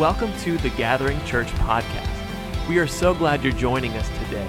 Welcome 0.00 0.32
to 0.44 0.56
the 0.56 0.70
Gathering 0.70 1.22
Church 1.26 1.48
podcast. 1.48 2.08
We 2.70 2.78
are 2.78 2.86
so 2.86 3.12
glad 3.12 3.44
you're 3.44 3.52
joining 3.52 3.92
us 3.98 4.08
today. 4.24 4.46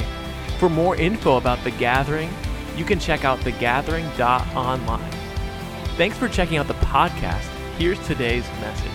For 0.59 0.69
more 0.69 0.95
info 0.95 1.35
about 1.35 1.61
The 1.65 1.71
Gathering, 1.71 2.29
you 2.77 2.85
can 2.85 2.99
check 2.99 3.25
out 3.25 3.37
thegathering.online. 3.39 5.11
Thanks 5.97 6.17
for 6.17 6.29
checking 6.29 6.55
out 6.55 6.69
the 6.69 6.75
podcast. 6.75 7.49
Here's 7.77 7.99
today's 8.07 8.47
message. 8.61 8.91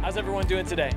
How's 0.00 0.16
everyone 0.16 0.46
doing 0.46 0.66
today? 0.66 0.92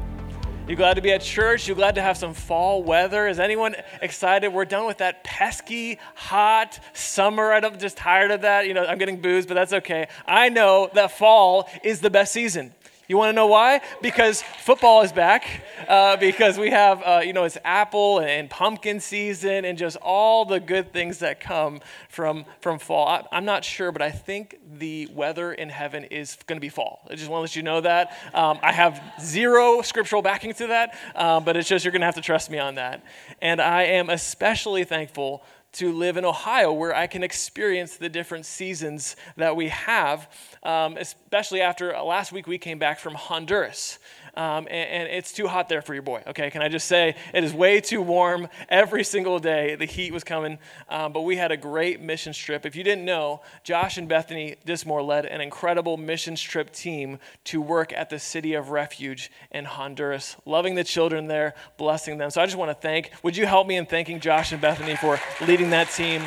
You 0.68 0.75
glad 0.75 0.95
to 0.95 1.02
be 1.02 1.13
at 1.13 1.21
church? 1.21 1.70
You 1.70 1.75
glad 1.75 1.95
to 1.95 2.02
have 2.02 2.18
some 2.18 2.33
fall 2.33 2.83
weather? 2.83 3.25
Is 3.25 3.39
anyone 3.39 3.73
excited? 4.02 4.50
We're 4.50 4.65
done 4.65 4.86
with 4.86 4.97
that 4.97 5.23
pesky, 5.23 5.97
hot 6.13 6.77
summer. 6.91 7.54
I'm 7.54 7.79
just 7.79 7.95
tired 7.95 8.32
of 8.32 8.41
that. 8.41 8.68
You 8.68 8.73
know, 8.73 8.86
I'm 8.86 8.97
getting 8.97 9.21
booze, 9.21 9.45
but 9.45 9.54
that's 9.54 9.71
okay. 9.71 10.09
I 10.25 10.50
know 10.50 10.89
that 10.93 11.11
fall 11.18 11.69
is 11.86 12.01
the 12.01 12.10
best 12.10 12.33
season. 12.33 12.74
You 13.07 13.18
want 13.18 13.29
to 13.29 13.34
know 13.34 13.47
why? 13.47 13.79
Because 14.02 14.42
football 14.42 15.02
is 15.02 15.14
back. 15.14 15.64
Uh, 15.88 16.18
because 16.18 16.57
we 16.57 16.70
have, 16.71 17.02
uh, 17.04 17.21
you 17.24 17.32
know, 17.32 17.46
it's 17.46 17.57
apple 17.64 18.20
and 18.20 18.50
pumpkin 18.50 19.00
season 19.00 19.64
and 19.64 19.78
just 19.78 19.96
all 19.97 20.43
the 20.43 20.60
good 20.60 20.92
things 20.92 21.20
that 21.20 21.39
come 21.39 21.80
from, 22.10 22.43
from 22.60 22.80
fall. 22.80 23.07
I, 23.07 23.38
am 23.38 23.46
not 23.46 23.64
sure, 23.64 23.93
but 23.93 24.02
I 24.02 24.11
think 24.11 24.60
the 24.78 25.07
weather 25.14 25.54
in 25.54 25.70
heaven 25.70 26.04
is 26.04 26.38
going 26.47 26.57
to 26.57 26.61
be 26.61 26.68
fall. 26.68 27.07
I 27.10 27.16
just 27.16 27.30
want 27.30 27.39
to 27.39 27.43
let 27.43 27.56
you 27.56 27.64
know 27.64 27.80
that. 27.82 28.18
Um, 28.33 28.60
I 28.61 28.74
have 28.74 29.02
zero 29.21 29.82
scriptural 29.82 30.21
backing 30.21 30.54
to 30.55 30.68
that, 30.68 30.97
um, 31.16 31.46
but 31.46 31.55
it's 31.55 31.69
just 31.69 31.86
you're 31.86 31.94
going 31.94 32.02
to 32.02 32.08
have 32.08 32.16
to 32.16 32.22
trust 32.22 32.52
me 32.52 32.59
on 32.59 32.75
that. 32.75 33.03
And 33.42 33.61
I 33.61 33.83
am 33.83 34.09
especially 34.09 34.83
thankful 34.83 35.44
to 35.73 35.91
live 35.91 36.17
in 36.17 36.25
Ohio 36.25 36.71
where 36.71 36.95
I 36.95 37.07
can 37.07 37.23
experience 37.23 37.97
the 37.97 38.09
different 38.09 38.45
seasons 38.45 39.16
that 39.35 39.55
we 39.55 39.67
have, 39.69 40.30
um, 40.63 40.97
especially 40.97 41.61
after 41.61 41.91
last 42.02 42.31
week 42.31 42.47
we 42.47 42.57
came 42.57 42.79
back 42.79 42.99
from 42.99 43.13
Honduras 43.13 43.99
um, 44.38 44.67
and, 44.69 44.89
and, 44.89 45.07
it's 45.09 45.33
too 45.33 45.47
hot 45.47 45.67
there 45.67 45.81
for 45.81 45.95
your 45.95 46.03
boy. 46.03 46.21
Okay, 46.27 46.52
can 46.52 46.61
I 46.61 46.69
just 46.69 46.88
say 46.88 47.16
it 47.33 47.43
is 47.43 47.55
way 47.55 47.81
too 47.81 48.03
warm 48.03 48.47
every 48.69 49.03
single 49.03 49.39
day. 49.39 49.73
The 49.73 49.85
heat 49.85 50.13
was 50.13 50.23
coming, 50.23 50.59
um, 50.89 51.11
but 51.11 51.21
we 51.21 51.38
had 51.38 51.52
a 51.52 51.57
great 51.57 52.02
mission 52.02 52.33
trip. 52.33 52.63
If 52.63 52.75
you 52.75 52.83
didn't 52.83 53.03
know, 53.03 53.41
Josh 53.63 53.97
and 53.97 54.08
Bethany 54.08 54.55
Dismore 54.63 55.02
led 55.02 55.25
an 55.25 55.41
incredible 55.41 55.97
mission 55.97 56.35
trip 56.35 56.71
team 56.71 57.17
to 57.45 57.59
work 57.59 57.91
at 57.91 58.11
the 58.11 58.19
City 58.19 58.53
of 58.53 58.69
Refuge 58.69 59.31
in 59.49 59.65
Honduras, 59.65 60.35
loving 60.45 60.75
the 60.75 60.83
children 60.83 61.27
there, 61.27 61.55
blessing 61.77 62.19
them. 62.19 62.30
So 62.30 62.39
I 62.39 62.45
just 62.45 62.58
want 62.58 62.69
to 62.69 62.75
thank. 62.75 63.11
Would 63.23 63.35
you 63.35 63.47
help 63.47 63.65
me 63.65 63.75
in 63.75 63.88
thanking 63.88 64.19
Josh 64.19 64.52
and 64.52 64.61
Bethany 64.61 64.95
for 64.97 65.19
leading 65.47 65.71
that 65.71 65.89
team? 65.89 66.21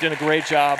Doing 0.00 0.12
a 0.12 0.16
great 0.16 0.46
job. 0.46 0.78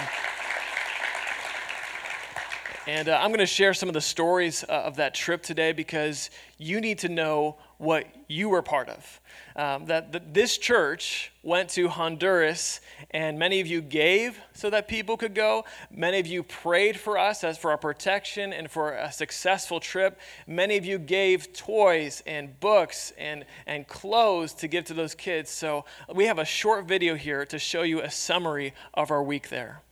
And 2.87 3.09
uh, 3.09 3.19
I'm 3.21 3.31
going 3.31 3.41
to 3.41 3.47
share 3.47 3.75
some 3.75 3.89
of 3.89 3.95
the 3.95 4.01
stories 4.01 4.63
uh, 4.63 4.73
of 4.73 4.97
that 4.97 5.13
trip 5.13 5.43
today 5.43 5.73
because 5.73 6.31
you 6.57 6.81
need 6.81 7.01
to 7.01 7.09
know 7.09 7.57
what 7.79 8.07
you 8.29 8.49
were 8.49 8.63
part 8.63 8.89
of. 8.89 9.21
Um, 9.57 9.87
that, 9.87 10.13
that 10.13 10.33
this 10.33 10.57
church 10.57 11.33
went 11.43 11.69
to 11.71 11.89
Honduras, 11.89 12.81
and 13.11 13.41
many 13.41 13.61
of 13.61 13.67
you 13.67 13.81
gave 13.81 14.39
so 14.53 14.71
that 14.71 14.87
people 14.87 15.17
could 15.17 15.35
go. 15.35 15.65
Many 15.91 16.21
of 16.21 16.29
you 16.29 16.45
prayed 16.45 16.99
for 16.99 17.19
us 17.19 17.43
as 17.43 17.59
for 17.59 17.73
our 17.73 17.77
protection 17.77 18.53
and 18.53 18.71
for 18.71 18.93
a 18.93 19.11
successful 19.11 19.81
trip. 19.81 20.21
Many 20.47 20.77
of 20.77 20.85
you 20.85 20.99
gave 20.99 21.53
toys 21.53 22.23
and 22.25 22.59
books 22.61 23.13
and, 23.19 23.47
and 23.67 23.89
clothes 23.89 24.53
to 24.55 24.69
give 24.69 24.85
to 24.85 24.95
those 24.95 25.15
kids. 25.17 25.51
So 25.51 25.85
we 26.15 26.27
have 26.27 26.39
a 26.39 26.45
short 26.45 26.87
video 26.87 27.17
here 27.17 27.45
to 27.47 27.59
show 27.59 27.83
you 27.83 28.01
a 28.01 28.11
summary 28.11 28.75
of 28.95 29.11
our 29.11 29.25
week 29.25 29.49
there. 29.49 29.83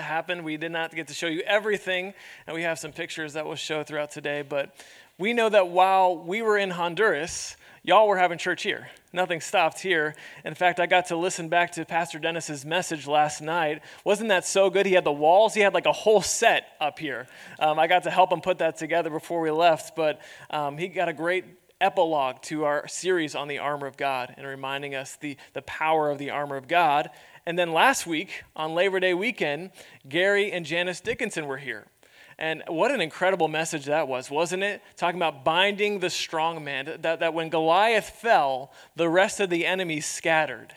Happened. 0.00 0.44
We 0.44 0.56
did 0.56 0.72
not 0.72 0.94
get 0.94 1.08
to 1.08 1.14
show 1.14 1.26
you 1.26 1.40
everything, 1.40 2.14
and 2.46 2.54
we 2.54 2.62
have 2.62 2.78
some 2.78 2.92
pictures 2.92 3.32
that 3.34 3.46
we'll 3.46 3.56
show 3.56 3.82
throughout 3.82 4.10
today. 4.10 4.42
But 4.42 4.74
we 5.18 5.32
know 5.32 5.48
that 5.48 5.68
while 5.68 6.16
we 6.16 6.42
were 6.42 6.58
in 6.58 6.70
Honduras, 6.70 7.56
y'all 7.82 8.08
were 8.08 8.16
having 8.16 8.38
church 8.38 8.62
here. 8.62 8.88
Nothing 9.12 9.40
stopped 9.40 9.80
here. 9.80 10.16
In 10.44 10.54
fact, 10.54 10.80
I 10.80 10.86
got 10.86 11.06
to 11.06 11.16
listen 11.16 11.48
back 11.48 11.72
to 11.72 11.84
Pastor 11.84 12.18
Dennis's 12.18 12.64
message 12.64 13.06
last 13.06 13.40
night. 13.40 13.82
Wasn't 14.04 14.28
that 14.30 14.44
so 14.44 14.70
good? 14.70 14.86
He 14.86 14.94
had 14.94 15.04
the 15.04 15.12
walls, 15.12 15.54
he 15.54 15.60
had 15.60 15.74
like 15.74 15.86
a 15.86 15.92
whole 15.92 16.22
set 16.22 16.66
up 16.80 16.98
here. 16.98 17.28
Um, 17.60 17.78
I 17.78 17.86
got 17.86 18.02
to 18.04 18.10
help 18.10 18.32
him 18.32 18.40
put 18.40 18.58
that 18.58 18.76
together 18.76 19.10
before 19.10 19.40
we 19.40 19.50
left, 19.50 19.94
but 19.94 20.20
um, 20.50 20.78
he 20.78 20.88
got 20.88 21.08
a 21.08 21.12
great 21.12 21.44
epilogue 21.80 22.40
to 22.40 22.64
our 22.64 22.88
series 22.88 23.34
on 23.34 23.46
the 23.46 23.58
armor 23.58 23.86
of 23.86 23.96
God 23.96 24.34
and 24.36 24.46
reminding 24.46 24.94
us 24.94 25.16
the, 25.16 25.36
the 25.52 25.62
power 25.62 26.10
of 26.10 26.18
the 26.18 26.30
armor 26.30 26.56
of 26.56 26.66
God 26.66 27.10
and 27.46 27.58
then 27.58 27.72
last 27.72 28.06
week, 28.06 28.42
on 28.56 28.74
Labor 28.74 29.00
Day 29.00 29.14
weekend, 29.14 29.70
Gary 30.08 30.50
and 30.52 30.64
Janice 30.64 31.00
Dickinson 31.00 31.46
were 31.46 31.58
here. 31.58 31.86
And 32.38 32.62
what 32.66 32.90
an 32.90 33.00
incredible 33.00 33.48
message 33.48 33.84
that 33.84 34.08
was, 34.08 34.30
wasn't 34.30 34.62
it? 34.62 34.82
Talking 34.96 35.18
about 35.18 35.44
binding 35.44 36.00
the 36.00 36.10
strong 36.10 36.64
man, 36.64 36.98
that, 37.00 37.20
that 37.20 37.34
when 37.34 37.48
Goliath 37.48 38.08
fell, 38.08 38.72
the 38.96 39.08
rest 39.08 39.40
of 39.40 39.50
the 39.50 39.66
enemy 39.66 40.00
scattered. 40.00 40.74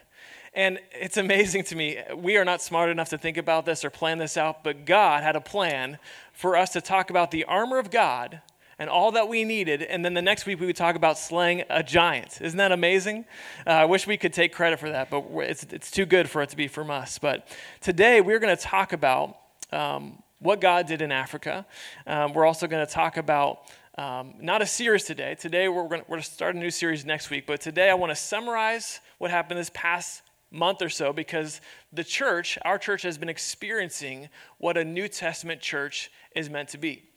And 0.54 0.80
it's 0.92 1.18
amazing 1.18 1.64
to 1.66 1.76
me. 1.76 2.00
We 2.16 2.38
are 2.38 2.46
not 2.46 2.62
smart 2.62 2.90
enough 2.90 3.10
to 3.10 3.18
think 3.18 3.38
about 3.38 3.66
this 3.66 3.86
or 3.86 3.90
plan 3.90 4.18
this 4.18 4.38
out, 4.38 4.64
but 4.64 4.86
God 4.86 5.24
had 5.24 5.36
a 5.36 5.42
plan 5.42 6.00
for 6.34 6.56
us 6.56 6.72
to 6.72 6.82
talk 6.82 7.10
about 7.10 7.32
the 7.32 7.46
armor 7.46 7.78
of 7.78 7.92
God 7.92 8.42
and 8.80 8.90
all 8.90 9.12
that 9.12 9.28
we 9.28 9.44
needed. 9.44 9.82
And 9.82 10.06
then 10.06 10.14
the 10.14 10.22
next 10.22 10.46
week, 10.46 10.60
we 10.60 10.66
would 10.66 10.76
talk 10.76 10.96
about 10.96 11.18
slaying 11.18 11.64
a 11.70 11.82
giant. 11.82 12.40
Isn't 12.42 12.58
that 12.58 12.72
amazing? 12.72 13.26
Uh, 13.66 13.72
I 13.72 13.86
wish 13.86 14.06
we 14.06 14.18
could 14.18 14.34
take 14.34 14.54
credit 14.54 14.80
for 14.80 14.90
that, 14.90 15.10
but 15.10 15.26
it's, 15.38 15.64
it's 15.72 15.90
too 15.90 16.06
good 16.06 16.30
for 16.30 16.42
it 16.42 16.50
to 16.50 16.58
be 16.58 16.68
from 16.68 16.92
us. 16.92 17.18
But 17.18 17.48
today, 17.82 18.22
we're 18.22 18.40
going 18.40 18.56
to 18.56 18.62
talk 18.62 18.94
about 18.94 19.38
um, 19.72 20.22
what 20.40 20.62
God 20.62 20.86
did 20.88 21.02
in 21.02 21.12
Africa. 21.12 21.66
Um, 22.06 22.34
we're 22.34 22.46
also 22.46 22.68
going 22.68 22.86
to 22.86 22.92
talk 22.92 23.18
about 23.18 23.62
um, 23.98 24.36
not 24.40 24.62
a 24.62 24.68
series 24.68 25.06
today. 25.06 25.36
Today, 25.40 25.68
we're 25.68 25.88
going 25.88 26.04
to 26.08 26.22
start 26.22 26.56
a 26.56 26.60
new 26.60 26.70
series 26.70 27.04
next 27.04 27.32
week. 27.32 27.48
But 27.48 27.62
today, 27.62 27.90
I 27.90 27.96
want 27.96 28.12
to 28.12 28.16
summarize 28.16 29.00
what 29.18 29.32
happened 29.32 29.60
this 29.60 29.72
past 29.74 30.22
month 30.52 30.82
or 30.82 30.90
so 30.90 31.12
because 31.12 31.62
the 31.92 32.04
church, 32.04 32.58
our 32.64 32.78
church, 32.78 33.02
has 33.02 33.18
been 33.18 33.30
experiencing 33.30 34.30
what 34.60 34.78
a 34.78 34.86
New 34.86 35.08
Testament 35.08 35.62
church 35.62 36.12
is 36.36 36.50
meant 36.50 36.70
to 36.70 36.78
be. 36.78 37.10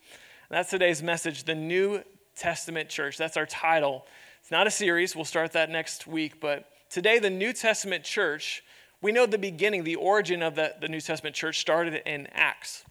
That's 0.51 0.69
today's 0.69 1.01
message, 1.01 1.45
the 1.45 1.55
New 1.55 2.03
Testament 2.35 2.89
church. 2.89 3.17
That's 3.17 3.37
our 3.37 3.45
title. 3.45 4.05
It's 4.41 4.51
not 4.51 4.67
a 4.67 4.71
series, 4.71 5.15
we'll 5.15 5.23
start 5.23 5.53
that 5.53 5.69
next 5.69 6.07
week. 6.07 6.41
But 6.41 6.67
today, 6.89 7.19
the 7.19 7.29
New 7.29 7.53
Testament 7.53 8.03
church, 8.03 8.61
we 9.01 9.13
know 9.13 9.25
the 9.25 9.37
beginning, 9.37 9.85
the 9.85 9.95
origin 9.95 10.43
of 10.43 10.55
the, 10.55 10.75
the 10.81 10.89
New 10.89 10.99
Testament 10.99 11.37
church 11.37 11.61
started 11.61 12.01
in 12.05 12.27
Acts. 12.33 12.83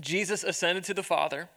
Jesus 0.00 0.42
ascended 0.42 0.84
to 0.84 0.94
the 0.94 1.02
Father, 1.02 1.50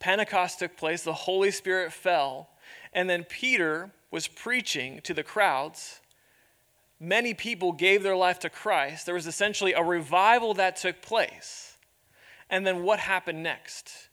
Pentecost 0.00 0.58
took 0.58 0.76
place, 0.76 1.04
the 1.04 1.12
Holy 1.12 1.52
Spirit 1.52 1.92
fell, 1.92 2.48
and 2.92 3.08
then 3.08 3.22
Peter 3.22 3.92
was 4.10 4.26
preaching 4.26 5.00
to 5.04 5.14
the 5.14 5.22
crowds. 5.22 6.00
Many 6.98 7.32
people 7.32 7.70
gave 7.70 8.02
their 8.02 8.16
life 8.16 8.40
to 8.40 8.50
Christ. 8.50 9.06
There 9.06 9.14
was 9.14 9.28
essentially 9.28 9.74
a 9.74 9.84
revival 9.84 10.52
that 10.54 10.74
took 10.74 11.00
place. 11.00 11.76
And 12.50 12.66
then 12.66 12.82
what 12.82 12.98
happened 12.98 13.44
next? 13.44 14.07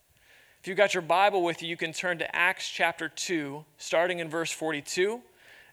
If 0.65 0.69
you've 0.69 0.77
got 0.77 0.95
your 0.95 1.03
Bible 1.03 1.43
with 1.43 1.61
you, 1.61 1.69
you 1.69 1.77
can 1.77 1.93
turn 1.93 2.17
to 2.17 2.35
Acts 2.35 2.67
chapter 2.67 3.07
2, 3.07 3.63
starting 3.77 4.17
in 4.17 4.29
verse 4.29 4.51
42. 4.51 5.21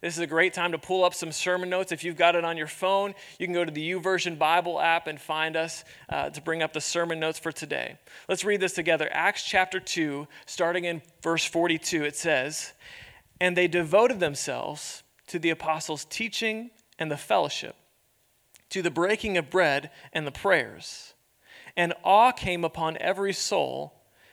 This 0.03 0.13
is 0.13 0.21
a 0.21 0.27
great 0.27 0.53
time 0.53 0.73
to 0.73 0.79
pull 0.79 1.03
up 1.03 1.15
some 1.15 1.33
sermon 1.33 1.71
notes. 1.71 1.93
If 1.93 2.05
you've 2.05 2.19
got 2.19 2.37
it 2.37 2.45
on 2.45 2.59
your 2.59 2.67
phone, 2.67 3.15
you 3.39 3.47
can 3.47 3.55
go 3.55 3.65
to 3.65 3.71
the 3.71 3.93
YouVersion 3.93 4.39
Bible 4.39 4.79
app 4.79 5.07
and 5.07 5.19
find 5.19 5.57
us 5.57 5.83
uh, 6.11 6.29
to 6.29 6.43
bring 6.43 6.63
up 6.63 6.75
the 6.75 6.81
sermon 6.83 7.19
notes 7.19 7.39
for 7.39 7.51
today. 7.51 7.97
Let's 8.29 8.45
read 8.45 8.61
this 8.61 8.75
together. 8.75 9.09
Acts 9.13 9.45
chapter 9.45 9.81
2, 9.81 10.29
starting 10.45 10.85
in 10.85 11.01
verse 11.23 11.47
42, 11.47 12.05
it 12.05 12.15
says, 12.15 12.75
And 13.41 13.57
they 13.57 13.69
devoted 13.69 14.21
themselves 14.21 15.05
to 15.29 15.39
the 15.39 15.49
apostles' 15.49 16.05
teaching 16.05 16.71
and 16.99 17.11
the 17.11 17.17
fellowship, 17.17 17.77
to 18.69 18.83
the 18.83 18.91
breaking 18.91 19.39
of 19.39 19.49
bread 19.49 19.89
and 20.13 20.27
the 20.27 20.33
prayers. 20.33 21.15
And 21.79 21.95
awe 22.05 22.33
came 22.33 22.63
upon 22.63 22.99
every 22.99 23.33
soul, 23.33 24.02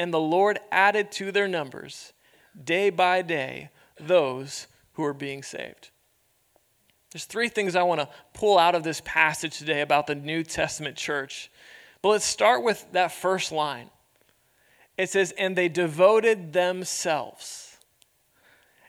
And 0.00 0.14
the 0.14 0.18
Lord 0.18 0.58
added 0.72 1.12
to 1.12 1.30
their 1.30 1.46
numbers, 1.46 2.14
day 2.64 2.88
by 2.88 3.20
day, 3.20 3.68
those 3.98 4.66
who 4.94 5.02
were 5.02 5.12
being 5.12 5.42
saved. 5.42 5.90
There's 7.12 7.26
three 7.26 7.50
things 7.50 7.76
I 7.76 7.82
want 7.82 8.00
to 8.00 8.08
pull 8.32 8.58
out 8.58 8.74
of 8.74 8.82
this 8.82 9.02
passage 9.04 9.58
today 9.58 9.82
about 9.82 10.06
the 10.06 10.14
New 10.14 10.42
Testament 10.42 10.96
church. 10.96 11.50
But 12.00 12.08
let's 12.08 12.24
start 12.24 12.64
with 12.64 12.82
that 12.92 13.12
first 13.12 13.52
line. 13.52 13.90
It 14.96 15.10
says, 15.10 15.34
and 15.36 15.54
they 15.54 15.68
devoted 15.68 16.54
themselves. 16.54 17.76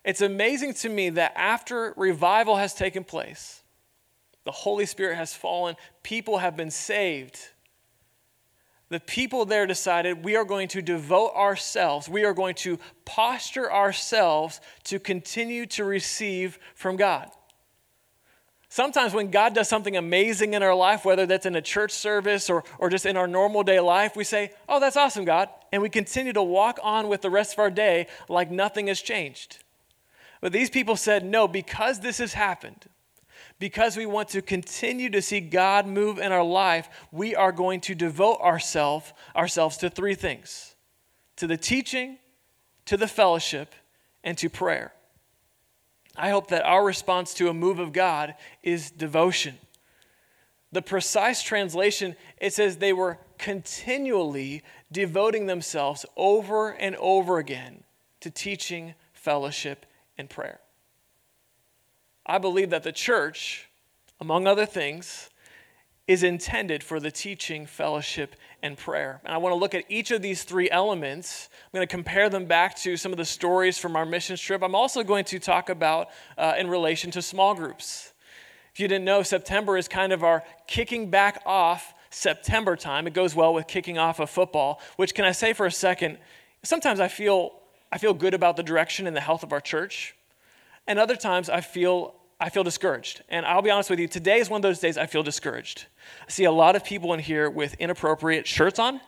It's 0.05 0.21
amazing 0.21 0.75
to 0.75 0.87
me 0.87 1.09
that 1.09 1.33
after 1.35 1.93
revival 1.97 2.55
has 2.55 2.73
taken 2.73 3.03
place, 3.03 3.63
the 4.45 4.51
Holy 4.51 4.85
Spirit 4.85 5.17
has 5.17 5.33
fallen, 5.33 5.75
people 6.03 6.37
have 6.37 6.55
been 6.55 6.71
saved. 6.71 7.37
The 8.91 8.99
people 8.99 9.45
there 9.45 9.65
decided 9.65 10.25
we 10.25 10.35
are 10.35 10.43
going 10.43 10.67
to 10.67 10.81
devote 10.81 11.33
ourselves, 11.33 12.09
we 12.09 12.25
are 12.25 12.33
going 12.33 12.55
to 12.55 12.77
posture 13.05 13.71
ourselves 13.71 14.59
to 14.83 14.99
continue 14.99 15.65
to 15.67 15.85
receive 15.85 16.59
from 16.75 16.97
God. 16.97 17.31
Sometimes 18.67 19.13
when 19.13 19.31
God 19.31 19.55
does 19.55 19.69
something 19.69 19.95
amazing 19.95 20.55
in 20.55 20.61
our 20.61 20.75
life, 20.75 21.05
whether 21.05 21.25
that's 21.25 21.45
in 21.45 21.55
a 21.55 21.61
church 21.61 21.93
service 21.93 22.49
or, 22.49 22.65
or 22.79 22.89
just 22.89 23.05
in 23.05 23.15
our 23.15 23.27
normal 23.27 23.63
day 23.63 23.79
life, 23.79 24.17
we 24.17 24.25
say, 24.25 24.51
Oh, 24.67 24.81
that's 24.81 24.97
awesome, 24.97 25.23
God. 25.23 25.47
And 25.71 25.81
we 25.81 25.89
continue 25.89 26.33
to 26.33 26.44
walk 26.44 26.77
on 26.83 27.07
with 27.07 27.21
the 27.21 27.29
rest 27.29 27.53
of 27.53 27.59
our 27.59 27.71
day 27.71 28.07
like 28.27 28.51
nothing 28.51 28.87
has 28.87 28.99
changed. 29.01 29.63
But 30.41 30.51
these 30.51 30.69
people 30.69 30.97
said, 30.97 31.23
No, 31.23 31.47
because 31.47 32.01
this 32.01 32.17
has 32.17 32.33
happened, 32.33 32.87
because 33.61 33.95
we 33.95 34.07
want 34.07 34.27
to 34.29 34.41
continue 34.41 35.07
to 35.11 35.21
see 35.21 35.39
God 35.39 35.85
move 35.85 36.17
in 36.17 36.31
our 36.31 36.43
life, 36.43 36.89
we 37.11 37.35
are 37.35 37.51
going 37.51 37.79
to 37.81 37.93
devote 37.93 38.41
ourselves 38.41 39.13
ourselves 39.35 39.77
to 39.77 39.89
three 39.89 40.15
things 40.15 40.75
to 41.35 41.45
the 41.45 41.57
teaching, 41.57 42.17
to 42.85 42.97
the 42.97 43.07
fellowship, 43.07 43.73
and 44.23 44.35
to 44.39 44.49
prayer. 44.49 44.93
I 46.15 46.31
hope 46.31 46.47
that 46.47 46.65
our 46.65 46.83
response 46.83 47.35
to 47.35 47.49
a 47.49 47.53
move 47.53 47.77
of 47.77 47.93
God 47.93 48.33
is 48.63 48.89
devotion. 48.89 49.57
The 50.71 50.81
precise 50.81 51.43
translation, 51.43 52.15
it 52.39 52.53
says 52.53 52.77
they 52.77 52.93
were 52.93 53.19
continually 53.37 54.63
devoting 54.91 55.45
themselves 55.45 56.03
over 56.17 56.71
and 56.71 56.95
over 56.95 57.37
again 57.37 57.83
to 58.21 58.31
teaching, 58.31 58.95
fellowship, 59.13 59.85
and 60.18 60.30
prayer. 60.30 60.61
I 62.25 62.37
believe 62.37 62.69
that 62.69 62.83
the 62.83 62.92
church, 62.92 63.69
among 64.19 64.47
other 64.47 64.66
things, 64.66 65.30
is 66.07 66.23
intended 66.23 66.83
for 66.83 66.99
the 66.99 67.11
teaching, 67.11 67.66
fellowship, 67.66 68.35
and 68.61 68.78
prayer. 68.78 69.21
And 69.23 69.33
I 69.33 69.37
want 69.37 69.54
to 69.54 69.57
look 69.57 69.73
at 69.73 69.85
each 69.90 70.11
of 70.11 70.21
these 70.21 70.44
three 70.44 70.69
elements. 70.69 71.49
I'm 71.66 71.78
going 71.78 71.87
to 71.87 71.92
compare 71.92 72.30
them 72.30 72.45
back 72.45 72.75
to 72.78 72.97
some 72.97 73.11
of 73.11 73.18
the 73.18 73.25
stories 73.25 73.78
from 73.78 73.95
our 73.95 74.06
mission 74.06 74.35
trip. 74.35 74.61
I'm 74.61 74.75
also 74.75 75.04
going 75.04 75.25
to 75.25 75.40
talk 75.40 75.69
about 75.69 76.09
uh, 76.37 76.54
in 76.57 76.69
relation 76.69 77.11
to 77.11 77.21
small 77.21 77.56
groups. 77.56 78.13
If 78.73 78.80
you 78.80 78.87
didn't 78.87 79.06
know, 79.06 79.23
September 79.23 79.78
is 79.78 79.87
kind 79.87 80.13
of 80.13 80.23
our 80.23 80.44
kicking 80.68 81.09
back 81.09 81.42
off 81.45 81.94
September 82.09 82.75
time. 82.75 83.07
It 83.07 83.13
goes 83.13 83.35
well 83.35 83.54
with 83.54 83.68
kicking 83.68 83.97
off 83.97 84.19
of 84.19 84.30
football, 84.30 84.81
which 84.97 85.16
can 85.16 85.25
I 85.25 85.31
say 85.31 85.54
for 85.54 85.66
a 85.66 85.71
second, 85.71 86.18
sometimes 86.63 86.99
I 86.99 87.07
feel 87.07 87.54
I 87.94 87.97
feel 87.97 88.13
good 88.13 88.33
about 88.33 88.56
the 88.56 88.63
direction 88.63 89.06
and 89.06 89.16
the 89.16 89.21
health 89.21 89.44
of 89.44 89.51
our 89.51 89.59
church. 89.59 90.16
And 90.88 91.00
other 91.00 91.16
times 91.16 91.50
I 91.50 91.61
feel 91.61 92.16
I 92.42 92.50
feel 92.50 92.64
discouraged. 92.64 93.21
And 93.30 93.45
I'll 93.45 93.61
be 93.61 93.69
honest 93.69 93.92
with 93.92 94.00
you, 94.00 94.07
today 94.07 94.40
is 94.40 94.50
one 94.50 94.57
of 94.57 94.64
those 94.64 94.80
days 94.80 94.97
I 94.97 95.06
feel 95.06 95.21
discouraged. 95.21 95.85
I 96.28 96.31
see 96.31 96.45
a 96.45 96.52
lot 96.52 96.76
of 96.76 96.83
people 96.83 97.14
in 97.14 97.19
here 97.19 97.52
with 97.52 97.76
inappropriate 97.76 98.47
shirts 98.47 98.80
on, 98.80 99.00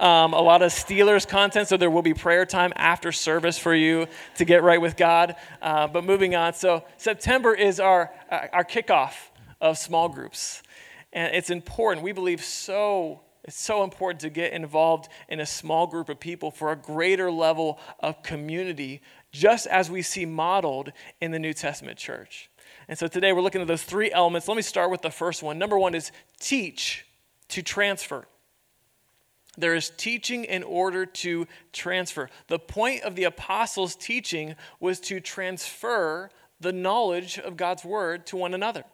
um, 0.00 0.32
a 0.32 0.40
lot 0.40 0.60
of 0.60 0.72
Steelers 0.72 1.26
content, 1.26 1.68
so 1.68 1.76
there 1.76 1.88
will 1.90 2.02
be 2.02 2.14
prayer 2.14 2.44
time 2.44 2.72
after 2.74 3.12
service 3.12 3.56
for 3.58 3.76
you 3.76 4.08
to 4.38 4.44
get 4.44 4.64
right 4.64 4.80
with 4.80 4.96
God. 4.96 5.36
Uh, 5.62 5.86
but 5.86 6.02
moving 6.02 6.34
on, 6.34 6.52
so 6.52 6.84
September 6.96 7.54
is 7.54 7.78
our, 7.78 8.12
uh, 8.28 8.48
our 8.52 8.64
kickoff 8.64 9.12
of 9.60 9.78
small 9.78 10.08
groups. 10.08 10.64
And 11.12 11.32
it's 11.32 11.50
important. 11.50 12.02
We 12.02 12.10
believe 12.10 12.42
so 12.42 13.20
it's 13.44 13.60
so 13.60 13.84
important 13.84 14.20
to 14.20 14.30
get 14.30 14.54
involved 14.54 15.10
in 15.28 15.38
a 15.38 15.44
small 15.46 15.86
group 15.86 16.08
of 16.08 16.18
people 16.18 16.50
for 16.50 16.72
a 16.72 16.76
greater 16.76 17.30
level 17.30 17.78
of 18.00 18.22
community, 18.22 19.02
just 19.34 19.66
as 19.66 19.90
we 19.90 20.00
see 20.00 20.24
modeled 20.24 20.92
in 21.20 21.32
the 21.32 21.38
New 21.40 21.52
Testament 21.52 21.98
church. 21.98 22.48
And 22.86 22.96
so 22.96 23.08
today 23.08 23.32
we're 23.32 23.40
looking 23.40 23.60
at 23.60 23.66
those 23.66 23.82
three 23.82 24.12
elements. 24.12 24.46
Let 24.46 24.56
me 24.56 24.62
start 24.62 24.92
with 24.92 25.02
the 25.02 25.10
first 25.10 25.42
one. 25.42 25.58
Number 25.58 25.76
one 25.76 25.94
is 25.94 26.12
teach 26.38 27.04
to 27.48 27.60
transfer. 27.60 28.26
There 29.58 29.74
is 29.74 29.90
teaching 29.90 30.44
in 30.44 30.62
order 30.62 31.04
to 31.04 31.48
transfer. 31.72 32.30
The 32.46 32.60
point 32.60 33.02
of 33.02 33.16
the 33.16 33.24
apostles' 33.24 33.96
teaching 33.96 34.54
was 34.78 35.00
to 35.00 35.18
transfer 35.18 36.30
the 36.60 36.72
knowledge 36.72 37.38
of 37.38 37.56
God's 37.56 37.84
word 37.84 38.26
to 38.26 38.36
one 38.36 38.54
another. 38.54 38.84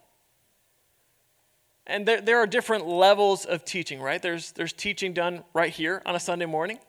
And 1.85 2.07
there, 2.07 2.19
there 2.19 2.39
are 2.39 2.47
different 2.47 2.87
levels 2.87 3.45
of 3.45 3.63
teaching, 3.63 4.01
right? 4.01 4.21
There's, 4.21 4.53
there's 4.53 4.73
teaching 4.73 5.13
done 5.13 5.43
right 5.53 5.71
here 5.71 6.01
on 6.05 6.15
a 6.15 6.19
Sunday 6.19 6.45
morning 6.47 6.79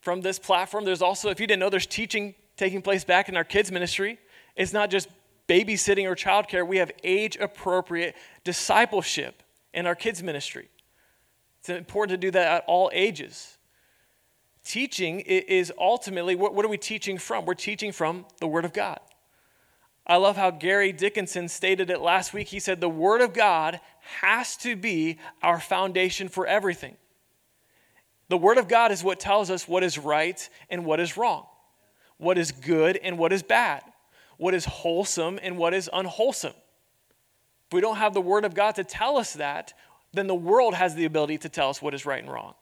from 0.00 0.20
this 0.20 0.38
platform. 0.38 0.84
There's 0.84 1.02
also, 1.02 1.30
if 1.30 1.40
you 1.40 1.46
didn't 1.48 1.60
know, 1.60 1.70
there's 1.70 1.86
teaching 1.86 2.34
taking 2.58 2.82
place 2.82 3.04
back 3.04 3.30
in 3.30 3.36
our 3.36 3.44
kids' 3.44 3.72
ministry. 3.72 4.18
It's 4.54 4.74
not 4.74 4.90
just 4.90 5.08
babysitting 5.48 6.04
or 6.04 6.14
childcare, 6.14 6.66
we 6.66 6.76
have 6.76 6.92
age 7.02 7.36
appropriate 7.36 8.14
discipleship 8.44 9.42
in 9.72 9.86
our 9.86 9.94
kids' 9.94 10.22
ministry. 10.22 10.68
It's 11.60 11.70
important 11.70 12.20
to 12.20 12.26
do 12.26 12.30
that 12.32 12.48
at 12.48 12.64
all 12.66 12.90
ages. 12.92 13.56
Teaching 14.62 15.20
is 15.20 15.72
ultimately, 15.78 16.34
what 16.34 16.62
are 16.62 16.68
we 16.68 16.76
teaching 16.76 17.16
from? 17.16 17.46
We're 17.46 17.54
teaching 17.54 17.92
from 17.92 18.26
the 18.38 18.46
Word 18.46 18.66
of 18.66 18.74
God. 18.74 19.00
I 20.06 20.16
love 20.16 20.36
how 20.36 20.50
Gary 20.50 20.92
Dickinson 20.92 21.48
stated 21.48 21.90
it 21.90 22.00
last 22.00 22.32
week. 22.32 22.48
He 22.48 22.60
said, 22.60 22.80
The 22.80 22.88
Word 22.88 23.20
of 23.20 23.32
God 23.32 23.80
has 24.20 24.56
to 24.58 24.74
be 24.74 25.18
our 25.42 25.60
foundation 25.60 26.28
for 26.28 26.46
everything. 26.46 26.96
The 28.28 28.38
Word 28.38 28.58
of 28.58 28.68
God 28.68 28.92
is 28.92 29.02
what 29.02 29.20
tells 29.20 29.50
us 29.50 29.68
what 29.68 29.82
is 29.82 29.98
right 29.98 30.48
and 30.68 30.84
what 30.84 31.00
is 31.00 31.16
wrong, 31.16 31.46
what 32.18 32.36
is 32.36 32.52
good 32.52 32.96
and 32.98 33.18
what 33.18 33.32
is 33.32 33.42
bad, 33.42 33.82
what 34.36 34.54
is 34.54 34.64
wholesome 34.64 35.38
and 35.42 35.56
what 35.56 35.72
is 35.72 35.88
unwholesome. 35.92 36.54
If 37.68 37.72
we 37.72 37.80
don't 37.80 37.96
have 37.96 38.14
the 38.14 38.20
Word 38.20 38.44
of 38.44 38.54
God 38.54 38.74
to 38.76 38.84
tell 38.84 39.16
us 39.16 39.34
that, 39.34 39.74
then 40.12 40.26
the 40.26 40.34
world 40.34 40.74
has 40.74 40.94
the 40.94 41.04
ability 41.04 41.38
to 41.38 41.48
tell 41.48 41.70
us 41.70 41.82
what 41.82 41.94
is 41.94 42.06
right 42.06 42.22
and 42.22 42.32
wrong. 42.32 42.54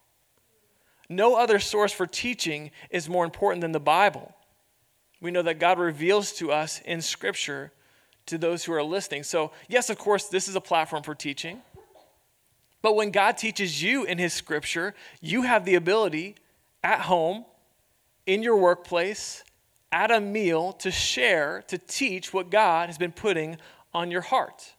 No 1.08 1.36
other 1.36 1.58
source 1.58 1.92
for 1.92 2.06
teaching 2.06 2.70
is 2.90 3.08
more 3.08 3.24
important 3.24 3.60
than 3.60 3.72
the 3.72 3.80
Bible. 3.80 4.34
We 5.20 5.30
know 5.30 5.42
that 5.42 5.60
God 5.60 5.78
reveals 5.78 6.32
to 6.34 6.50
us 6.50 6.80
in 6.84 7.00
Scripture 7.00 7.72
to 8.26 8.36
those 8.36 8.64
who 8.64 8.72
are 8.72 8.82
listening. 8.82 9.22
So, 9.22 9.52
yes, 9.68 9.88
of 9.88 9.98
course, 9.98 10.24
this 10.24 10.48
is 10.48 10.56
a 10.56 10.60
platform 10.60 11.04
for 11.04 11.14
teaching. 11.14 11.62
But 12.82 12.96
when 12.96 13.10
God 13.10 13.38
teaches 13.38 13.82
you 13.82 14.04
in 14.04 14.18
His 14.18 14.32
Scripture, 14.32 14.94
you 15.20 15.42
have 15.42 15.64
the 15.64 15.76
ability 15.76 16.34
at 16.82 17.00
home, 17.02 17.44
in 18.26 18.42
your 18.42 18.56
workplace, 18.56 19.44
at 19.96 20.10
a 20.10 20.20
meal 20.20 20.74
to 20.74 20.90
share, 20.90 21.64
to 21.68 21.78
teach 21.78 22.34
what 22.34 22.50
God 22.50 22.90
has 22.90 22.98
been 22.98 23.12
putting 23.12 23.56
on 23.94 24.10
your 24.10 24.20
heart. 24.20 24.74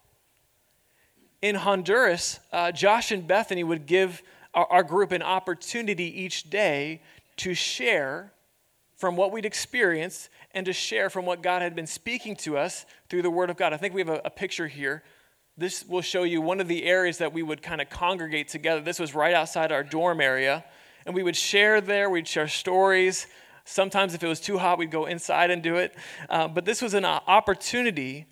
In 1.42 1.56
Honduras, 1.56 2.40
uh, 2.54 2.72
Josh 2.72 3.12
and 3.12 3.28
Bethany 3.28 3.64
would 3.64 3.88
give 3.88 4.22
our, 4.54 4.68
our 4.68 4.84
group 4.84 5.12
an 5.12 5.24
opportunity 5.24 6.22
each 6.22 6.52
day 6.52 7.02
to 7.38 7.56
share 7.56 8.32
from 8.96 9.16
what 9.16 9.32
we'd 9.32 9.46
experienced 9.46 10.30
and 10.52 10.68
to 10.68 10.74
share 10.74 11.10
from 11.10 11.26
what 11.26 11.42
God 11.42 11.64
had 11.64 11.76
been 11.76 11.88
speaking 11.88 12.36
to 12.38 12.56
us 12.56 12.86
through 13.10 13.24
the 13.24 13.32
Word 13.32 13.50
of 13.50 13.58
God. 13.58 13.74
I 13.74 13.78
think 13.78 13.96
we 13.96 14.02
have 14.02 14.10
a, 14.10 14.22
a 14.24 14.30
picture 14.30 14.68
here. 14.68 15.02
This 15.58 15.84
will 15.84 16.04
show 16.04 16.22
you 16.22 16.42
one 16.42 16.60
of 16.60 16.68
the 16.68 16.84
areas 16.84 17.18
that 17.18 17.34
we 17.34 17.42
would 17.42 17.64
kind 17.64 17.82
of 17.82 17.90
congregate 17.90 18.50
together. 18.50 18.82
This 18.82 19.00
was 19.00 19.16
right 19.16 19.34
outside 19.34 19.72
our 19.72 19.84
dorm 19.84 20.22
area. 20.22 20.64
And 21.08 21.16
we 21.16 21.24
would 21.24 21.36
share 21.36 21.82
there, 21.82 22.08
we'd 22.08 22.28
share 22.28 22.48
stories. 22.48 23.26
Sometimes, 23.70 24.14
if 24.14 24.24
it 24.24 24.28
was 24.28 24.40
too 24.40 24.58
hot, 24.58 24.78
we'd 24.78 24.92
go 24.92 25.06
inside 25.06 25.52
and 25.52 25.62
do 25.62 25.76
it. 25.76 25.96
Uh, 26.30 26.48
but 26.48 26.66
this 26.66 26.82
was 26.82 26.94
an 26.94 27.06
opportunity 27.06 28.26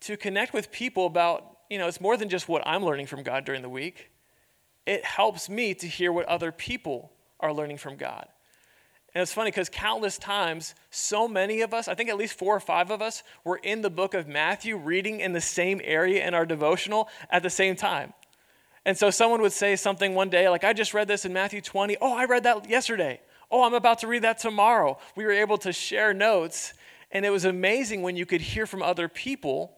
to 0.00 0.16
connect 0.16 0.52
with 0.52 0.70
people 0.70 1.06
about, 1.06 1.58
you 1.70 1.78
know, 1.78 1.88
it's 1.88 2.00
more 2.00 2.16
than 2.16 2.28
just 2.28 2.48
what 2.48 2.66
I'm 2.66 2.84
learning 2.84 3.06
from 3.06 3.22
God 3.22 3.44
during 3.44 3.62
the 3.62 3.68
week 3.68 4.10
it 4.88 5.04
helps 5.04 5.50
me 5.50 5.74
to 5.74 5.86
hear 5.86 6.10
what 6.10 6.24
other 6.26 6.50
people 6.50 7.12
are 7.40 7.52
learning 7.52 7.76
from 7.76 7.96
God. 7.96 8.26
And 9.14 9.20
it's 9.20 9.32
funny 9.34 9.50
because 9.50 9.68
countless 9.68 10.16
times, 10.16 10.74
so 10.90 11.28
many 11.28 11.60
of 11.60 11.74
us, 11.74 11.88
I 11.88 11.94
think 11.94 12.08
at 12.08 12.16
least 12.16 12.38
four 12.38 12.56
or 12.56 12.60
five 12.60 12.90
of 12.90 13.02
us, 13.02 13.22
were 13.44 13.58
in 13.58 13.82
the 13.82 13.90
book 13.90 14.14
of 14.14 14.26
Matthew 14.26 14.78
reading 14.78 15.20
in 15.20 15.34
the 15.34 15.42
same 15.42 15.82
area 15.84 16.26
in 16.26 16.32
our 16.32 16.46
devotional 16.46 17.10
at 17.28 17.42
the 17.42 17.50
same 17.50 17.76
time. 17.76 18.14
And 18.86 18.96
so 18.96 19.10
someone 19.10 19.42
would 19.42 19.52
say 19.52 19.76
something 19.76 20.14
one 20.14 20.30
day, 20.30 20.48
like, 20.48 20.64
I 20.64 20.72
just 20.72 20.94
read 20.94 21.06
this 21.06 21.26
in 21.26 21.34
Matthew 21.34 21.60
20. 21.60 21.98
Oh, 22.00 22.16
I 22.16 22.24
read 22.24 22.44
that 22.44 22.70
yesterday. 22.70 23.20
Oh, 23.50 23.64
I'm 23.64 23.74
about 23.74 24.00
to 24.00 24.06
read 24.06 24.22
that 24.22 24.38
tomorrow. 24.38 24.98
We 25.16 25.24
were 25.24 25.32
able 25.32 25.58
to 25.58 25.72
share 25.72 26.12
notes. 26.12 26.74
And 27.10 27.24
it 27.24 27.30
was 27.30 27.44
amazing 27.44 28.02
when 28.02 28.16
you 28.16 28.26
could 28.26 28.40
hear 28.40 28.66
from 28.66 28.82
other 28.82 29.08
people 29.08 29.74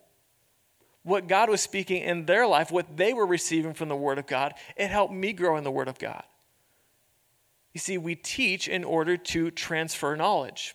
what 1.03 1.29
God 1.29 1.49
was 1.49 1.61
speaking 1.61 2.03
in 2.03 2.27
their 2.27 2.47
life, 2.47 2.71
what 2.71 2.97
they 2.97 3.13
were 3.15 3.27
receiving 3.27 3.73
from 3.73 3.89
the 3.89 3.97
Word 3.97 4.19
of 4.19 4.27
God, 4.27 4.55
it 4.77 4.89
helped 4.89 5.15
me 5.15 5.33
grow 5.33 5.57
in 5.57 5.65
the 5.65 5.71
Word 5.71 5.89
of 5.89 5.99
God. 5.99 6.25
You 7.73 7.81
see, 7.81 7.97
we 7.99 8.17
teach 8.17 8.69
in 8.69 8.85
order 8.85 9.17
to 9.17 9.51
transfer 9.51 10.17
knowledge. 10.17 10.75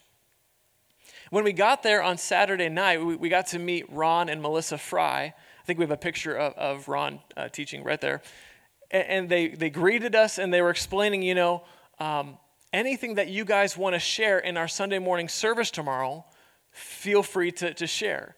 When 1.29 1.43
we 1.43 1.53
got 1.53 1.83
there 1.83 2.01
on 2.01 2.17
Saturday 2.17 2.69
night, 2.69 3.03
we, 3.03 3.15
we 3.15 3.29
got 3.29 3.47
to 3.47 3.59
meet 3.59 3.91
Ron 3.91 4.29
and 4.29 4.41
Melissa 4.41 4.77
Fry. 4.77 5.25
I 5.25 5.65
think 5.65 5.79
we 5.79 5.83
have 5.83 5.91
a 5.91 5.97
picture 5.97 6.35
of, 6.35 6.53
of 6.53 6.87
Ron 6.87 7.19
uh, 7.35 7.49
teaching 7.49 7.83
right 7.83 7.99
there. 7.99 8.21
And, 8.91 9.07
and, 9.07 9.29
they, 9.29 9.49
they 9.49 9.69
greeted 9.69 10.15
us 10.15 10.37
and 10.37 10.53
they 10.53 10.61
were 10.61 10.69
explaining, 10.69 11.21
you 11.21 11.35
know, 11.35 11.63
um, 11.99 12.37
anything 12.75 13.15
that 13.15 13.29
you 13.29 13.45
guys 13.45 13.77
want 13.77 13.95
to 13.95 13.99
share 13.99 14.37
in 14.37 14.57
our 14.57 14.67
Sunday 14.67 14.99
morning 14.99 15.29
service 15.29 15.71
tomorrow, 15.71 16.25
feel 16.71 17.23
free 17.23 17.51
to, 17.53 17.73
to 17.73 17.87
share. 17.87 18.35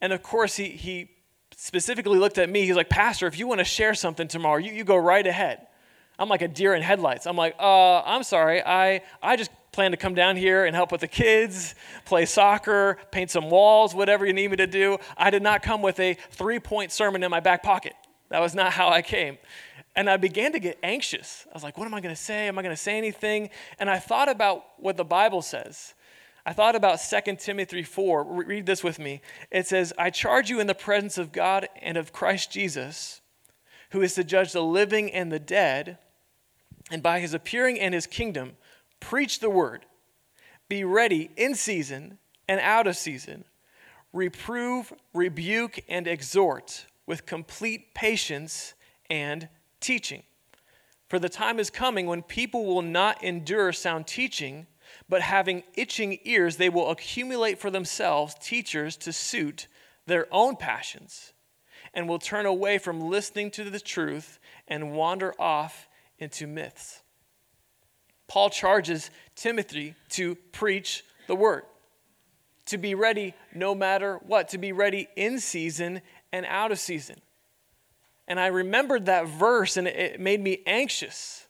And 0.00 0.12
of 0.12 0.22
course, 0.22 0.56
he, 0.56 0.70
he 0.70 1.10
specifically 1.56 2.18
looked 2.18 2.36
at 2.36 2.50
me. 2.50 2.66
He's 2.66 2.74
like, 2.74 2.88
Pastor, 2.88 3.28
if 3.28 3.38
you 3.38 3.46
want 3.46 3.60
to 3.60 3.64
share 3.64 3.94
something 3.94 4.26
tomorrow, 4.26 4.58
you, 4.58 4.72
you 4.72 4.84
go 4.84 4.96
right 4.96 5.26
ahead. 5.26 5.66
I'm 6.18 6.28
like 6.28 6.42
a 6.42 6.48
deer 6.48 6.74
in 6.74 6.82
headlights. 6.82 7.26
I'm 7.26 7.36
like, 7.36 7.54
uh, 7.58 8.00
I'm 8.02 8.24
sorry. 8.24 8.62
I, 8.62 9.02
I 9.22 9.36
just 9.36 9.50
plan 9.72 9.92
to 9.92 9.96
come 9.96 10.14
down 10.14 10.36
here 10.36 10.64
and 10.64 10.74
help 10.74 10.92
with 10.92 11.00
the 11.00 11.08
kids, 11.08 11.74
play 12.04 12.26
soccer, 12.26 12.98
paint 13.12 13.30
some 13.30 13.50
walls, 13.50 13.94
whatever 13.94 14.26
you 14.26 14.32
need 14.32 14.50
me 14.50 14.56
to 14.56 14.66
do. 14.66 14.98
I 15.16 15.30
did 15.30 15.42
not 15.42 15.62
come 15.62 15.80
with 15.80 15.98
a 16.00 16.16
three 16.30 16.58
point 16.58 16.92
sermon 16.92 17.22
in 17.22 17.30
my 17.30 17.40
back 17.40 17.62
pocket. 17.62 17.94
That 18.30 18.40
was 18.40 18.54
not 18.54 18.72
how 18.72 18.88
I 18.88 19.02
came. 19.02 19.38
And 19.96 20.10
I 20.10 20.16
began 20.16 20.52
to 20.52 20.58
get 20.58 20.78
anxious. 20.82 21.46
I 21.50 21.54
was 21.54 21.62
like, 21.62 21.78
what 21.78 21.86
am 21.86 21.94
I 21.94 22.00
going 22.00 22.14
to 22.14 22.20
say? 22.20 22.48
Am 22.48 22.58
I 22.58 22.62
going 22.62 22.74
to 22.74 22.80
say 22.80 22.98
anything? 22.98 23.50
And 23.78 23.88
I 23.88 23.98
thought 23.98 24.28
about 24.28 24.64
what 24.78 24.96
the 24.96 25.04
Bible 25.04 25.40
says. 25.40 25.94
I 26.46 26.52
thought 26.52 26.76
about 26.76 26.98
2 26.98 27.36
Timothy 27.36 27.82
4. 27.82 28.24
Read 28.24 28.66
this 28.66 28.84
with 28.84 28.98
me. 28.98 29.22
It 29.50 29.66
says, 29.66 29.92
I 29.96 30.10
charge 30.10 30.50
you 30.50 30.60
in 30.60 30.66
the 30.66 30.74
presence 30.74 31.16
of 31.16 31.32
God 31.32 31.68
and 31.80 31.96
of 31.96 32.12
Christ 32.12 32.50
Jesus, 32.50 33.20
who 33.90 34.02
is 34.02 34.14
to 34.14 34.24
judge 34.24 34.52
the 34.52 34.62
living 34.62 35.10
and 35.10 35.32
the 35.32 35.38
dead, 35.38 35.98
and 36.90 37.02
by 37.02 37.20
his 37.20 37.32
appearing 37.32 37.80
and 37.80 37.94
his 37.94 38.06
kingdom, 38.06 38.56
preach 39.00 39.38
the 39.38 39.48
word. 39.48 39.86
Be 40.68 40.84
ready 40.84 41.30
in 41.36 41.54
season 41.54 42.18
and 42.46 42.60
out 42.60 42.86
of 42.86 42.96
season. 42.96 43.44
Reprove, 44.12 44.92
rebuke, 45.14 45.80
and 45.88 46.06
exhort 46.06 46.86
with 47.06 47.26
complete 47.26 47.94
patience 47.94 48.74
and 49.08 49.48
teaching. 49.84 50.22
For 51.08 51.18
the 51.18 51.28
time 51.28 51.58
is 51.60 51.70
coming 51.70 52.06
when 52.06 52.22
people 52.22 52.64
will 52.64 52.82
not 52.82 53.22
endure 53.22 53.72
sound 53.72 54.06
teaching 54.06 54.66
but 55.08 55.22
having 55.22 55.62
itching 55.74 56.18
ears, 56.24 56.56
they 56.56 56.68
will 56.68 56.90
accumulate 56.90 57.58
for 57.58 57.70
themselves 57.70 58.34
teachers 58.40 58.96
to 58.98 59.12
suit 59.12 59.66
their 60.06 60.26
own 60.30 60.56
passions, 60.56 61.32
and 61.92 62.08
will 62.08 62.18
turn 62.18 62.46
away 62.46 62.78
from 62.78 63.00
listening 63.00 63.50
to 63.52 63.70
the 63.70 63.80
truth 63.80 64.38
and 64.68 64.92
wander 64.92 65.34
off 65.38 65.88
into 66.18 66.46
myths. 66.46 67.02
Paul 68.26 68.50
charges 68.50 69.10
Timothy 69.34 69.94
to 70.10 70.34
preach 70.34 71.04
the 71.26 71.36
word, 71.36 71.62
to 72.66 72.78
be 72.78 72.94
ready 72.94 73.34
no 73.54 73.74
matter 73.74 74.18
what, 74.26 74.48
to 74.50 74.58
be 74.58 74.72
ready 74.72 75.08
in 75.16 75.38
season 75.38 76.00
and 76.32 76.46
out 76.46 76.72
of 76.72 76.78
season. 76.78 77.20
And 78.26 78.40
I 78.40 78.46
remembered 78.46 79.06
that 79.06 79.28
verse 79.28 79.76
and 79.76 79.86
it 79.86 80.18
made 80.18 80.40
me 80.40 80.62
anxious 80.66 81.46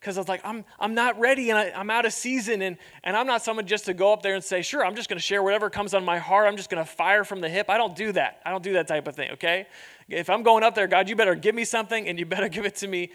because 0.00 0.16
I 0.16 0.20
was 0.20 0.28
like, 0.28 0.40
I'm, 0.44 0.64
I'm 0.78 0.94
not 0.94 1.20
ready 1.20 1.50
and 1.50 1.58
I, 1.58 1.64
am 1.78 1.90
out 1.90 2.06
of 2.06 2.12
season. 2.14 2.62
And, 2.62 2.78
and 3.04 3.16
I'm 3.16 3.26
not 3.26 3.42
someone 3.42 3.66
just 3.66 3.84
to 3.84 3.94
go 3.94 4.12
up 4.12 4.22
there 4.22 4.34
and 4.34 4.42
say, 4.42 4.62
sure, 4.62 4.84
I'm 4.84 4.96
just 4.96 5.10
going 5.10 5.18
to 5.18 5.22
share 5.22 5.42
whatever 5.42 5.68
comes 5.68 5.92
on 5.92 6.04
my 6.04 6.18
heart. 6.18 6.48
I'm 6.48 6.56
just 6.56 6.70
going 6.70 6.82
to 6.82 6.90
fire 6.90 7.22
from 7.22 7.42
the 7.42 7.48
hip. 7.50 7.68
I 7.68 7.76
don't 7.76 7.94
do 7.94 8.12
that. 8.12 8.40
I 8.44 8.50
don't 8.50 8.62
do 8.62 8.72
that 8.74 8.88
type 8.88 9.06
of 9.08 9.14
thing, 9.14 9.32
okay? 9.32 9.66
If 10.08 10.30
I'm 10.30 10.42
going 10.42 10.64
up 10.64 10.74
there, 10.74 10.86
God, 10.86 11.08
you 11.08 11.16
better 11.16 11.34
give 11.34 11.54
me 11.54 11.64
something 11.64 12.08
and 12.08 12.18
you 12.18 12.24
better 12.24 12.48
give 12.48 12.64
it 12.64 12.76
to 12.76 12.88
me 12.88 13.10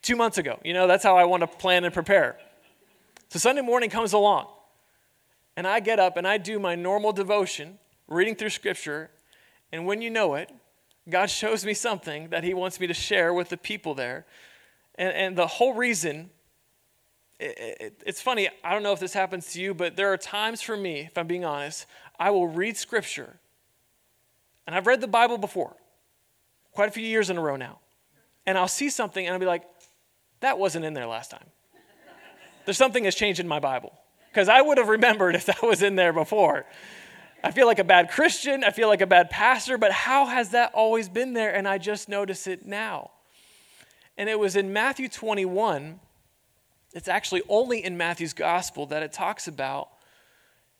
two 0.00 0.14
months 0.14 0.38
ago. 0.38 0.60
You 0.64 0.74
know, 0.74 0.86
that's 0.86 1.02
how 1.02 1.16
I 1.16 1.24
want 1.24 1.40
to 1.40 1.48
plan 1.48 1.84
and 1.84 1.92
prepare. 1.92 2.38
So 3.30 3.40
Sunday 3.40 3.62
morning 3.62 3.90
comes 3.90 4.12
along 4.12 4.46
and 5.56 5.66
I 5.66 5.80
get 5.80 5.98
up 5.98 6.16
and 6.16 6.26
I 6.26 6.38
do 6.38 6.60
my 6.60 6.76
normal 6.76 7.12
devotion, 7.12 7.78
reading 8.06 8.36
through 8.36 8.50
scripture. 8.50 9.10
And 9.72 9.86
when 9.86 10.02
you 10.02 10.08
know 10.08 10.34
it, 10.34 10.52
God 11.08 11.30
shows 11.30 11.64
me 11.64 11.74
something 11.74 12.28
that 12.28 12.44
He 12.44 12.54
wants 12.54 12.80
me 12.80 12.86
to 12.86 12.94
share 12.94 13.32
with 13.32 13.48
the 13.48 13.56
people 13.56 13.94
there. 13.94 14.26
And, 14.96 15.12
and 15.14 15.36
the 15.36 15.46
whole 15.46 15.74
reason, 15.74 16.30
it, 17.38 17.76
it, 17.80 18.02
it's 18.06 18.20
funny, 18.20 18.48
I 18.62 18.72
don't 18.72 18.82
know 18.82 18.92
if 18.92 19.00
this 19.00 19.14
happens 19.14 19.52
to 19.52 19.60
you, 19.60 19.74
but 19.74 19.96
there 19.96 20.12
are 20.12 20.16
times 20.16 20.60
for 20.60 20.76
me, 20.76 21.00
if 21.00 21.16
I'm 21.16 21.26
being 21.26 21.44
honest, 21.44 21.86
I 22.18 22.30
will 22.30 22.48
read 22.48 22.76
scripture. 22.76 23.38
And 24.66 24.74
I've 24.76 24.86
read 24.86 25.00
the 25.00 25.08
Bible 25.08 25.38
before, 25.38 25.76
quite 26.72 26.88
a 26.88 26.92
few 26.92 27.06
years 27.06 27.30
in 27.30 27.38
a 27.38 27.40
row 27.40 27.56
now. 27.56 27.78
And 28.44 28.58
I'll 28.58 28.68
see 28.68 28.90
something 28.90 29.24
and 29.24 29.32
I'll 29.32 29.40
be 29.40 29.46
like, 29.46 29.64
that 30.40 30.58
wasn't 30.58 30.84
in 30.84 30.94
there 30.94 31.06
last 31.06 31.30
time. 31.30 31.46
There's 32.64 32.76
something 32.76 33.04
has 33.04 33.14
changed 33.14 33.40
in 33.40 33.48
my 33.48 33.60
Bible. 33.60 33.98
Because 34.30 34.48
I 34.48 34.60
would 34.60 34.78
have 34.78 34.88
remembered 34.88 35.34
if 35.34 35.46
that 35.46 35.62
was 35.62 35.82
in 35.82 35.96
there 35.96 36.12
before. 36.12 36.66
I 37.42 37.50
feel 37.52 37.66
like 37.66 37.78
a 37.78 37.84
bad 37.84 38.10
Christian. 38.10 38.64
I 38.64 38.70
feel 38.70 38.88
like 38.88 39.00
a 39.00 39.06
bad 39.06 39.30
pastor, 39.30 39.78
but 39.78 39.92
how 39.92 40.26
has 40.26 40.50
that 40.50 40.72
always 40.74 41.08
been 41.08 41.32
there 41.34 41.54
and 41.54 41.68
I 41.68 41.78
just 41.78 42.08
notice 42.08 42.46
it 42.46 42.66
now? 42.66 43.10
And 44.16 44.28
it 44.28 44.38
was 44.38 44.56
in 44.56 44.72
Matthew 44.72 45.08
21, 45.08 46.00
It's 46.92 47.08
actually 47.08 47.42
only 47.48 47.84
in 47.84 47.96
Matthew's 47.96 48.32
gospel 48.32 48.86
that 48.86 49.02
it 49.02 49.12
talks 49.12 49.46
about. 49.46 49.90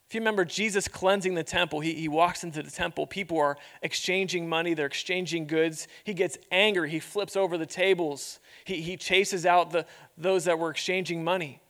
If 0.08 0.14
you 0.14 0.22
remember 0.22 0.46
Jesus 0.46 0.88
cleansing 0.88 1.34
the 1.34 1.44
temple, 1.44 1.80
he, 1.80 1.92
he 1.92 2.08
walks 2.08 2.42
into 2.42 2.62
the 2.62 2.70
temple. 2.70 3.06
People 3.06 3.38
are 3.38 3.58
exchanging 3.82 4.48
money, 4.48 4.72
they're 4.72 4.86
exchanging 4.86 5.46
goods. 5.46 5.86
He 6.02 6.14
gets 6.14 6.38
angry, 6.50 6.90
he 6.90 6.98
flips 6.98 7.36
over 7.36 7.58
the 7.58 7.66
tables, 7.66 8.40
he, 8.64 8.80
he 8.80 8.96
chases 8.96 9.44
out 9.44 9.70
the, 9.70 9.84
those 10.16 10.46
that 10.46 10.58
were 10.58 10.70
exchanging 10.70 11.22
money. 11.22 11.60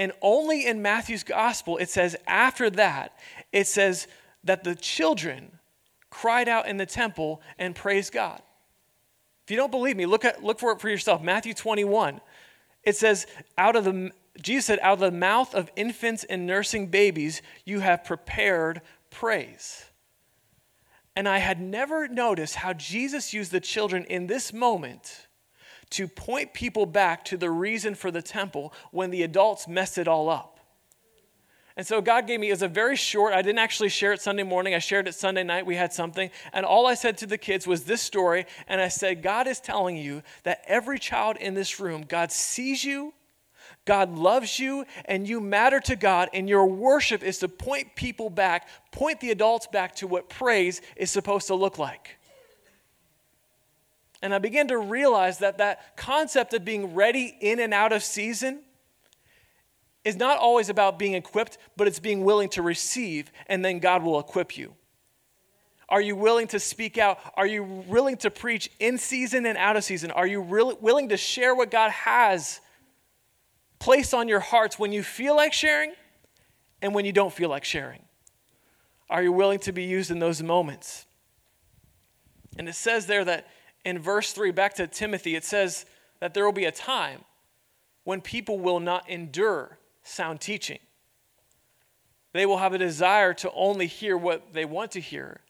And 0.00 0.12
only 0.22 0.66
in 0.66 0.80
Matthew's 0.80 1.22
gospel, 1.22 1.76
it 1.76 1.90
says 1.90 2.16
after 2.26 2.70
that, 2.70 3.18
it 3.52 3.66
says 3.66 4.08
that 4.42 4.64
the 4.64 4.74
children 4.74 5.58
cried 6.08 6.48
out 6.48 6.66
in 6.66 6.78
the 6.78 6.86
temple 6.86 7.42
and 7.58 7.74
praised 7.74 8.10
God. 8.10 8.40
If 9.44 9.50
you 9.50 9.58
don't 9.58 9.70
believe 9.70 9.98
me, 9.98 10.06
look, 10.06 10.24
at, 10.24 10.42
look 10.42 10.58
for 10.58 10.72
it 10.72 10.80
for 10.80 10.88
yourself. 10.88 11.22
Matthew 11.22 11.52
21. 11.52 12.22
It 12.82 12.96
says, 12.96 13.26
out 13.58 13.76
of 13.76 13.84
the, 13.84 14.10
Jesus 14.40 14.64
said, 14.64 14.78
out 14.80 14.94
of 14.94 15.00
the 15.00 15.10
mouth 15.10 15.54
of 15.54 15.70
infants 15.76 16.24
and 16.24 16.46
nursing 16.46 16.86
babies, 16.86 17.42
you 17.66 17.80
have 17.80 18.02
prepared 18.02 18.80
praise. 19.10 19.84
And 21.14 21.28
I 21.28 21.40
had 21.40 21.60
never 21.60 22.08
noticed 22.08 22.54
how 22.54 22.72
Jesus 22.72 23.34
used 23.34 23.52
the 23.52 23.60
children 23.60 24.04
in 24.04 24.28
this 24.28 24.50
moment 24.50 25.26
to 25.90 26.06
point 26.06 26.54
people 26.54 26.86
back 26.86 27.24
to 27.26 27.36
the 27.36 27.50
reason 27.50 27.94
for 27.94 28.10
the 28.10 28.22
temple 28.22 28.72
when 28.90 29.10
the 29.10 29.22
adults 29.22 29.66
messed 29.66 29.98
it 29.98 30.08
all 30.08 30.28
up. 30.28 30.60
And 31.76 31.86
so 31.86 32.02
God 32.02 32.26
gave 32.26 32.40
me, 32.40 32.48
it 32.48 32.52
was 32.52 32.62
a 32.62 32.68
very 32.68 32.96
short, 32.96 33.32
I 33.32 33.42
didn't 33.42 33.60
actually 33.60 33.88
share 33.88 34.12
it 34.12 34.20
Sunday 34.20 34.42
morning. 34.42 34.74
I 34.74 34.80
shared 34.80 35.08
it 35.08 35.14
Sunday 35.14 35.44
night. 35.44 35.64
We 35.64 35.76
had 35.76 35.92
something. 35.92 36.30
And 36.52 36.66
all 36.66 36.86
I 36.86 36.94
said 36.94 37.16
to 37.18 37.26
the 37.26 37.38
kids 37.38 37.66
was 37.66 37.84
this 37.84 38.02
story. 38.02 38.44
And 38.68 38.80
I 38.80 38.88
said, 38.88 39.22
God 39.22 39.46
is 39.46 39.60
telling 39.60 39.96
you 39.96 40.22
that 40.42 40.62
every 40.66 40.98
child 40.98 41.36
in 41.38 41.54
this 41.54 41.80
room, 41.80 42.04
God 42.06 42.32
sees 42.32 42.84
you, 42.84 43.14
God 43.86 44.12
loves 44.12 44.58
you, 44.58 44.84
and 45.06 45.26
you 45.26 45.40
matter 45.40 45.80
to 45.80 45.96
God. 45.96 46.28
And 46.34 46.48
your 46.48 46.66
worship 46.66 47.22
is 47.22 47.38
to 47.38 47.48
point 47.48 47.94
people 47.96 48.28
back, 48.28 48.68
point 48.90 49.20
the 49.20 49.30
adults 49.30 49.66
back 49.66 49.94
to 49.96 50.06
what 50.06 50.28
praise 50.28 50.82
is 50.96 51.10
supposed 51.10 51.46
to 51.46 51.54
look 51.54 51.78
like. 51.78 52.18
And 54.22 54.34
I 54.34 54.38
began 54.38 54.68
to 54.68 54.78
realize 54.78 55.38
that 55.38 55.58
that 55.58 55.96
concept 55.96 56.52
of 56.52 56.64
being 56.64 56.94
ready 56.94 57.36
in 57.40 57.58
and 57.58 57.72
out 57.72 57.92
of 57.92 58.02
season 58.02 58.60
is 60.04 60.16
not 60.16 60.38
always 60.38 60.68
about 60.68 60.98
being 60.98 61.14
equipped, 61.14 61.58
but 61.76 61.86
it's 61.86 62.00
being 62.00 62.24
willing 62.24 62.48
to 62.50 62.62
receive, 62.62 63.30
and 63.46 63.64
then 63.64 63.78
God 63.78 64.02
will 64.02 64.18
equip 64.18 64.56
you. 64.56 64.74
Are 65.88 66.00
you 66.00 66.14
willing 66.14 66.46
to 66.48 66.60
speak 66.60 66.98
out? 66.98 67.18
Are 67.36 67.46
you 67.46 67.64
willing 67.64 68.16
to 68.18 68.30
preach 68.30 68.70
in 68.78 68.96
season 68.96 69.44
and 69.44 69.58
out 69.58 69.76
of 69.76 69.84
season? 69.84 70.10
Are 70.10 70.26
you 70.26 70.40
really 70.40 70.76
willing 70.80 71.08
to 71.08 71.16
share 71.16 71.54
what 71.54 71.70
God 71.70 71.90
has 71.90 72.60
placed 73.80 74.14
on 74.14 74.28
your 74.28 74.40
hearts 74.40 74.78
when 74.78 74.92
you 74.92 75.02
feel 75.02 75.34
like 75.34 75.52
sharing 75.52 75.92
and 76.80 76.94
when 76.94 77.04
you 77.04 77.12
don't 77.12 77.32
feel 77.32 77.48
like 77.48 77.64
sharing? 77.64 78.02
Are 79.08 79.22
you 79.22 79.32
willing 79.32 79.58
to 79.60 79.72
be 79.72 79.82
used 79.82 80.12
in 80.12 80.20
those 80.20 80.40
moments? 80.42 81.06
And 82.56 82.68
it 82.68 82.74
says 82.74 83.06
there 83.06 83.24
that 83.24 83.48
in 83.84 83.98
verse 83.98 84.32
3, 84.32 84.50
back 84.50 84.74
to 84.74 84.86
Timothy, 84.86 85.34
it 85.34 85.44
says 85.44 85.86
that 86.20 86.34
there 86.34 86.44
will 86.44 86.52
be 86.52 86.66
a 86.66 86.72
time 86.72 87.24
when 88.04 88.20
people 88.20 88.58
will 88.58 88.80
not 88.80 89.08
endure 89.08 89.78
sound 90.02 90.40
teaching. 90.40 90.78
They 92.32 92.46
will 92.46 92.58
have 92.58 92.74
a 92.74 92.78
desire 92.78 93.34
to 93.34 93.50
only 93.52 93.86
hear 93.86 94.16
what 94.16 94.52
they 94.52 94.64
want 94.64 94.92
to 94.92 95.00
hear 95.00 95.40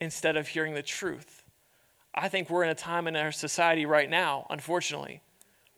instead 0.00 0.36
of 0.36 0.48
hearing 0.48 0.74
the 0.74 0.82
truth. 0.82 1.44
I 2.14 2.28
think 2.28 2.48
we're 2.48 2.64
in 2.64 2.70
a 2.70 2.74
time 2.74 3.06
in 3.06 3.16
our 3.16 3.32
society 3.32 3.86
right 3.86 4.08
now, 4.08 4.46
unfortunately, 4.50 5.20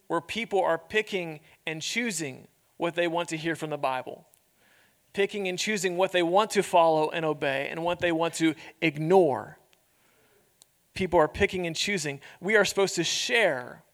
where 0.06 0.20
people 0.20 0.62
are 0.62 0.78
picking 0.78 1.40
and 1.66 1.82
choosing 1.82 2.48
what 2.76 2.94
they 2.94 3.08
want 3.08 3.30
to 3.30 3.36
hear 3.36 3.56
from 3.56 3.70
the 3.70 3.78
Bible, 3.78 4.26
picking 5.12 5.48
and 5.48 5.58
choosing 5.58 5.96
what 5.96 6.12
they 6.12 6.22
want 6.22 6.50
to 6.52 6.62
follow 6.62 7.10
and 7.10 7.24
obey 7.24 7.68
and 7.70 7.82
what 7.82 8.00
they 8.00 8.12
want 8.12 8.34
to 8.34 8.54
ignore 8.80 9.58
people 10.96 11.20
are 11.20 11.28
picking 11.28 11.66
and 11.66 11.76
choosing. 11.76 12.20
We 12.40 12.56
are 12.56 12.64
supposed 12.64 12.96
to 12.96 13.04
share 13.04 13.84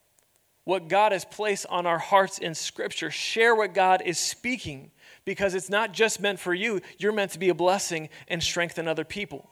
what 0.63 0.87
God 0.87 1.11
has 1.11 1.25
placed 1.25 1.65
on 1.69 1.85
our 1.85 1.99
hearts 1.99 2.37
in 2.37 2.55
Scripture, 2.55 3.11
share 3.11 3.53
what 3.53 3.73
God 3.73 4.01
is 4.05 4.17
speaking, 4.17 4.91
because 5.25 5.53
it's 5.53 5.69
not 5.69 5.91
just 5.91 6.21
meant 6.21 6.39
for 6.39 6.53
you, 6.53 6.81
you're 6.97 7.11
meant 7.11 7.31
to 7.31 7.39
be 7.39 7.49
a 7.49 7.53
blessing 7.53 8.09
and 8.27 8.41
strengthen 8.41 8.87
other 8.87 9.03
people. 9.03 9.49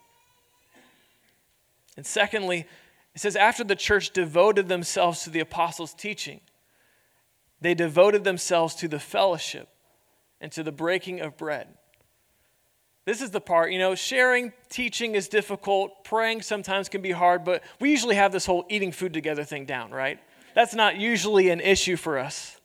And 1.98 2.06
secondly, 2.06 2.66
it 3.14 3.20
says, 3.20 3.36
after 3.36 3.66
the 3.66 3.76
church 3.76 4.12
devoted 4.12 4.70
themselves 4.70 5.24
to 5.24 5.30
the 5.30 5.42
apostles' 5.42 5.94
teaching, 5.94 6.40
they 7.60 7.74
devoted 7.74 8.24
themselves 8.24 8.74
to 8.76 8.88
the 8.88 9.00
fellowship 9.00 9.68
and 10.40 10.52
to 10.54 10.64
the 10.64 10.72
breaking 10.72 11.20
of 11.20 11.38
bread. 11.38 11.68
This 13.06 13.22
is 13.22 13.32
the 13.32 13.42
part, 13.42 13.72
you 13.72 13.80
know, 13.80 13.96
sharing, 13.96 14.54
teaching 14.70 15.16
is 15.16 15.28
difficult, 15.28 16.04
praying 16.04 16.44
sometimes 16.44 16.88
can 16.88 17.02
be 17.02 17.12
hard, 17.12 17.44
but 17.44 17.64
we 17.80 17.90
usually 17.90 18.16
have 18.16 18.32
this 18.32 18.46
whole 18.46 18.66
eating 18.70 18.92
food 18.92 19.14
together 19.14 19.44
thing 19.44 19.66
down, 19.66 19.92
right? 19.92 20.20
That's 20.54 20.76
not 20.76 20.98
usually 20.98 21.50
an 21.50 21.62
issue 21.62 21.96
for 21.96 22.20
us. 22.20 22.60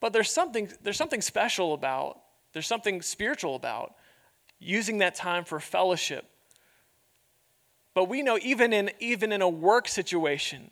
But 0.00 0.12
there's 0.12 0.30
something, 0.30 0.70
there's 0.82 0.98
something 0.98 1.22
special 1.22 1.72
about, 1.72 2.20
there's 2.52 2.66
something 2.66 3.00
spiritual 3.00 3.56
about 3.56 3.94
using 4.58 4.98
that 4.98 5.14
time 5.14 5.44
for 5.44 5.60
fellowship. 5.60 6.26
But 7.94 8.04
we 8.04 8.22
know 8.22 8.38
even 8.42 8.72
in, 8.72 8.90
even 9.00 9.32
in 9.32 9.42
a 9.42 9.48
work 9.48 9.88
situation, 9.88 10.70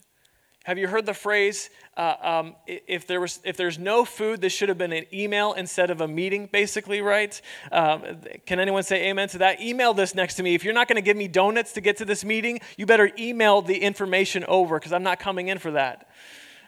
have 0.66 0.79
you 0.79 0.88
heard 0.88 1.07
the 1.07 1.14
phrase, 1.14 1.70
uh, 1.96 2.14
um, 2.20 2.57
if, 2.66 3.07
there 3.07 3.20
was, 3.20 3.38
if 3.44 3.57
there's 3.57 3.79
no 3.79 4.05
food, 4.05 4.40
this 4.40 4.52
should 4.52 4.68
have 4.68 4.76
been 4.76 4.92
an 4.92 5.05
email 5.14 5.52
instead 5.52 5.92
of 5.92 6.00
a 6.00 6.09
meeting, 6.09 6.48
basically, 6.50 7.00
right? 7.00 7.40
Um, 7.70 8.02
can 8.46 8.59
anyone 8.59 8.83
say 8.83 9.09
amen 9.09 9.29
to 9.29 9.38
that? 9.38 9.61
Email 9.61 9.94
this 9.94 10.12
next 10.12 10.35
to 10.35 10.42
me. 10.42 10.57
If 10.57 10.64
you're 10.64 10.74
not 10.74 10.88
going 10.88 10.96
to 10.96 11.02
give 11.02 11.16
me 11.16 11.29
donuts 11.29 11.74
to 11.74 11.81
get 11.81 11.98
to 11.98 12.05
this 12.05 12.24
meeting, 12.24 12.59
you 12.76 12.85
better 12.85 13.12
email 13.16 13.62
the 13.62 13.79
information 13.79 14.44
over 14.48 14.76
because 14.76 14.92
I'm 14.92 15.05
not 15.05 15.20
coming 15.20 15.46
in 15.46 15.59
for 15.59 15.70
that. 15.70 16.11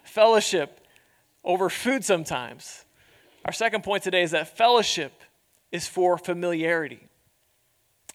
Fellowship 0.05 0.81
over 1.43 1.69
food 1.69 2.05
sometimes. 2.05 2.85
Our 3.47 3.53
second 3.53 3.83
point 3.83 4.05
today 4.05 4.23
is 4.23 4.31
that 4.31 4.57
fellowship 4.57 5.13
is 5.73 5.89
for 5.89 6.19
familiarity. 6.19 7.01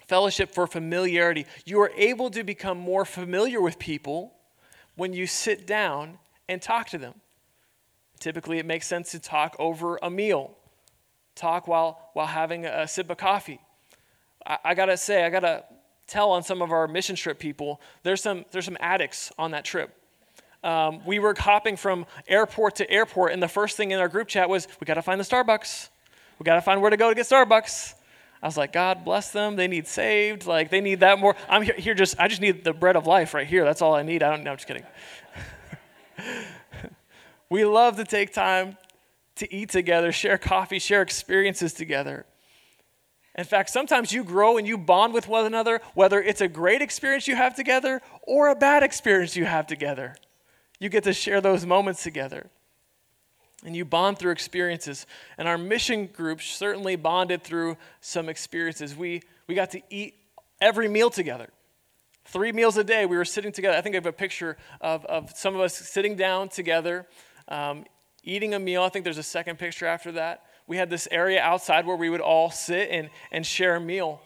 Fellowship 0.07 0.53
for 0.53 0.65
familiarity. 0.65 1.45
You 1.65 1.81
are 1.81 1.91
able 1.97 2.29
to 2.29 2.45
become 2.45 2.77
more 2.77 3.03
familiar 3.03 3.59
with 3.59 3.79
people 3.79 4.33
when 4.95 5.13
you 5.13 5.27
sit 5.27 5.65
down 5.65 6.19
and 6.47 6.61
talk 6.61 6.89
to 6.89 6.97
them. 6.97 7.15
Typically, 8.19 8.59
it 8.59 8.65
makes 8.65 8.87
sense 8.87 9.11
to 9.11 9.19
talk 9.19 9.55
over 9.59 9.99
a 10.01 10.09
meal, 10.09 10.55
talk 11.35 11.67
while, 11.67 12.09
while 12.13 12.27
having 12.27 12.65
a, 12.65 12.87
sip 12.87 13.09
of 13.09 13.17
coffee. 13.17 13.59
I, 14.45 14.57
I 14.63 14.73
gotta 14.75 14.97
say, 14.97 15.25
I 15.25 15.29
gotta 15.29 15.65
tell 16.07 16.31
on 16.31 16.43
some 16.43 16.61
of 16.61 16.71
our 16.71 16.87
mission 16.87 17.15
trip 17.15 17.39
people, 17.39 17.81
there's 18.03 18.21
some, 18.21 18.45
there's 18.51 18.65
some 18.65 18.77
addicts 18.79 19.31
on 19.37 19.51
that 19.51 19.65
trip. 19.65 19.93
Um, 20.63 21.01
we 21.05 21.19
were 21.19 21.35
hopping 21.37 21.75
from 21.75 22.05
airport 22.27 22.75
to 22.75 22.89
airport, 22.89 23.33
and 23.33 23.43
the 23.43 23.49
first 23.49 23.75
thing 23.75 23.91
in 23.91 23.99
our 23.99 24.07
group 24.07 24.29
chat 24.29 24.47
was, 24.47 24.67
We 24.79 24.85
gotta 24.85 25.01
find 25.01 25.19
the 25.19 25.25
Starbucks. 25.25 25.89
We 26.39 26.45
gotta 26.45 26.61
find 26.61 26.81
where 26.81 26.91
to 26.91 26.97
go 26.97 27.09
to 27.09 27.15
get 27.15 27.25
Starbucks. 27.25 27.95
I 28.43 28.45
was 28.45 28.57
like, 28.57 28.73
God 28.73 29.05
bless 29.05 29.31
them. 29.31 29.55
They 29.55 29.69
need 29.69 29.87
saved. 29.87 30.45
Like 30.45 30.69
they 30.69 30.81
need 30.81 30.99
that 30.99 31.17
more. 31.17 31.33
I'm 31.47 31.61
here, 31.61 31.75
here 31.75 31.93
just, 31.93 32.19
I 32.19 32.27
just 32.27 32.41
need 32.41 32.65
the 32.65 32.73
bread 32.73 32.97
of 32.97 33.07
life 33.07 33.33
right 33.33 33.47
here. 33.47 33.63
That's 33.63 33.81
all 33.81 33.95
I 33.95 34.03
need. 34.03 34.21
I 34.21 34.29
don't 34.29 34.43
know. 34.43 34.51
I'm 34.51 34.57
just 34.57 34.67
kidding. 34.67 34.83
we 37.49 37.63
love 37.63 37.95
to 37.95 38.03
take 38.03 38.33
time 38.33 38.77
to 39.35 39.51
eat 39.51 39.69
together, 39.69 40.11
share 40.11 40.37
coffee, 40.37 40.77
share 40.77 41.01
experiences 41.01 41.73
together. 41.73 42.25
In 43.35 43.45
fact, 43.45 43.69
sometimes 43.69 44.11
you 44.11 44.25
grow 44.25 44.57
and 44.57 44.67
you 44.67 44.77
bond 44.77 45.13
with 45.13 45.29
one 45.29 45.45
another, 45.45 45.79
whether 45.93 46.21
it's 46.21 46.41
a 46.41 46.49
great 46.49 46.81
experience 46.81 47.29
you 47.29 47.37
have 47.37 47.55
together 47.55 48.01
or 48.23 48.49
a 48.49 48.55
bad 48.55 48.83
experience 48.83 49.37
you 49.37 49.45
have 49.45 49.67
together. 49.67 50.17
You 50.81 50.89
get 50.89 51.05
to 51.05 51.13
share 51.13 51.39
those 51.39 51.65
moments 51.65 52.03
together 52.03 52.49
and 53.65 53.75
you 53.75 53.85
bond 53.85 54.19
through 54.19 54.31
experiences. 54.31 55.05
And 55.37 55.47
our 55.47 55.57
mission 55.57 56.07
group 56.07 56.41
certainly 56.41 56.95
bonded 56.95 57.43
through 57.43 57.77
some 58.01 58.29
experiences. 58.29 58.95
We, 58.95 59.21
we 59.47 59.55
got 59.55 59.71
to 59.71 59.81
eat 59.89 60.15
every 60.61 60.87
meal 60.87 61.09
together. 61.09 61.49
Three 62.25 62.51
meals 62.51 62.77
a 62.77 62.83
day, 62.83 63.05
we 63.05 63.17
were 63.17 63.25
sitting 63.25 63.51
together. 63.51 63.77
I 63.77 63.81
think 63.81 63.95
I 63.95 63.97
have 63.97 64.05
a 64.05 64.13
picture 64.13 64.57
of, 64.79 65.05
of 65.05 65.31
some 65.35 65.55
of 65.55 65.61
us 65.61 65.75
sitting 65.75 66.15
down 66.15 66.49
together, 66.49 67.05
um, 67.47 67.85
eating 68.23 68.53
a 68.53 68.59
meal. 68.59 68.83
I 68.83 68.89
think 68.89 69.03
there's 69.03 69.17
a 69.17 69.23
second 69.23 69.59
picture 69.59 69.85
after 69.85 70.13
that. 70.13 70.43
We 70.65 70.77
had 70.77 70.89
this 70.89 71.07
area 71.11 71.41
outside 71.41 71.85
where 71.85 71.97
we 71.97 72.09
would 72.09 72.21
all 72.21 72.49
sit 72.49 72.89
and, 72.89 73.09
and 73.31 73.45
share 73.45 73.75
a 73.75 73.81
meal. 73.81 74.21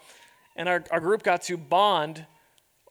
And 0.56 0.70
our, 0.70 0.84
our 0.92 1.00
group 1.00 1.24
got 1.24 1.42
to 1.44 1.58
bond 1.58 2.26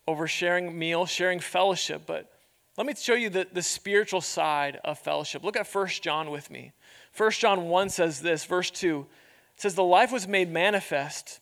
over 0.09 0.27
sharing 0.27 0.77
meal, 0.77 1.07
sharing 1.07 1.39
fellowship. 1.39 2.03
But 2.07 2.31
let 2.77 2.87
me 2.87 2.95
show 2.95 3.15
you 3.15 3.31
the, 3.31 3.47
the 3.53 3.63
spiritual 3.63 4.21
side 4.21 4.79
of 4.85 4.99
fellowship. 4.99 5.43
Look 5.43 5.57
at 5.57 5.67
1 5.67 5.87
John 6.03 6.31
with 6.31 6.51
me. 6.51 6.73
1 7.17 7.31
John 7.33 7.69
1 7.69 7.89
says 7.89 8.21
this, 8.21 8.45
verse 8.45 8.71
2 8.71 9.07
it 9.55 9.61
says, 9.63 9.75
The 9.75 9.83
life 9.83 10.13
was 10.13 10.29
made 10.29 10.51
manifest, 10.51 11.41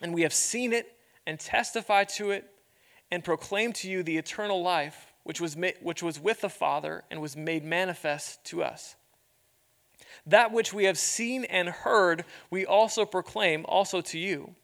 and 0.00 0.14
we 0.14 0.22
have 0.22 0.32
seen 0.32 0.72
it 0.72 0.96
and 1.26 1.40
testified 1.40 2.08
to 2.10 2.30
it 2.30 2.48
and 3.10 3.24
proclaimed 3.24 3.74
to 3.76 3.90
you 3.90 4.02
the 4.02 4.18
eternal 4.18 4.62
life 4.62 5.12
which 5.24 5.40
was, 5.40 5.56
ma- 5.56 5.70
which 5.82 6.04
was 6.04 6.20
with 6.20 6.40
the 6.40 6.48
Father 6.48 7.02
and 7.10 7.20
was 7.20 7.36
made 7.36 7.64
manifest 7.64 8.44
to 8.44 8.62
us. 8.62 8.94
That 10.24 10.52
which 10.52 10.72
we 10.72 10.84
have 10.84 10.98
seen 10.98 11.44
and 11.44 11.68
heard, 11.68 12.24
we 12.48 12.64
also 12.64 13.04
proclaim 13.04 13.64
also 13.66 14.00
to 14.02 14.18
you, 14.18 14.54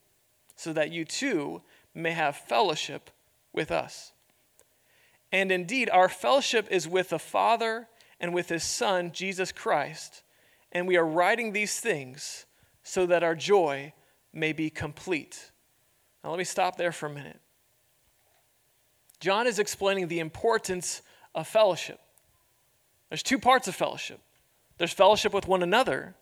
so 0.55 0.73
that 0.73 0.93
you 0.93 1.05
too 1.05 1.63
may 1.95 2.13
have 2.13 2.37
fellowship 2.37 3.11
with 3.53 3.73
us. 3.73 4.13
And 5.33 5.51
indeed, 5.51 5.89
our 5.91 6.11
fellowship 6.11 6.69
is 6.71 6.87
with 6.87 7.09
the 7.09 7.19
Father 7.19 7.89
and 8.21 8.35
with 8.35 8.51
his 8.51 8.63
Son, 8.63 9.11
Jesus 9.13 9.51
Christ. 9.51 10.23
And 10.71 10.87
we 10.87 10.97
are 10.97 11.07
writing 11.07 11.53
these 11.53 11.81
things 11.81 12.47
so 12.83 13.07
that 13.07 13.23
our 13.23 13.35
joy 13.35 13.95
may 14.33 14.53
be 14.53 14.71
complete. 14.71 15.51
Now, 16.23 16.31
let 16.31 16.39
me 16.39 16.45
stop 16.45 16.77
there 16.77 16.93
for 16.93 17.07
a 17.07 17.11
minute. 17.11 17.41
John 19.21 19.47
is 19.47 19.59
explaining 19.59 20.09
the 20.09 20.21
importance 20.21 21.03
of 21.35 21.49
fellowship. 21.49 22.01
There's 23.09 23.23
two 23.23 23.39
parts 23.39 23.69
of 23.69 23.75
fellowship 23.75 24.21
there's 24.79 24.93
fellowship 24.93 25.33
with 25.33 25.47
one 25.47 25.63
another, 25.63 26.17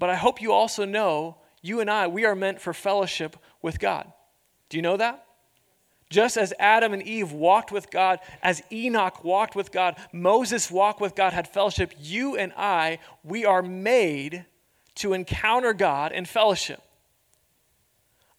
but 0.00 0.10
I 0.10 0.16
hope 0.16 0.42
you 0.42 0.52
also 0.52 0.84
know 0.84 1.36
you 1.62 1.78
and 1.78 1.88
I, 1.88 2.08
we 2.08 2.24
are 2.24 2.34
meant 2.34 2.60
for 2.60 2.72
fellowship 2.72 3.36
with 3.62 3.78
God. 3.78 4.12
Do 4.68 4.78
you 4.78 4.82
know 4.82 4.96
that? 4.96 5.24
Just 6.10 6.38
as 6.38 6.54
Adam 6.58 6.94
and 6.94 7.02
Eve 7.02 7.32
walked 7.32 7.70
with 7.70 7.90
God, 7.90 8.20
as 8.42 8.62
Enoch 8.72 9.24
walked 9.24 9.54
with 9.54 9.70
God, 9.70 9.96
Moses 10.12 10.70
walked 10.70 11.00
with 11.00 11.14
God, 11.14 11.34
had 11.34 11.46
fellowship, 11.46 11.92
you 12.00 12.36
and 12.36 12.52
I, 12.56 12.98
we 13.22 13.44
are 13.44 13.62
made 13.62 14.46
to 14.96 15.12
encounter 15.12 15.74
God 15.74 16.12
in 16.12 16.24
fellowship. 16.24 16.82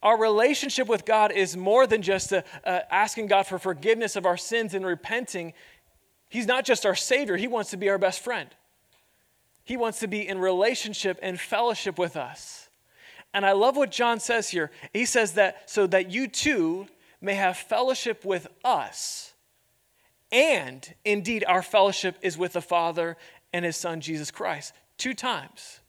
Our 0.01 0.19
relationship 0.19 0.87
with 0.87 1.05
God 1.05 1.31
is 1.31 1.57
more 1.57 1.85
than 1.85 2.01
just 2.01 2.31
a, 2.31 2.43
uh, 2.65 2.81
asking 2.89 3.27
God 3.27 3.43
for 3.45 3.59
forgiveness 3.59 4.15
of 4.15 4.25
our 4.25 4.37
sins 4.37 4.73
and 4.73 4.85
repenting. 4.85 5.53
He's 6.29 6.47
not 6.47 6.65
just 6.65 6.85
our 6.85 6.95
Savior, 6.95 7.37
He 7.37 7.47
wants 7.47 7.69
to 7.71 7.77
be 7.77 7.89
our 7.89 7.97
best 7.97 8.23
friend. 8.23 8.49
He 9.63 9.77
wants 9.77 9.99
to 9.99 10.07
be 10.07 10.27
in 10.27 10.39
relationship 10.39 11.19
and 11.21 11.39
fellowship 11.39 11.99
with 11.99 12.17
us. 12.17 12.69
And 13.35 13.45
I 13.45 13.51
love 13.51 13.77
what 13.77 13.91
John 13.91 14.19
says 14.19 14.49
here. 14.49 14.71
He 14.93 15.05
says 15.05 15.33
that 15.33 15.69
so 15.69 15.85
that 15.85 16.09
you 16.09 16.27
too 16.27 16.87
may 17.21 17.35
have 17.35 17.57
fellowship 17.57 18.25
with 18.25 18.47
us. 18.63 19.33
And 20.31 20.93
indeed, 21.03 21.43
our 21.47 21.61
fellowship 21.61 22.17
is 22.21 22.37
with 22.37 22.53
the 22.53 22.61
Father 22.61 23.17
and 23.51 23.65
His 23.65 23.77
Son, 23.77 24.01
Jesus 24.01 24.31
Christ. 24.31 24.73
Two 24.97 25.13
times. 25.13 25.79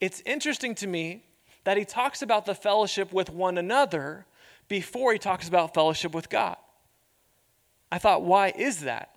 It's 0.00 0.22
interesting 0.24 0.74
to 0.76 0.86
me 0.86 1.24
that 1.64 1.76
he 1.76 1.84
talks 1.84 2.22
about 2.22 2.46
the 2.46 2.54
fellowship 2.54 3.12
with 3.12 3.30
one 3.30 3.58
another 3.58 4.26
before 4.68 5.12
he 5.12 5.18
talks 5.18 5.48
about 5.48 5.74
fellowship 5.74 6.14
with 6.14 6.30
God. 6.30 6.56
I 7.92 7.98
thought, 7.98 8.22
why 8.22 8.52
is 8.56 8.80
that? 8.80 9.10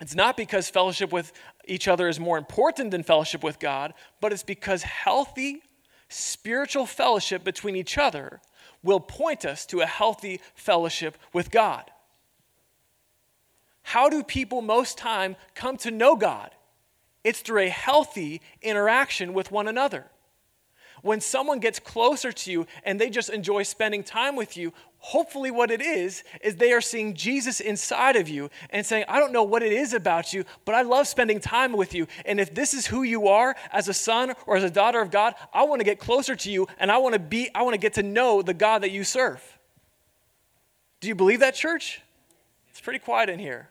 It's 0.00 0.14
not 0.14 0.36
because 0.36 0.68
fellowship 0.68 1.12
with 1.12 1.32
each 1.66 1.88
other 1.88 2.08
is 2.08 2.20
more 2.20 2.38
important 2.38 2.90
than 2.90 3.02
fellowship 3.02 3.42
with 3.42 3.58
God, 3.58 3.94
but 4.20 4.32
it's 4.32 4.42
because 4.42 4.82
healthy 4.82 5.62
spiritual 6.08 6.86
fellowship 6.86 7.42
between 7.42 7.74
each 7.74 7.96
other 7.96 8.40
will 8.84 9.00
point 9.00 9.44
us 9.44 9.66
to 9.66 9.80
a 9.80 9.86
healthy 9.86 10.40
fellowship 10.54 11.18
with 11.32 11.50
God. 11.50 11.90
How 13.82 14.08
do 14.08 14.22
people 14.22 14.62
most 14.62 14.96
time 14.96 15.34
come 15.54 15.76
to 15.78 15.90
know 15.90 16.14
God? 16.14 16.50
It's 17.24 17.40
through 17.40 17.62
a 17.62 17.68
healthy 17.68 18.40
interaction 18.62 19.34
with 19.34 19.50
one 19.50 19.66
another. 19.66 20.04
When 21.02 21.20
someone 21.20 21.58
gets 21.58 21.78
closer 21.78 22.32
to 22.32 22.52
you 22.52 22.66
and 22.82 23.00
they 23.00 23.10
just 23.10 23.30
enjoy 23.30 23.62
spending 23.64 24.04
time 24.04 24.36
with 24.36 24.56
you, 24.56 24.72
hopefully 25.04 25.50
what 25.50 25.70
it 25.70 25.82
is 25.82 26.24
is 26.40 26.56
they 26.56 26.72
are 26.72 26.80
seeing 26.80 27.12
Jesus 27.12 27.60
inside 27.60 28.16
of 28.16 28.26
you 28.26 28.48
and 28.70 28.86
saying, 28.86 29.04
I 29.06 29.18
don't 29.18 29.34
know 29.34 29.42
what 29.42 29.62
it 29.62 29.70
is 29.70 29.92
about 29.92 30.32
you, 30.32 30.46
but 30.64 30.74
I 30.74 30.80
love 30.80 31.06
spending 31.06 31.40
time 31.40 31.74
with 31.74 31.92
you. 31.92 32.06
And 32.24 32.40
if 32.40 32.54
this 32.54 32.72
is 32.72 32.86
who 32.86 33.02
you 33.02 33.28
are 33.28 33.54
as 33.70 33.86
a 33.86 33.92
son 33.92 34.32
or 34.46 34.56
as 34.56 34.64
a 34.64 34.70
daughter 34.70 35.02
of 35.02 35.10
God, 35.10 35.34
I 35.52 35.64
want 35.64 35.80
to 35.80 35.84
get 35.84 35.98
closer 35.98 36.34
to 36.34 36.50
you 36.50 36.68
and 36.78 36.90
I 36.90 36.96
want 36.96 37.12
to 37.12 37.18
be 37.18 37.50
I 37.54 37.60
want 37.60 37.74
to 37.74 37.78
get 37.78 37.92
to 37.94 38.02
know 38.02 38.40
the 38.40 38.54
God 38.54 38.82
that 38.82 38.92
you 38.92 39.04
serve. 39.04 39.42
Do 41.00 41.08
you 41.08 41.14
believe 41.14 41.40
that, 41.40 41.54
church? 41.54 42.00
It's 42.70 42.80
pretty 42.80 42.98
quiet 42.98 43.28
in 43.28 43.38
here. 43.38 43.68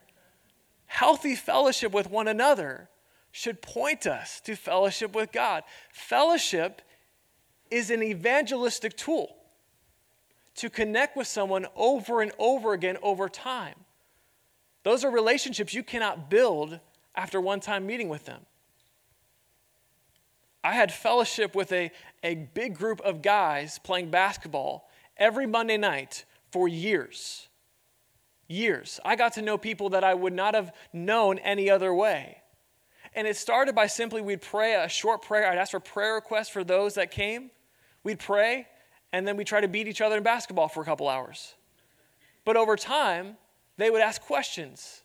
Healthy 0.86 1.36
fellowship 1.36 1.94
with 1.94 2.12
one 2.12 2.28
another 2.28 2.90
should 3.32 3.60
point 3.64 4.06
us 4.06 4.40
to 4.42 4.56
fellowship 4.56 5.16
with 5.16 5.32
God. 5.32 5.64
Fellowship 5.92 6.84
is 7.72 7.90
an 7.90 8.04
evangelistic 8.04 8.96
tool 8.96 9.36
to 10.56 10.70
connect 10.70 11.18
with 11.18 11.28
someone 11.28 11.66
over 11.76 12.22
and 12.22 12.32
over 12.38 12.74
again 12.74 12.98
over 13.02 13.28
time. 13.28 13.76
Those 14.84 15.04
are 15.04 15.12
relationships 15.12 15.74
you 15.74 15.84
cannot 15.84 16.30
build 16.30 16.80
after 17.16 17.40
one 17.40 17.60
time 17.60 17.86
meeting 17.86 18.10
with 18.10 18.26
them. 18.26 18.42
I 20.64 20.74
had 20.74 20.94
fellowship 20.94 21.56
with 21.56 21.72
a, 21.72 21.92
a 22.24 22.36
big 22.36 22.76
group 22.76 23.02
of 23.02 23.22
guys 23.22 23.80
playing 23.80 24.12
basketball 24.12 24.90
every 25.18 25.46
Monday 25.46 25.78
night 25.78 26.26
for 26.52 26.68
years. 26.68 27.50
Years. 28.48 29.00
I 29.04 29.16
got 29.16 29.34
to 29.34 29.42
know 29.42 29.58
people 29.58 29.90
that 29.90 30.04
I 30.04 30.14
would 30.14 30.34
not 30.34 30.54
have 30.54 30.74
known 30.94 31.38
any 31.40 31.70
other 31.70 31.94
way. 31.94 32.38
And 33.16 33.28
it 33.28 33.36
started 33.38 33.76
by 33.76 33.88
simply 33.88 34.22
we'd 34.22 34.42
pray 34.42 34.76
a 34.76 34.88
short 34.88 35.22
prayer. 35.22 35.50
I'd 35.50 35.58
ask 35.58 35.72
for 35.72 35.80
prayer 35.80 36.16
requests 36.16 36.50
for 36.50 36.64
those 36.64 36.96
that 36.96 37.12
came. 37.12 37.52
We'd 38.04 38.20
pray, 38.20 38.68
and 39.14 39.28
then 39.28 39.38
we'd 39.38 39.48
try 39.48 39.62
to 39.62 39.68
beat 39.68 39.88
each 39.88 40.02
other 40.02 40.18
in 40.18 40.24
basketball 40.24 40.68
for 40.68 40.82
a 40.82 40.86
couple 40.86 41.08
hours. 41.08 41.54
But 42.44 42.58
over 42.58 42.76
time, 42.76 43.38
they 43.78 43.90
would 43.90 44.02
ask 44.02 44.22
questions. 44.22 45.04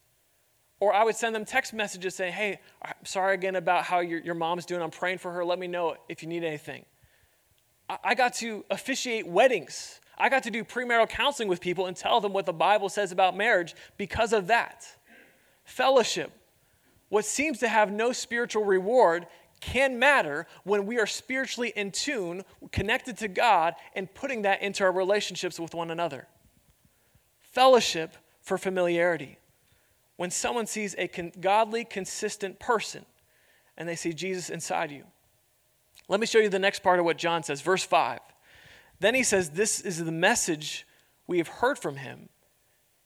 Or 0.80 0.94
I 0.94 1.04
would 1.04 1.14
send 1.14 1.34
them 1.34 1.44
text 1.44 1.74
messages 1.74 2.14
saying, 2.14 2.32
Hey, 2.32 2.60
I'm 2.82 3.04
sorry 3.04 3.34
again 3.34 3.56
about 3.56 3.84
how 3.84 4.00
your, 4.00 4.20
your 4.20 4.34
mom's 4.34 4.64
doing. 4.64 4.80
I'm 4.80 4.90
praying 4.90 5.18
for 5.18 5.30
her. 5.32 5.44
Let 5.44 5.58
me 5.58 5.66
know 5.66 5.96
if 6.08 6.22
you 6.22 6.28
need 6.28 6.42
anything. 6.42 6.84
I, 7.88 7.98
I 8.02 8.14
got 8.14 8.34
to 8.34 8.64
officiate 8.70 9.26
weddings. 9.26 10.00
I 10.16 10.28
got 10.28 10.42
to 10.44 10.50
do 10.50 10.64
premarital 10.64 11.08
counseling 11.08 11.48
with 11.48 11.60
people 11.60 11.86
and 11.86 11.96
tell 11.96 12.20
them 12.20 12.32
what 12.32 12.46
the 12.46 12.52
Bible 12.52 12.88
says 12.88 13.12
about 13.12 13.36
marriage 13.36 13.74
because 13.98 14.32
of 14.32 14.46
that. 14.48 14.86
Fellowship. 15.64 16.32
What 17.08 17.24
seems 17.24 17.58
to 17.60 17.68
have 17.68 17.90
no 17.90 18.12
spiritual 18.12 18.64
reward 18.64 19.26
can 19.60 19.98
matter 19.98 20.46
when 20.64 20.86
we 20.86 20.98
are 20.98 21.06
spiritually 21.06 21.72
in 21.74 21.90
tune, 21.90 22.44
connected 22.72 23.16
to 23.18 23.28
God, 23.28 23.74
and 23.94 24.12
putting 24.12 24.42
that 24.42 24.62
into 24.62 24.84
our 24.84 24.92
relationships 24.92 25.58
with 25.58 25.74
one 25.74 25.90
another. 25.90 26.26
Fellowship 27.40 28.16
for 28.40 28.58
familiarity. 28.58 29.38
When 30.16 30.30
someone 30.30 30.66
sees 30.66 30.94
a 30.98 31.08
con- 31.08 31.32
godly, 31.40 31.84
consistent 31.84 32.58
person 32.58 33.04
and 33.76 33.88
they 33.88 33.96
see 33.96 34.12
Jesus 34.12 34.50
inside 34.50 34.90
you. 34.90 35.04
Let 36.08 36.20
me 36.20 36.26
show 36.26 36.38
you 36.38 36.48
the 36.48 36.58
next 36.58 36.82
part 36.82 36.98
of 36.98 37.04
what 37.04 37.18
John 37.18 37.42
says, 37.42 37.60
verse 37.60 37.84
5. 37.84 38.18
Then 39.00 39.14
he 39.14 39.22
says, 39.22 39.50
This 39.50 39.80
is 39.80 40.04
the 40.04 40.12
message 40.12 40.86
we 41.26 41.38
have 41.38 41.48
heard 41.48 41.78
from 41.78 41.96
him 41.96 42.28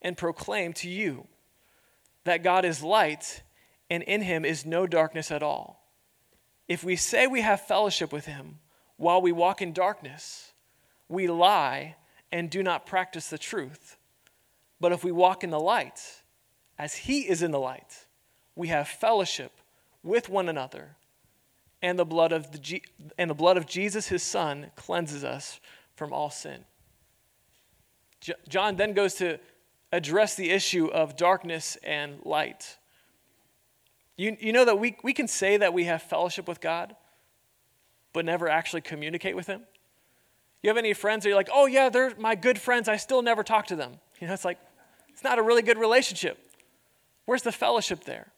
and 0.00 0.16
proclaim 0.16 0.72
to 0.74 0.88
you 0.88 1.26
that 2.24 2.42
God 2.42 2.64
is 2.64 2.82
light 2.82 3.42
and 3.90 4.02
in 4.04 4.22
him 4.22 4.44
is 4.44 4.64
no 4.64 4.86
darkness 4.86 5.30
at 5.30 5.42
all. 5.42 5.81
If 6.68 6.84
we 6.84 6.96
say 6.96 7.26
we 7.26 7.40
have 7.40 7.60
fellowship 7.60 8.12
with 8.12 8.26
him 8.26 8.58
while 8.96 9.20
we 9.20 9.32
walk 9.32 9.60
in 9.60 9.72
darkness, 9.72 10.52
we 11.08 11.26
lie 11.26 11.96
and 12.30 12.48
do 12.50 12.62
not 12.62 12.86
practice 12.86 13.28
the 13.28 13.38
truth. 13.38 13.96
But 14.80 14.92
if 14.92 15.04
we 15.04 15.12
walk 15.12 15.44
in 15.44 15.50
the 15.50 15.60
light, 15.60 16.22
as 16.78 16.94
he 16.94 17.28
is 17.28 17.42
in 17.42 17.50
the 17.50 17.60
light, 17.60 18.06
we 18.56 18.68
have 18.68 18.88
fellowship 18.88 19.52
with 20.02 20.28
one 20.28 20.48
another, 20.48 20.96
and 21.80 21.98
the 21.98 22.04
blood 22.04 22.32
of, 22.32 22.50
the 22.50 22.82
and 23.18 23.30
the 23.30 23.34
blood 23.34 23.56
of 23.56 23.66
Jesus, 23.66 24.08
his 24.08 24.22
son, 24.22 24.70
cleanses 24.76 25.24
us 25.24 25.60
from 25.94 26.12
all 26.12 26.30
sin. 26.30 26.64
J- 28.20 28.34
John 28.48 28.76
then 28.76 28.92
goes 28.92 29.14
to 29.14 29.38
address 29.92 30.34
the 30.34 30.50
issue 30.50 30.86
of 30.86 31.16
darkness 31.16 31.76
and 31.82 32.24
light. 32.24 32.78
You, 34.16 34.36
you 34.40 34.52
know 34.52 34.64
that 34.64 34.78
we, 34.78 34.96
we 35.02 35.12
can 35.12 35.28
say 35.28 35.56
that 35.56 35.72
we 35.72 35.84
have 35.84 36.02
fellowship 36.02 36.46
with 36.46 36.60
God, 36.60 36.94
but 38.12 38.24
never 38.24 38.48
actually 38.48 38.82
communicate 38.82 39.34
with 39.34 39.46
Him? 39.46 39.62
You 40.62 40.68
have 40.68 40.76
any 40.76 40.92
friends 40.92 41.24
that 41.24 41.30
you're 41.30 41.36
like, 41.36 41.48
oh, 41.52 41.66
yeah, 41.66 41.88
they're 41.88 42.14
my 42.18 42.34
good 42.34 42.58
friends. 42.60 42.88
I 42.88 42.96
still 42.96 43.22
never 43.22 43.42
talk 43.42 43.66
to 43.68 43.76
them. 43.76 43.98
You 44.20 44.28
know, 44.28 44.32
it's 44.32 44.44
like, 44.44 44.58
it's 45.08 45.24
not 45.24 45.38
a 45.38 45.42
really 45.42 45.62
good 45.62 45.78
relationship. 45.78 46.38
Where's 47.24 47.42
the 47.42 47.52
fellowship 47.52 48.04
there? 48.04 48.32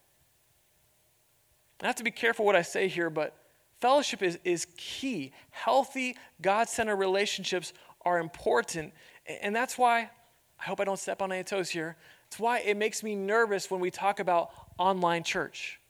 I 1.82 1.87
have 1.87 1.96
to 1.96 2.04
be 2.04 2.10
careful 2.10 2.46
what 2.46 2.56
I 2.56 2.62
say 2.62 2.88
here, 2.88 3.10
but 3.10 3.37
fellowship 3.80 4.22
is, 4.22 4.38
is 4.44 4.66
key. 4.78 5.32
Healthy, 5.50 6.16
God 6.40 6.68
centered 6.68 6.96
relationships 6.96 7.74
are 8.02 8.18
important. 8.18 8.94
And 9.42 9.54
that's 9.54 9.76
why, 9.76 10.10
I 10.58 10.64
hope 10.64 10.80
I 10.80 10.84
don't 10.84 10.98
step 10.98 11.20
on 11.20 11.30
any 11.30 11.44
toes 11.44 11.68
here. 11.68 11.96
It's 12.28 12.38
why 12.38 12.60
it 12.60 12.76
makes 12.76 13.02
me 13.02 13.14
nervous 13.14 13.70
when 13.70 13.80
we 13.80 13.90
talk 13.90 14.18
about 14.18 14.50
online 14.78 15.22
church. 15.22 15.80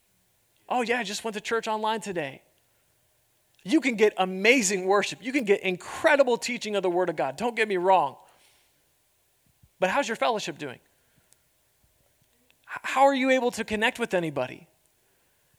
Oh, 0.68 0.82
yeah, 0.82 0.98
I 0.98 1.04
just 1.04 1.24
went 1.24 1.34
to 1.34 1.40
church 1.40 1.68
online 1.68 2.00
today. 2.00 2.42
You 3.64 3.80
can 3.80 3.96
get 3.96 4.12
amazing 4.18 4.86
worship. 4.86 5.20
You 5.22 5.32
can 5.32 5.44
get 5.44 5.60
incredible 5.60 6.36
teaching 6.36 6.76
of 6.76 6.82
the 6.82 6.90
Word 6.90 7.08
of 7.08 7.16
God. 7.16 7.36
Don't 7.36 7.56
get 7.56 7.66
me 7.66 7.76
wrong. 7.76 8.16
But 9.80 9.90
how's 9.90 10.08
your 10.08 10.16
fellowship 10.16 10.58
doing? 10.58 10.78
How 12.66 13.02
are 13.02 13.14
you 13.14 13.30
able 13.30 13.50
to 13.52 13.64
connect 13.64 13.98
with 13.98 14.14
anybody? 14.14 14.66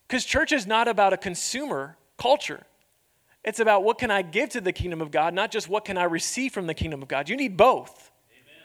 Because 0.08 0.24
church 0.26 0.52
is 0.52 0.68
not 0.68 0.88
about 0.88 1.14
a 1.14 1.18
consumer 1.18 1.98
culture. 2.18 2.64
It's 3.44 3.60
about 3.60 3.84
what 3.84 3.98
can 3.98 4.12
I 4.12 4.22
give 4.22 4.50
to 4.50 4.62
the 4.62 4.72
kingdom 4.72 5.02
of 5.02 5.12
God, 5.12 5.34
not 5.34 5.52
just 5.52 5.70
what 5.70 5.86
can 5.86 5.98
I 5.98 6.04
receive 6.04 6.52
from 6.52 6.68
the 6.68 6.74
kingdom 6.74 7.02
of 7.02 7.08
God. 7.08 7.30
You 7.30 7.38
need 7.38 7.58
both. 7.58 8.12
Amen. 8.32 8.64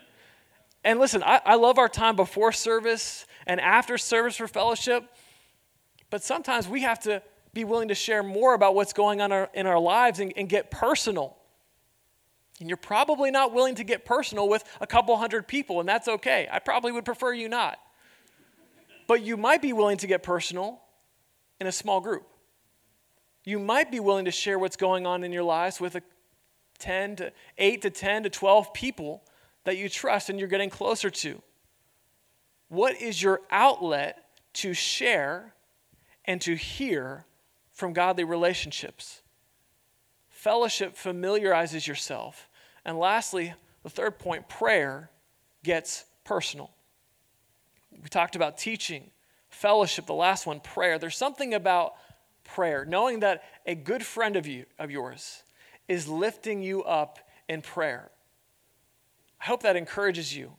And 0.85 0.99
listen, 0.99 1.23
I, 1.23 1.40
I 1.44 1.55
love 1.57 1.79
our 1.79 1.88
time 1.88 2.16
before 2.16 2.53
service 2.53 3.27
and 3.51 3.61
after 3.61 3.99
service 3.99 4.37
for 4.37 4.47
fellowship, 4.47 5.03
but 6.09 6.23
sometimes 6.23 6.69
we 6.69 6.83
have 6.83 7.01
to 7.01 7.21
be 7.53 7.65
willing 7.65 7.89
to 7.89 7.97
share 7.97 8.23
more 8.23 8.55
about 8.55 8.77
what's 8.77 8.93
going 8.93 9.21
on 9.21 9.49
in 9.55 9.67
our 9.67 9.81
lives 9.81 10.21
and, 10.21 10.33
and 10.37 10.49
get 10.49 10.71
personal. 10.71 11.37
And 12.61 12.69
you're 12.69 12.77
probably 12.77 13.33
not 13.33 13.53
willing 13.53 13.75
to 13.75 13.83
get 13.83 14.05
personal 14.05 14.49
with 14.49 14.63
a 14.81 14.87
couple 14.87 15.17
hundred 15.17 15.49
people, 15.49 15.81
and 15.81 15.89
that's 15.89 16.07
okay. 16.07 16.47
I 16.49 16.61
probably 16.61 16.93
would 16.93 17.05
prefer 17.05 17.33
you 17.33 17.49
not. 17.49 17.81
But 19.09 19.23
you 19.23 19.37
might 19.37 19.61
be 19.61 19.73
willing 19.73 19.97
to 19.97 20.07
get 20.07 20.23
personal 20.23 20.81
in 21.61 21.67
a 21.67 21.73
small 21.73 22.01
group. 22.01 22.29
You 23.43 23.59
might 23.59 23.91
be 23.91 23.99
willing 23.99 24.27
to 24.27 24.31
share 24.31 24.61
what's 24.61 24.77
going 24.77 25.09
on 25.09 25.25
in 25.25 25.33
your 25.33 25.43
lives 25.43 25.81
with 25.81 25.97
a 25.97 26.03
10 26.79 27.17
to 27.17 27.33
8 27.59 27.83
to 27.83 27.91
10 27.91 28.23
to 28.23 28.31
12 28.31 28.73
people 28.73 29.25
that 29.65 29.77
you 29.77 29.89
trust 29.89 30.31
and 30.31 30.39
you're 30.39 30.47
getting 30.47 30.71
closer 30.71 31.11
to. 31.11 31.43
What 32.71 33.03
is 33.03 33.21
your 33.21 33.41
outlet 33.51 34.25
to 34.55 34.75
share 34.75 35.55
and 36.25 36.41
to 36.43 36.55
hear 36.55 37.27
from 37.73 37.93
godly 37.93 38.23
relationships? 38.23 39.23
Fellowship 40.29 40.97
familiarizes 40.97 41.89
yourself. 41.89 42.49
And 42.85 42.97
lastly, 42.97 43.55
the 43.83 43.91
third 43.91 44.21
point 44.21 44.49
prayer 44.49 45.11
gets 45.65 46.05
personal. 46.23 46.71
We 47.91 48.09
talked 48.09 48.37
about 48.37 48.57
teaching, 48.57 49.11
fellowship, 49.49 50.07
the 50.07 50.15
last 50.15 50.47
one, 50.47 50.61
prayer. 50.61 50.97
There's 50.97 51.17
something 51.17 51.53
about 51.53 51.95
prayer, 52.45 52.85
knowing 52.85 53.21
that 53.21 53.43
a 53.67 53.75
good 53.75 54.07
friend 54.07 54.37
of 54.37 54.47
you 54.47 54.65
of 54.79 54.93
yours 54.93 55.43
is 55.89 56.07
lifting 56.07 56.63
you 56.63 56.85
up 56.85 57.19
in 57.49 57.63
prayer. 57.63 58.13
I 59.41 59.47
hope 59.47 59.65
that 59.65 59.75
encourages 59.75 60.37
you. 60.37 60.53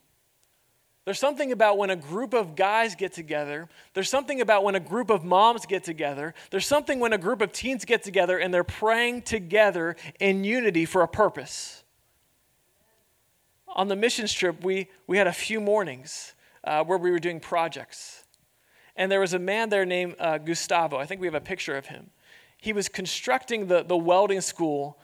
There's 1.03 1.19
something 1.19 1.51
about 1.51 1.77
when 1.77 1.89
a 1.89 1.95
group 1.95 2.33
of 2.33 2.55
guys 2.55 2.93
get 2.93 3.11
together. 3.11 3.67
There's 3.93 4.09
something 4.09 4.39
about 4.39 4.63
when 4.63 4.75
a 4.75 4.79
group 4.79 5.09
of 5.09 5.23
moms 5.23 5.65
get 5.65 5.83
together. 5.83 6.35
There's 6.51 6.67
something 6.67 6.99
when 6.99 7.11
a 7.11 7.17
group 7.17 7.41
of 7.41 7.51
teens 7.51 7.85
get 7.85 8.03
together 8.03 8.37
and 8.37 8.53
they're 8.53 8.63
praying 8.63 9.23
together 9.23 9.95
in 10.19 10.43
unity 10.43 10.85
for 10.85 11.01
a 11.01 11.07
purpose. 11.07 11.83
On 13.67 13.87
the 13.87 13.95
mission 13.95 14.27
trip, 14.27 14.63
we, 14.63 14.89
we 15.07 15.17
had 15.17 15.27
a 15.27 15.33
few 15.33 15.59
mornings 15.59 16.35
uh, 16.63 16.83
where 16.83 16.99
we 16.99 17.09
were 17.09 17.19
doing 17.19 17.39
projects. 17.39 18.25
And 18.95 19.11
there 19.11 19.21
was 19.21 19.33
a 19.33 19.39
man 19.39 19.69
there 19.69 19.85
named 19.85 20.15
uh, 20.19 20.37
Gustavo. 20.37 20.97
I 20.97 21.05
think 21.05 21.19
we 21.19 21.27
have 21.27 21.33
a 21.33 21.41
picture 21.41 21.77
of 21.77 21.87
him. 21.87 22.11
He 22.57 22.73
was 22.73 22.87
constructing 22.87 23.67
the, 23.67 23.81
the 23.81 23.97
welding 23.97 24.41
school 24.41 24.99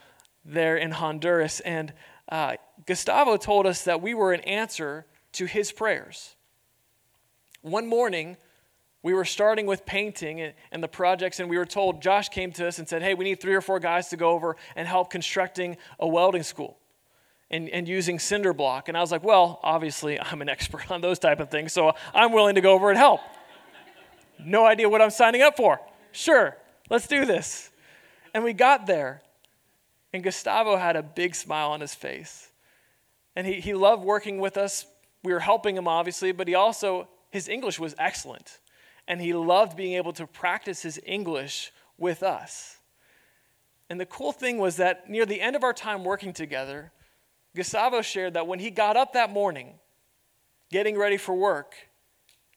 there 0.46 0.78
in 0.78 0.92
Honduras. 0.92 1.60
And 1.62 1.92
uh, 2.30 2.58
Gustavo 2.86 3.38
told 3.38 3.66
us 3.66 3.84
that 3.86 4.02
we 4.02 4.14
were 4.14 4.34
an 4.34 4.42
answer 4.42 5.08
to 5.34 5.46
his 5.46 5.72
prayers. 5.72 6.36
One 7.62 7.88
morning, 7.88 8.38
we 9.04 9.14
were 9.14 9.26
starting 9.26 9.66
with 9.66 9.86
painting 9.86 10.54
and, 10.72 10.84
the 10.84 10.88
projects, 10.88 11.40
and 11.40 11.50
we 11.50 11.58
were 11.58 11.66
told, 11.66 12.02
Josh 12.02 12.30
came 12.30 12.52
to 12.54 12.68
us 12.68 12.80
and 12.80 12.88
said, 12.88 13.02
Hey, 13.02 13.14
we 13.14 13.24
need 13.26 13.40
three 13.40 13.56
or 13.56 13.62
four 13.62 13.80
guys 13.80 14.10
to 14.10 14.18
go 14.18 14.32
over 14.32 14.56
and 14.76 14.88
help 14.88 15.10
constructing 15.10 15.78
a 16.00 16.08
welding 16.08 16.44
school 16.44 16.78
and, 17.50 17.70
and 17.70 17.88
using 17.88 18.20
cinder 18.20 18.54
block. 18.54 18.88
And 18.88 18.98
I 18.98 19.02
was 19.02 19.12
like, 19.12 19.24
well, 19.24 19.60
obviously, 19.64 20.20
I'm 20.20 20.42
an 20.42 20.50
expert 20.50 20.90
on 20.92 21.02
those 21.02 21.20
type 21.20 21.40
of 21.40 21.50
things, 21.50 21.74
so 21.74 21.94
I'm 22.14 22.32
willing 22.32 22.56
to 22.56 22.62
go 22.62 22.74
over 22.74 22.90
and 22.90 22.98
help. 22.98 23.22
no 24.44 24.66
idea 24.66 24.90
what 24.90 25.02
I'm 25.02 25.10
signing 25.10 25.42
up 25.42 25.58
for. 25.58 25.80
Sure, 26.12 26.58
let's 26.90 27.08
do 27.08 27.26
this. 27.26 27.70
And 28.34 28.44
we 28.44 28.54
got 28.54 28.88
there, 28.88 29.22
and 30.14 30.24
Gustavo 30.24 30.78
had 30.78 30.96
a 30.96 31.04
big 31.04 31.36
smile 31.36 31.72
on 31.72 31.82
his 31.82 31.96
face. 31.96 32.50
And 33.36 33.46
he, 33.46 33.62
he 33.62 33.74
loved 33.74 34.04
working 34.04 34.40
with 34.40 34.58
us. 34.58 34.86
We 35.28 35.34
were 35.34 35.42
helping 35.42 35.76
him, 35.76 35.90
obviously, 35.90 36.32
but 36.32 36.48
he 36.48 36.56
also, 36.56 37.10
his 37.32 37.50
English 37.50 37.80
was 37.82 37.94
excellent. 38.00 38.62
And 39.10 39.20
he 39.20 39.34
loved 39.34 39.76
being 39.76 39.96
able 39.96 40.14
to 40.14 40.26
practice 40.26 40.84
his 40.84 41.02
English 41.06 41.74
with 41.98 42.24
us. 42.24 42.78
And 43.90 44.00
the 44.00 44.06
cool 44.06 44.32
thing 44.32 44.58
was 44.58 44.78
that 44.78 45.10
near 45.10 45.26
the 45.26 45.42
end 45.42 45.58
of 45.58 45.66
our 45.66 45.74
time 45.74 46.06
working 46.06 46.32
together, 46.32 46.94
Gustavo 47.58 48.02
shared 48.02 48.36
that 48.36 48.48
when 48.48 48.60
he 48.60 48.70
got 48.70 48.96
up 48.96 49.12
that 49.14 49.30
morning, 49.30 49.74
getting 50.72 50.98
ready 50.98 51.18
for 51.18 51.36
work, 51.36 51.76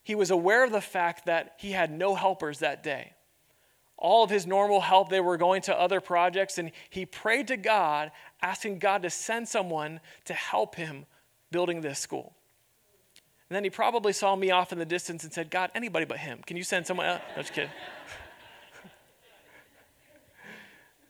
he 0.05 0.15
was 0.15 0.31
aware 0.31 0.63
of 0.63 0.71
the 0.71 0.81
fact 0.81 1.27
that 1.27 1.55
he 1.59 1.73
had 1.73 1.91
no 1.91 2.15
helpers 2.15 2.61
that 2.61 2.85
day. 2.85 3.15
All 3.97 4.23
of 4.23 4.31
his 4.31 4.47
normal 4.47 4.81
help, 4.81 5.09
they 5.09 5.19
were 5.19 5.37
going 5.37 5.63
to 5.63 5.77
other 5.77 6.01
projects, 6.01 6.57
and 6.57 6.71
he 6.89 7.05
prayed 7.05 7.49
to 7.49 7.57
God, 7.57 8.13
asking 8.41 8.79
God 8.79 9.03
to 9.03 9.11
send 9.11 9.49
someone 9.49 9.99
to 10.27 10.35
help 10.35 10.77
him 10.77 11.07
building 11.51 11.81
this 11.81 11.99
school. 11.99 12.37
And 13.51 13.57
then 13.57 13.65
he 13.65 13.71
probably 13.71 14.13
saw 14.13 14.37
me 14.37 14.53
off 14.53 14.71
in 14.71 14.79
the 14.79 14.87
distance 14.87 15.25
and 15.25 15.33
said, 15.33 15.51
God, 15.51 15.73
anybody 15.75 16.05
but 16.05 16.19
him. 16.19 16.39
Can 16.47 16.57
you 16.57 16.63
send 16.63 16.87
someone 16.87 17.07
else? 17.07 17.21
No, 17.35 17.43
just 17.43 17.53
kidding. 17.53 17.71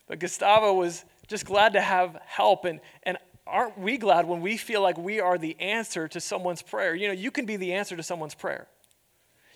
but 0.09 0.19
Gustavo 0.19 0.73
was 0.73 1.05
just 1.29 1.45
glad 1.45 1.75
to 1.75 1.83
have 1.83 2.19
help. 2.25 2.65
And, 2.65 2.81
and 3.03 3.19
aren't 3.47 3.79
we 3.79 3.99
glad 3.99 4.27
when 4.27 4.41
we 4.41 4.57
feel 4.57 4.81
like 4.81 4.97
we 4.97 5.21
are 5.21 5.37
the 5.37 5.55
answer 5.61 6.09
to 6.09 6.19
someone's 6.19 6.63
prayer? 6.63 6.95
You 6.95 7.09
know, 7.09 7.15
you 7.15 7.31
can 7.31 7.45
be 7.45 7.59
the 7.59 7.75
answer 7.75 7.95
to 7.95 8.03
someone's 8.03 8.35
prayer. 8.35 8.67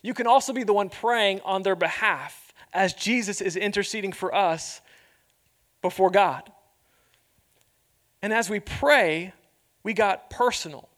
You 0.02 0.12
can 0.12 0.26
also 0.26 0.52
be 0.52 0.62
the 0.62 0.74
one 0.74 0.90
praying 0.90 1.40
on 1.42 1.62
their 1.62 1.76
behalf 1.76 2.52
as 2.74 2.92
Jesus 2.92 3.40
is 3.40 3.56
interceding 3.56 4.12
for 4.12 4.34
us 4.34 4.82
before 5.80 6.10
God. 6.10 6.52
And 8.20 8.30
as 8.30 8.50
we 8.50 8.60
pray, 8.60 9.32
we 9.82 9.94
got 9.94 10.28
personal. 10.28 10.90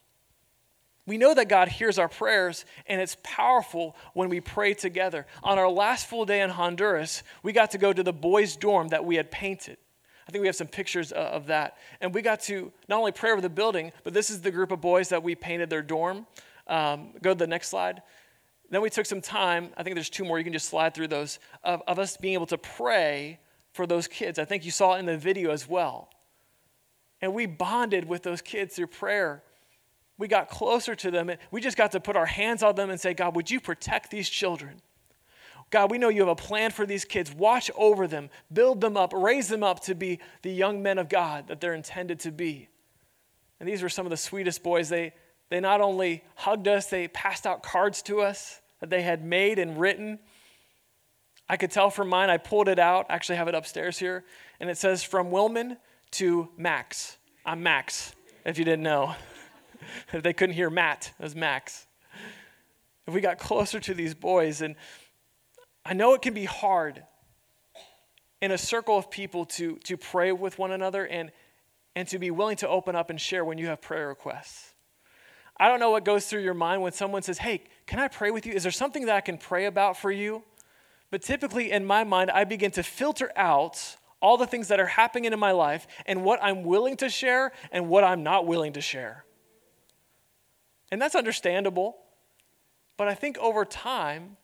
We 1.06 1.18
know 1.18 1.34
that 1.34 1.48
God 1.48 1.68
hears 1.68 1.98
our 1.98 2.08
prayers, 2.08 2.64
and 2.86 3.00
it's 3.00 3.16
powerful 3.22 3.96
when 4.12 4.28
we 4.28 4.40
pray 4.40 4.74
together. 4.74 5.26
On 5.44 5.58
our 5.58 5.70
last 5.70 6.08
full 6.08 6.24
day 6.24 6.40
in 6.40 6.50
Honduras, 6.50 7.22
we 7.44 7.52
got 7.52 7.70
to 7.70 7.78
go 7.78 7.92
to 7.92 8.02
the 8.02 8.12
boys' 8.12 8.56
dorm 8.56 8.88
that 8.88 9.04
we 9.04 9.14
had 9.14 9.30
painted. 9.30 9.78
I 10.28 10.32
think 10.32 10.42
we 10.42 10.48
have 10.48 10.56
some 10.56 10.66
pictures 10.66 11.12
uh, 11.12 11.16
of 11.16 11.46
that. 11.46 11.76
And 12.00 12.12
we 12.12 12.22
got 12.22 12.40
to 12.42 12.72
not 12.88 12.98
only 12.98 13.12
pray 13.12 13.30
over 13.30 13.40
the 13.40 13.48
building, 13.48 13.92
but 14.02 14.12
this 14.12 14.30
is 14.30 14.40
the 14.40 14.50
group 14.50 14.72
of 14.72 14.80
boys 14.80 15.08
that 15.10 15.22
we 15.22 15.36
painted 15.36 15.70
their 15.70 15.82
dorm. 15.82 16.26
Um, 16.66 17.12
go 17.22 17.30
to 17.30 17.38
the 17.38 17.46
next 17.46 17.68
slide. 17.68 18.02
Then 18.70 18.80
we 18.80 18.90
took 18.90 19.06
some 19.06 19.20
time, 19.20 19.70
I 19.76 19.84
think 19.84 19.94
there's 19.94 20.10
two 20.10 20.24
more, 20.24 20.38
you 20.38 20.44
can 20.44 20.52
just 20.52 20.68
slide 20.68 20.94
through 20.94 21.08
those, 21.08 21.38
of, 21.62 21.82
of 21.86 22.00
us 22.00 22.16
being 22.16 22.34
able 22.34 22.46
to 22.46 22.58
pray 22.58 23.38
for 23.72 23.86
those 23.86 24.08
kids. 24.08 24.40
I 24.40 24.44
think 24.44 24.64
you 24.64 24.72
saw 24.72 24.94
it 24.94 24.98
in 24.98 25.06
the 25.06 25.16
video 25.16 25.52
as 25.52 25.68
well. 25.68 26.08
And 27.20 27.32
we 27.32 27.46
bonded 27.46 28.08
with 28.08 28.24
those 28.24 28.42
kids 28.42 28.74
through 28.74 28.88
prayer. 28.88 29.44
We 30.18 30.28
got 30.28 30.48
closer 30.48 30.94
to 30.94 31.10
them, 31.10 31.28
and 31.28 31.38
we 31.50 31.60
just 31.60 31.76
got 31.76 31.92
to 31.92 32.00
put 32.00 32.16
our 32.16 32.26
hands 32.26 32.62
on 32.62 32.74
them 32.74 32.90
and 32.90 33.00
say, 33.00 33.12
God, 33.12 33.36
would 33.36 33.50
you 33.50 33.60
protect 33.60 34.10
these 34.10 34.28
children? 34.28 34.80
God, 35.70 35.90
we 35.90 35.98
know 35.98 36.08
you 36.08 36.20
have 36.20 36.28
a 36.28 36.36
plan 36.36 36.70
for 36.70 36.86
these 36.86 37.04
kids. 37.04 37.32
Watch 37.32 37.70
over 37.76 38.06
them, 38.06 38.30
build 38.52 38.80
them 38.80 38.96
up, 38.96 39.12
raise 39.12 39.48
them 39.48 39.62
up 39.62 39.80
to 39.84 39.94
be 39.94 40.20
the 40.42 40.52
young 40.52 40.82
men 40.82 40.98
of 40.98 41.08
God 41.08 41.48
that 41.48 41.60
they're 41.60 41.74
intended 41.74 42.20
to 42.20 42.30
be. 42.30 42.68
And 43.58 43.68
these 43.68 43.82
were 43.82 43.88
some 43.88 44.06
of 44.06 44.10
the 44.10 44.16
sweetest 44.16 44.62
boys. 44.62 44.88
They, 44.88 45.12
they 45.50 45.60
not 45.60 45.80
only 45.80 46.22
hugged 46.36 46.68
us, 46.68 46.86
they 46.86 47.08
passed 47.08 47.46
out 47.46 47.62
cards 47.62 48.00
to 48.02 48.20
us 48.20 48.60
that 48.80 48.90
they 48.90 49.02
had 49.02 49.24
made 49.24 49.58
and 49.58 49.78
written. 49.78 50.18
I 51.48 51.56
could 51.56 51.70
tell 51.70 51.90
from 51.90 52.08
mine, 52.08 52.30
I 52.30 52.38
pulled 52.38 52.68
it 52.68 52.78
out, 52.78 53.06
I 53.08 53.14
actually 53.14 53.36
have 53.36 53.48
it 53.48 53.54
upstairs 53.54 53.98
here, 53.98 54.24
and 54.60 54.68
it 54.68 54.76
says, 54.78 55.02
From 55.02 55.30
Wilman 55.30 55.76
to 56.12 56.48
Max. 56.56 57.18
I'm 57.44 57.62
Max, 57.62 58.14
if 58.44 58.58
you 58.58 58.64
didn't 58.64 58.82
know. 58.82 59.14
If 60.12 60.22
they 60.22 60.32
couldn't 60.32 60.54
hear 60.54 60.70
Matt, 60.70 61.12
it 61.18 61.22
was 61.22 61.34
Max. 61.34 61.86
If 63.06 63.14
we 63.14 63.20
got 63.20 63.38
closer 63.38 63.78
to 63.80 63.94
these 63.94 64.14
boys, 64.14 64.62
and 64.62 64.74
I 65.84 65.92
know 65.92 66.14
it 66.14 66.22
can 66.22 66.34
be 66.34 66.44
hard 66.44 67.04
in 68.40 68.50
a 68.50 68.58
circle 68.58 68.98
of 68.98 69.10
people 69.10 69.44
to, 69.44 69.76
to 69.84 69.96
pray 69.96 70.32
with 70.32 70.58
one 70.58 70.72
another 70.72 71.06
and, 71.06 71.30
and 71.94 72.06
to 72.08 72.18
be 72.18 72.30
willing 72.30 72.56
to 72.56 72.68
open 72.68 72.96
up 72.96 73.10
and 73.10 73.20
share 73.20 73.44
when 73.44 73.58
you 73.58 73.68
have 73.68 73.80
prayer 73.80 74.08
requests. 74.08 74.74
I 75.58 75.68
don't 75.68 75.80
know 75.80 75.90
what 75.90 76.04
goes 76.04 76.26
through 76.26 76.42
your 76.42 76.54
mind 76.54 76.82
when 76.82 76.92
someone 76.92 77.22
says, 77.22 77.38
Hey, 77.38 77.62
can 77.86 77.98
I 77.98 78.08
pray 78.08 78.30
with 78.30 78.44
you? 78.46 78.52
Is 78.52 78.62
there 78.62 78.72
something 78.72 79.06
that 79.06 79.16
I 79.16 79.20
can 79.20 79.38
pray 79.38 79.66
about 79.66 79.96
for 79.96 80.10
you? 80.10 80.42
But 81.10 81.22
typically 81.22 81.70
in 81.70 81.86
my 81.86 82.04
mind, 82.04 82.30
I 82.30 82.44
begin 82.44 82.72
to 82.72 82.82
filter 82.82 83.32
out 83.36 83.96
all 84.20 84.36
the 84.36 84.46
things 84.46 84.68
that 84.68 84.80
are 84.80 84.86
happening 84.86 85.32
in 85.32 85.38
my 85.38 85.52
life 85.52 85.86
and 86.04 86.24
what 86.24 86.40
I'm 86.42 86.64
willing 86.64 86.96
to 86.98 87.08
share 87.08 87.52
and 87.70 87.88
what 87.88 88.04
I'm 88.04 88.22
not 88.22 88.46
willing 88.46 88.72
to 88.74 88.80
share. 88.80 89.25
And 90.90 91.00
that's 91.00 91.14
understandable. 91.14 91.96
But 92.96 93.08
I 93.08 93.14
think 93.14 93.38
over 93.38 93.64
time, 93.64 94.36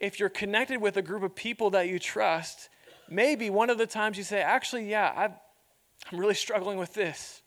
if 0.00 0.18
you're 0.18 0.28
connected 0.28 0.80
with 0.80 0.96
a 0.96 1.02
group 1.02 1.22
of 1.22 1.34
people 1.34 1.70
that 1.70 1.88
you 1.88 1.98
trust, 1.98 2.68
maybe 3.08 3.50
one 3.50 3.70
of 3.70 3.78
the 3.78 3.86
times 3.86 4.18
you 4.18 4.24
say, 4.24 4.40
actually, 4.40 4.88
yeah, 4.88 5.12
i 5.16 5.24
am 5.24 6.18
really 6.18 6.34
struggling 6.34 6.78
with 6.78 6.94
this. 6.94 7.42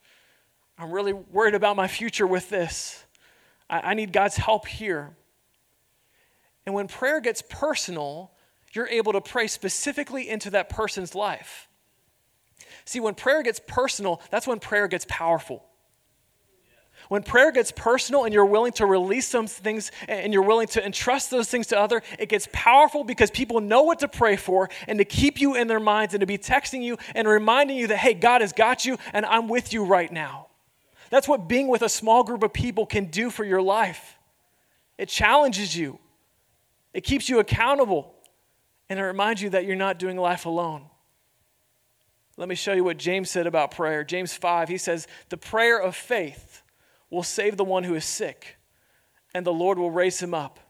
I'm 0.78 0.90
really 0.90 1.12
worried 1.12 1.54
about 1.54 1.76
my 1.76 1.88
future 1.88 2.26
with 2.26 2.48
this. 2.48 3.04
I, 3.68 3.90
I 3.90 3.94
need 3.94 4.12
God's 4.12 4.36
help 4.36 4.66
here. 4.66 5.16
And 6.64 6.74
when 6.74 6.86
prayer 6.86 7.20
gets 7.20 7.42
personal, 7.42 8.32
you're 8.72 8.88
able 8.88 9.12
to 9.12 9.20
pray 9.20 9.46
specifically 9.46 10.28
into 10.28 10.50
that 10.50 10.68
person's 10.68 11.14
life. 11.14 11.68
See, 12.84 13.00
when 13.00 13.14
prayer 13.14 13.42
gets 13.42 13.60
personal, 13.66 14.20
that's 14.30 14.46
when 14.46 14.60
prayer 14.60 14.88
gets 14.88 15.06
powerful. 15.08 15.64
When 17.08 17.22
prayer 17.22 17.50
gets 17.50 17.72
personal 17.72 18.24
and 18.24 18.34
you're 18.34 18.44
willing 18.44 18.72
to 18.72 18.86
release 18.86 19.26
some 19.26 19.46
things 19.46 19.90
and 20.06 20.32
you're 20.32 20.42
willing 20.42 20.68
to 20.68 20.84
entrust 20.84 21.30
those 21.30 21.48
things 21.48 21.68
to 21.68 21.78
other, 21.78 22.02
it 22.18 22.28
gets 22.28 22.48
powerful 22.52 23.02
because 23.02 23.30
people 23.30 23.60
know 23.60 23.82
what 23.82 24.00
to 24.00 24.08
pray 24.08 24.36
for 24.36 24.68
and 24.86 24.98
to 24.98 25.06
keep 25.06 25.40
you 25.40 25.54
in 25.54 25.68
their 25.68 25.80
minds 25.80 26.12
and 26.12 26.20
to 26.20 26.26
be 26.26 26.36
texting 26.36 26.82
you 26.82 26.98
and 27.14 27.26
reminding 27.26 27.78
you 27.78 27.86
that, 27.86 27.96
hey, 27.96 28.12
God 28.12 28.42
has 28.42 28.52
got 28.52 28.84
you 28.84 28.98
and 29.14 29.24
I'm 29.24 29.48
with 29.48 29.72
you 29.72 29.84
right 29.84 30.12
now. 30.12 30.48
That's 31.10 31.26
what 31.26 31.48
being 31.48 31.68
with 31.68 31.80
a 31.80 31.88
small 31.88 32.22
group 32.22 32.42
of 32.42 32.52
people 32.52 32.84
can 32.84 33.06
do 33.06 33.30
for 33.30 33.44
your 33.44 33.62
life. 33.62 34.18
It 34.98 35.08
challenges 35.08 35.74
you, 35.76 35.98
it 36.92 37.02
keeps 37.02 37.28
you 37.28 37.38
accountable, 37.38 38.12
and 38.90 38.98
it 38.98 39.02
reminds 39.02 39.40
you 39.40 39.50
that 39.50 39.64
you're 39.64 39.76
not 39.76 39.98
doing 39.98 40.16
life 40.16 40.44
alone. 40.44 40.84
Let 42.36 42.48
me 42.48 42.54
show 42.54 42.72
you 42.72 42.84
what 42.84 42.98
James 42.98 43.30
said 43.30 43.46
about 43.46 43.70
prayer. 43.70 44.04
James 44.04 44.32
5, 44.32 44.68
he 44.68 44.78
says, 44.78 45.06
The 45.28 45.36
prayer 45.36 45.80
of 45.80 45.96
faith 45.96 46.62
will 47.10 47.22
save 47.22 47.56
the 47.56 47.64
one 47.64 47.84
who 47.84 47.94
is 47.94 48.04
sick, 48.04 48.56
and 49.34 49.46
the 49.46 49.52
Lord 49.52 49.78
will 49.78 49.90
raise 49.90 50.20
him 50.20 50.34
up. 50.34 50.60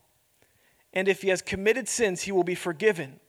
And 0.93 1.09
if 1.09 1.23
he 1.23 1.29
has 1.29 1.43
committed 1.43 1.89
sins, 1.89 2.23
he 2.23 2.33
will 2.33 2.45
be 2.45 2.55
forgiven. 2.55 3.21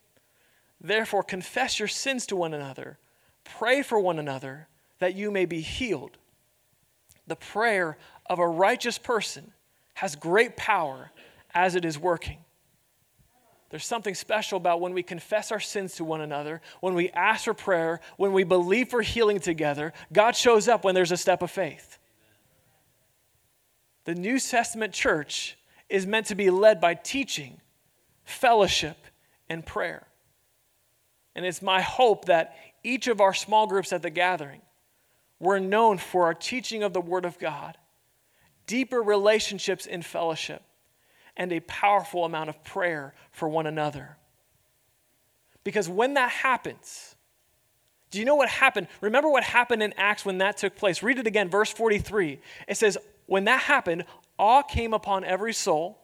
Therefore, 0.81 1.23
confess 1.23 1.79
your 1.79 1.87
sins 1.87 2.25
to 2.27 2.35
one 2.35 2.53
another, 2.53 2.97
pray 3.43 3.81
for 3.81 3.99
one 3.99 4.19
another, 4.19 4.67
that 4.99 5.15
you 5.15 5.31
may 5.31 5.45
be 5.45 5.61
healed. 5.61 6.17
The 7.27 7.35
prayer 7.35 7.97
of 8.25 8.39
a 8.39 8.47
righteous 8.47 8.97
person 8.97 9.51
has 9.95 10.15
great 10.15 10.55
power 10.55 11.11
as 11.53 11.75
it 11.75 11.85
is 11.85 11.99
working. 11.99 12.39
There's 13.69 13.85
something 13.85 14.15
special 14.15 14.57
about 14.57 14.81
when 14.81 14.93
we 14.93 15.03
confess 15.03 15.51
our 15.51 15.59
sins 15.59 15.95
to 15.95 16.03
one 16.03 16.21
another, 16.21 16.61
when 16.79 16.95
we 16.95 17.09
ask 17.11 17.45
for 17.45 17.53
prayer, 17.53 17.99
when 18.17 18.33
we 18.33 18.43
believe 18.43 18.89
for 18.89 19.01
healing 19.01 19.39
together. 19.39 19.93
God 20.11 20.35
shows 20.35 20.67
up 20.67 20.83
when 20.83 20.95
there's 20.95 21.11
a 21.11 21.17
step 21.17 21.43
of 21.43 21.51
faith. 21.51 21.98
The 24.09 24.15
New 24.15 24.39
Testament 24.39 24.91
church 24.91 25.55
is 25.87 26.07
meant 26.07 26.25
to 26.25 26.35
be 26.35 26.49
led 26.49 26.81
by 26.81 26.95
teaching, 26.95 27.61
fellowship, 28.23 28.97
and 29.47 29.63
prayer. 29.63 30.07
And 31.35 31.45
it's 31.45 31.61
my 31.61 31.81
hope 31.81 32.25
that 32.25 32.55
each 32.83 33.05
of 33.05 33.21
our 33.21 33.35
small 33.35 33.67
groups 33.67 33.93
at 33.93 34.01
the 34.01 34.09
gathering, 34.09 34.61
we're 35.39 35.59
known 35.59 35.99
for 35.99 36.23
our 36.23 36.33
teaching 36.33 36.81
of 36.81 36.91
the 36.91 36.99
Word 36.99 37.23
of 37.23 37.37
God, 37.37 37.77
deeper 38.65 38.99
relationships 38.99 39.85
in 39.85 40.01
fellowship, 40.01 40.63
and 41.37 41.53
a 41.53 41.59
powerful 41.59 42.25
amount 42.25 42.49
of 42.49 42.63
prayer 42.63 43.13
for 43.29 43.47
one 43.47 43.67
another. 43.67 44.17
Because 45.63 45.87
when 45.87 46.15
that 46.15 46.31
happens, 46.31 47.15
do 48.09 48.17
you 48.17 48.25
know 48.25 48.33
what 48.33 48.49
happened? 48.49 48.87
Remember 49.01 49.29
what 49.29 49.43
happened 49.43 49.83
in 49.83 49.93
Acts 49.97 50.25
when 50.25 50.39
that 50.39 50.57
took 50.57 50.75
place? 50.75 51.03
Read 51.03 51.19
it 51.19 51.27
again, 51.27 51.47
verse 51.47 51.71
43. 51.71 52.39
It 52.67 52.75
says, 52.75 52.97
when 53.29 53.43
that 53.43 53.61
happened, 53.61 54.05
awe 54.39 54.63
came 54.63 54.91
upon 54.91 55.23
every 55.23 55.53
soul. 55.53 55.99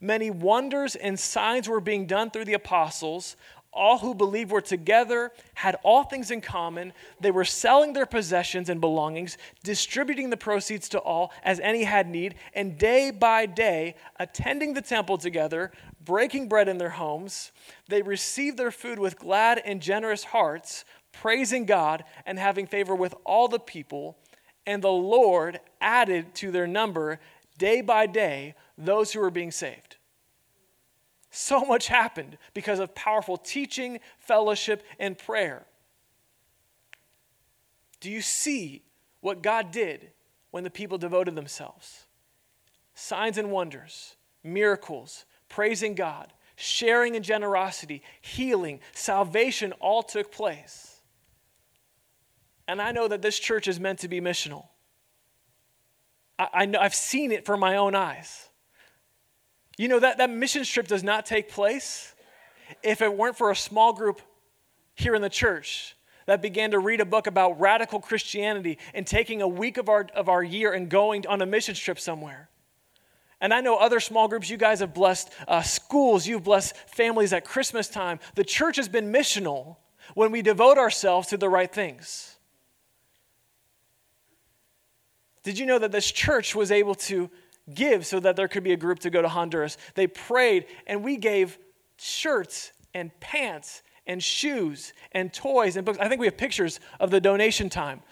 Many 0.00 0.28
wonders 0.28 0.96
and 0.96 1.18
signs 1.18 1.68
were 1.68 1.80
being 1.80 2.06
done 2.06 2.30
through 2.30 2.46
the 2.46 2.54
apostles. 2.54 3.36
All 3.72 3.98
who 3.98 4.12
believed 4.12 4.50
were 4.50 4.60
together, 4.60 5.30
had 5.54 5.76
all 5.84 6.02
things 6.02 6.32
in 6.32 6.40
common. 6.40 6.92
They 7.20 7.30
were 7.30 7.44
selling 7.44 7.92
their 7.92 8.06
possessions 8.06 8.68
and 8.68 8.80
belongings, 8.80 9.38
distributing 9.62 10.30
the 10.30 10.36
proceeds 10.36 10.88
to 10.90 10.98
all 10.98 11.32
as 11.44 11.60
any 11.60 11.84
had 11.84 12.08
need, 12.08 12.34
and 12.54 12.76
day 12.76 13.12
by 13.12 13.46
day, 13.46 13.94
attending 14.18 14.74
the 14.74 14.82
temple 14.82 15.16
together, 15.16 15.70
breaking 16.04 16.48
bread 16.48 16.68
in 16.68 16.78
their 16.78 16.90
homes. 16.90 17.52
They 17.86 18.02
received 18.02 18.56
their 18.56 18.72
food 18.72 18.98
with 18.98 19.16
glad 19.16 19.62
and 19.64 19.80
generous 19.80 20.24
hearts, 20.24 20.84
praising 21.12 21.66
God 21.66 22.02
and 22.26 22.36
having 22.36 22.66
favor 22.66 22.96
with 22.96 23.14
all 23.24 23.46
the 23.46 23.60
people 23.60 24.18
and 24.68 24.82
the 24.84 24.92
Lord 24.92 25.60
added 25.80 26.34
to 26.36 26.50
their 26.50 26.66
number 26.66 27.18
day 27.56 27.80
by 27.80 28.06
day 28.06 28.54
those 28.76 29.10
who 29.10 29.20
were 29.20 29.30
being 29.30 29.50
saved. 29.50 29.96
So 31.30 31.64
much 31.64 31.88
happened 31.88 32.36
because 32.52 32.78
of 32.78 32.94
powerful 32.94 33.38
teaching, 33.38 33.98
fellowship, 34.18 34.82
and 34.98 35.16
prayer. 35.16 35.64
Do 38.00 38.10
you 38.10 38.20
see 38.20 38.82
what 39.22 39.42
God 39.42 39.70
did 39.70 40.10
when 40.50 40.64
the 40.64 40.70
people 40.70 40.98
devoted 40.98 41.34
themselves? 41.34 42.04
Signs 42.94 43.38
and 43.38 43.50
wonders, 43.50 44.16
miracles, 44.44 45.24
praising 45.48 45.94
God, 45.94 46.30
sharing 46.56 47.14
in 47.14 47.22
generosity, 47.22 48.02
healing, 48.20 48.80
salvation 48.92 49.72
all 49.80 50.02
took 50.02 50.30
place. 50.30 50.87
And 52.68 52.82
I 52.82 52.92
know 52.92 53.08
that 53.08 53.22
this 53.22 53.38
church 53.38 53.66
is 53.66 53.80
meant 53.80 54.00
to 54.00 54.08
be 54.08 54.20
missional. 54.20 54.66
I, 56.38 56.48
I 56.52 56.66
know, 56.66 56.78
I've 56.78 56.94
seen 56.94 57.32
it 57.32 57.46
for 57.46 57.56
my 57.56 57.78
own 57.78 57.94
eyes. 57.94 58.48
You 59.78 59.88
know, 59.88 59.98
that, 59.98 60.18
that 60.18 60.28
mission 60.28 60.64
trip 60.64 60.86
does 60.86 61.02
not 61.02 61.24
take 61.24 61.48
place 61.48 62.14
if 62.82 63.00
it 63.00 63.16
weren't 63.16 63.38
for 63.38 63.50
a 63.50 63.56
small 63.56 63.94
group 63.94 64.20
here 64.94 65.14
in 65.14 65.22
the 65.22 65.30
church 65.30 65.96
that 66.26 66.42
began 66.42 66.72
to 66.72 66.78
read 66.78 67.00
a 67.00 67.06
book 67.06 67.26
about 67.26 67.58
radical 67.58 68.00
Christianity 68.00 68.76
and 68.92 69.06
taking 69.06 69.40
a 69.40 69.48
week 69.48 69.78
of 69.78 69.88
our, 69.88 70.06
of 70.14 70.28
our 70.28 70.42
year 70.42 70.72
and 70.74 70.90
going 70.90 71.26
on 71.26 71.40
a 71.40 71.46
mission 71.46 71.74
trip 71.74 71.98
somewhere. 71.98 72.50
And 73.40 73.54
I 73.54 73.60
know 73.60 73.76
other 73.76 74.00
small 74.00 74.28
groups, 74.28 74.50
you 74.50 74.56
guys 74.56 74.80
have 74.80 74.92
blessed 74.92 75.30
uh, 75.46 75.62
schools, 75.62 76.26
you've 76.26 76.44
blessed 76.44 76.76
families 76.88 77.32
at 77.32 77.44
Christmas 77.44 77.88
time. 77.88 78.18
The 78.34 78.44
church 78.44 78.76
has 78.76 78.88
been 78.88 79.10
missional 79.12 79.76
when 80.14 80.32
we 80.32 80.42
devote 80.42 80.76
ourselves 80.76 81.28
to 81.28 81.38
the 81.38 81.48
right 81.48 81.72
things. 81.72 82.37
Did 85.48 85.58
you 85.58 85.64
know 85.64 85.78
that 85.78 85.92
this 85.92 86.12
church 86.12 86.54
was 86.54 86.70
able 86.70 86.94
to 86.94 87.30
give 87.72 88.04
so 88.04 88.20
that 88.20 88.36
there 88.36 88.48
could 88.48 88.62
be 88.62 88.74
a 88.74 88.76
group 88.76 88.98
to 88.98 89.08
go 89.08 89.22
to 89.22 89.30
Honduras? 89.30 89.78
They 89.94 90.06
prayed, 90.06 90.66
and 90.86 91.02
we 91.02 91.16
gave 91.16 91.56
shirts 91.96 92.72
and 92.92 93.18
pants 93.18 93.82
and 94.06 94.22
shoes 94.22 94.92
and 95.12 95.32
toys 95.32 95.76
and 95.76 95.86
books. 95.86 95.96
I 96.02 96.06
think 96.06 96.20
we 96.20 96.26
have 96.26 96.36
pictures 96.36 96.80
of 97.00 97.10
the 97.10 97.18
donation 97.18 97.70
time. 97.70 98.02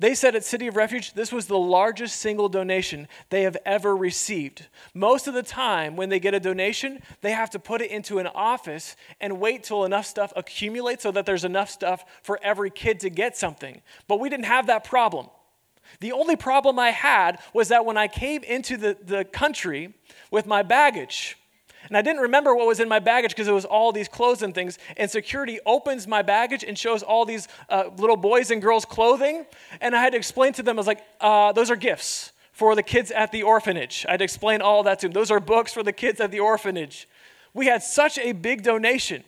They 0.00 0.16
said 0.16 0.34
at 0.34 0.42
City 0.42 0.66
of 0.66 0.74
Refuge, 0.74 1.12
this 1.12 1.30
was 1.30 1.46
the 1.46 1.56
largest 1.56 2.16
single 2.16 2.48
donation 2.48 3.06
they 3.30 3.42
have 3.42 3.56
ever 3.64 3.96
received. 3.96 4.66
Most 4.92 5.28
of 5.28 5.34
the 5.34 5.44
time, 5.44 5.94
when 5.94 6.08
they 6.08 6.18
get 6.18 6.34
a 6.34 6.40
donation, 6.40 7.00
they 7.20 7.30
have 7.30 7.50
to 7.50 7.60
put 7.60 7.80
it 7.80 7.92
into 7.92 8.18
an 8.18 8.26
office 8.26 8.96
and 9.20 9.38
wait 9.38 9.62
till 9.62 9.84
enough 9.84 10.06
stuff 10.06 10.32
accumulates 10.34 11.04
so 11.04 11.12
that 11.12 11.26
there's 11.26 11.44
enough 11.44 11.70
stuff 11.70 12.04
for 12.24 12.40
every 12.42 12.70
kid 12.70 12.98
to 12.98 13.08
get 13.08 13.36
something. 13.36 13.82
But 14.08 14.18
we 14.18 14.28
didn't 14.28 14.46
have 14.46 14.66
that 14.66 14.82
problem. 14.82 15.28
The 16.00 16.12
only 16.12 16.36
problem 16.36 16.78
I 16.78 16.90
had 16.90 17.38
was 17.52 17.68
that 17.68 17.84
when 17.84 17.96
I 17.96 18.08
came 18.08 18.42
into 18.42 18.76
the, 18.76 18.96
the 19.02 19.24
country 19.24 19.94
with 20.30 20.46
my 20.46 20.62
baggage, 20.62 21.36
and 21.88 21.96
I 21.96 22.02
didn't 22.02 22.22
remember 22.22 22.54
what 22.54 22.66
was 22.66 22.80
in 22.80 22.88
my 22.88 23.00
baggage 23.00 23.32
because 23.32 23.48
it 23.48 23.52
was 23.52 23.64
all 23.64 23.92
these 23.92 24.08
clothes 24.08 24.42
and 24.42 24.54
things. 24.54 24.78
And 24.96 25.10
security 25.10 25.58
opens 25.66 26.06
my 26.06 26.22
baggage 26.22 26.64
and 26.64 26.78
shows 26.78 27.02
all 27.02 27.24
these 27.24 27.48
uh, 27.68 27.90
little 27.96 28.16
boys 28.16 28.50
and 28.50 28.62
girls' 28.62 28.84
clothing. 28.84 29.44
And 29.80 29.94
I 29.94 30.00
had 30.00 30.12
to 30.12 30.16
explain 30.16 30.52
to 30.54 30.62
them, 30.62 30.76
I 30.76 30.80
was 30.80 30.86
like, 30.86 31.02
uh, 31.20 31.52
those 31.52 31.70
are 31.70 31.76
gifts 31.76 32.32
for 32.52 32.74
the 32.74 32.82
kids 32.82 33.10
at 33.10 33.32
the 33.32 33.42
orphanage. 33.42 34.06
I'd 34.08 34.22
explain 34.22 34.62
all 34.62 34.82
that 34.84 35.00
to 35.00 35.06
them. 35.06 35.12
Those 35.12 35.30
are 35.30 35.40
books 35.40 35.72
for 35.72 35.82
the 35.82 35.92
kids 35.92 36.20
at 36.20 36.30
the 36.30 36.40
orphanage. 36.40 37.08
We 37.54 37.66
had 37.66 37.82
such 37.82 38.18
a 38.18 38.32
big 38.32 38.62
donation 38.62 39.24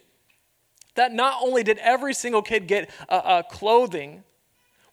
that 0.95 1.13
not 1.13 1.43
only 1.43 1.65
did 1.65 1.79
every 1.79 2.15
single 2.15 2.43
kid 2.43 2.69
get 2.69 2.89
uh, 3.09 3.13
uh 3.13 3.43
clothing, 3.43 4.23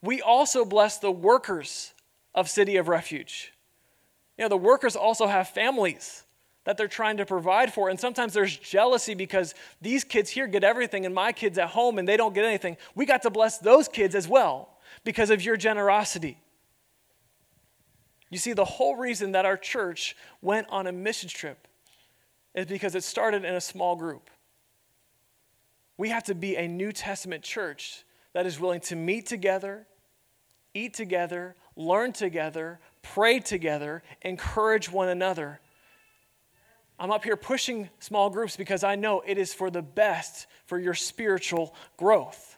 we 0.02 0.22
also 0.22 0.66
bless 0.66 0.98
the 0.98 1.12
workers 1.12 1.94
of 2.34 2.50
City 2.50 2.78
of 2.78 2.88
Refuge. 2.88 3.54
You 4.38 4.46
know, 4.46 4.50
the 4.50 4.58
workers 4.58 4.96
also 4.96 5.28
have 5.28 5.50
families 5.50 6.24
that 6.64 6.78
they're 6.78 6.88
trying 6.88 7.18
to 7.18 7.26
provide 7.26 7.74
for. 7.74 7.90
And 7.90 8.00
sometimes 8.00 8.34
there's 8.34 8.56
jealousy 8.56 9.14
because 9.14 9.54
these 9.82 10.04
kids 10.04 10.30
here 10.30 10.48
get 10.48 10.64
everything 10.64 11.06
and 11.06 11.14
my 11.14 11.32
kids 11.32 11.58
at 11.58 11.70
home 11.70 11.98
and 11.98 12.08
they 12.08 12.18
don't 12.18 12.34
get 12.34 12.46
anything. 12.46 12.78
We 12.96 13.06
got 13.06 13.24
to 13.24 13.30
bless 13.30 13.58
those 13.58 13.88
kids 13.88 14.16
as 14.16 14.28
well 14.28 14.78
because 15.04 15.30
of 15.30 15.42
your 15.42 15.58
generosity. 15.58 16.38
You 18.30 18.38
see, 18.38 18.54
the 18.54 18.66
whole 18.66 18.96
reason 18.96 19.34
that 19.34 19.46
our 19.46 19.58
church 19.58 20.16
went 20.42 20.68
on 20.70 20.88
a 20.88 20.92
mission 20.92 21.30
trip 21.30 21.68
is 22.56 22.66
because 22.66 22.96
it 22.96 23.04
started 23.04 23.44
in 23.44 23.56
a 23.56 23.62
small 23.62 23.96
group. 23.96 24.30
We 25.98 26.10
have 26.10 26.24
to 26.26 26.36
be 26.36 26.56
a 26.56 26.68
New 26.68 26.92
Testament 26.92 27.44
church 27.44 28.06
that 28.34 28.46
is 28.46 28.60
willing 28.60 28.80
to 28.82 28.96
meet 28.96 29.26
together 29.26 29.86
eat 30.74 30.94
together, 30.94 31.56
learn 31.76 32.14
together, 32.14 32.80
pray 33.02 33.40
together, 33.40 34.04
encourage 34.22 34.92
one 34.92 35.10
another. 35.10 35.60
I'm 37.00 37.12
up 37.12 37.24
here 37.24 37.36
pushing 37.36 37.90
small 38.00 38.30
groups 38.30 38.56
because 38.56 38.84
I 38.84 38.96
know 38.96 39.22
it 39.26 39.38
is 39.38 39.54
for 39.54 39.72
the 39.72 39.82
best 39.82 40.48
for 40.66 40.78
your 40.78 40.94
spiritual 40.94 41.76
growth. 41.98 42.58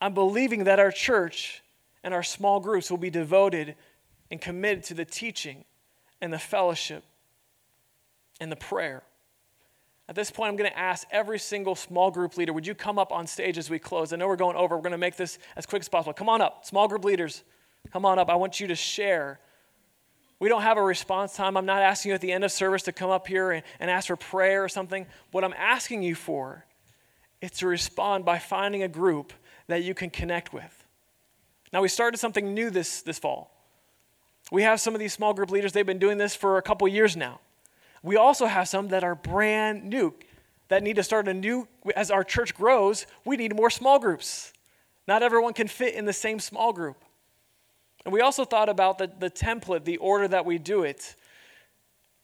I'm 0.00 0.14
believing 0.14 0.64
that 0.64 0.78
our 0.78 0.92
church 0.92 1.62
and 2.04 2.14
our 2.14 2.22
small 2.22 2.60
groups 2.60 2.90
will 2.90 2.98
be 2.98 3.10
devoted 3.10 3.74
and 4.30 4.40
committed 4.40 4.84
to 4.84 4.94
the 4.94 5.04
teaching 5.04 5.64
and 6.20 6.32
the 6.32 6.38
fellowship 6.38 7.04
and 8.40 8.50
the 8.50 8.56
prayer. 8.56 9.02
At 10.08 10.14
this 10.16 10.30
point, 10.30 10.50
I'm 10.50 10.56
going 10.56 10.70
to 10.70 10.78
ask 10.78 11.06
every 11.10 11.38
single 11.38 11.74
small 11.74 12.10
group 12.10 12.36
leader, 12.36 12.52
would 12.52 12.66
you 12.66 12.74
come 12.74 12.98
up 12.98 13.12
on 13.12 13.26
stage 13.26 13.56
as 13.56 13.70
we 13.70 13.78
close? 13.78 14.12
I 14.12 14.16
know 14.16 14.26
we're 14.26 14.36
going 14.36 14.56
over. 14.56 14.76
We're 14.76 14.82
going 14.82 14.92
to 14.92 14.98
make 14.98 15.16
this 15.16 15.38
as 15.56 15.64
quick 15.64 15.80
as 15.80 15.88
possible. 15.88 16.12
Come 16.12 16.28
on 16.28 16.40
up. 16.40 16.66
Small 16.66 16.88
group 16.88 17.04
leaders, 17.04 17.44
come 17.92 18.04
on 18.04 18.18
up. 18.18 18.28
I 18.28 18.34
want 18.34 18.60
you 18.60 18.66
to 18.68 18.74
share. 18.74 19.38
We 20.40 20.48
don't 20.48 20.62
have 20.62 20.76
a 20.76 20.82
response 20.82 21.36
time. 21.36 21.56
I'm 21.56 21.66
not 21.66 21.82
asking 21.82 22.10
you 22.10 22.14
at 22.14 22.20
the 22.20 22.32
end 22.32 22.42
of 22.42 22.50
service 22.50 22.82
to 22.82 22.92
come 22.92 23.10
up 23.10 23.28
here 23.28 23.52
and, 23.52 23.62
and 23.78 23.90
ask 23.90 24.08
for 24.08 24.16
prayer 24.16 24.64
or 24.64 24.68
something. 24.68 25.06
What 25.30 25.44
I'm 25.44 25.54
asking 25.56 26.02
you 26.02 26.16
for 26.16 26.66
is 27.40 27.52
to 27.52 27.68
respond 27.68 28.24
by 28.24 28.40
finding 28.40 28.82
a 28.82 28.88
group 28.88 29.32
that 29.68 29.84
you 29.84 29.94
can 29.94 30.10
connect 30.10 30.52
with. 30.52 30.84
Now, 31.72 31.80
we 31.80 31.88
started 31.88 32.18
something 32.18 32.52
new 32.52 32.70
this, 32.70 33.02
this 33.02 33.18
fall. 33.18 33.50
We 34.50 34.62
have 34.62 34.80
some 34.80 34.94
of 34.94 35.00
these 35.00 35.12
small 35.12 35.32
group 35.32 35.50
leaders, 35.50 35.72
they've 35.72 35.86
been 35.86 35.98
doing 35.98 36.18
this 36.18 36.34
for 36.34 36.58
a 36.58 36.62
couple 36.62 36.86
years 36.88 37.16
now. 37.16 37.40
We 38.02 38.16
also 38.16 38.46
have 38.46 38.68
some 38.68 38.88
that 38.88 39.04
are 39.04 39.14
brand 39.14 39.84
new, 39.84 40.14
that 40.68 40.82
need 40.82 40.96
to 40.96 41.02
start 41.02 41.28
a 41.28 41.34
new, 41.34 41.68
as 41.94 42.10
our 42.10 42.24
church 42.24 42.54
grows, 42.54 43.06
we 43.24 43.36
need 43.36 43.54
more 43.54 43.70
small 43.70 43.98
groups. 43.98 44.52
Not 45.06 45.22
everyone 45.22 45.52
can 45.52 45.68
fit 45.68 45.94
in 45.94 46.04
the 46.04 46.12
same 46.12 46.40
small 46.40 46.72
group. 46.72 47.04
And 48.04 48.12
we 48.12 48.20
also 48.20 48.44
thought 48.44 48.68
about 48.68 48.98
the, 48.98 49.10
the 49.18 49.30
template, 49.30 49.84
the 49.84 49.98
order 49.98 50.26
that 50.28 50.44
we 50.44 50.58
do 50.58 50.82
it. 50.82 51.14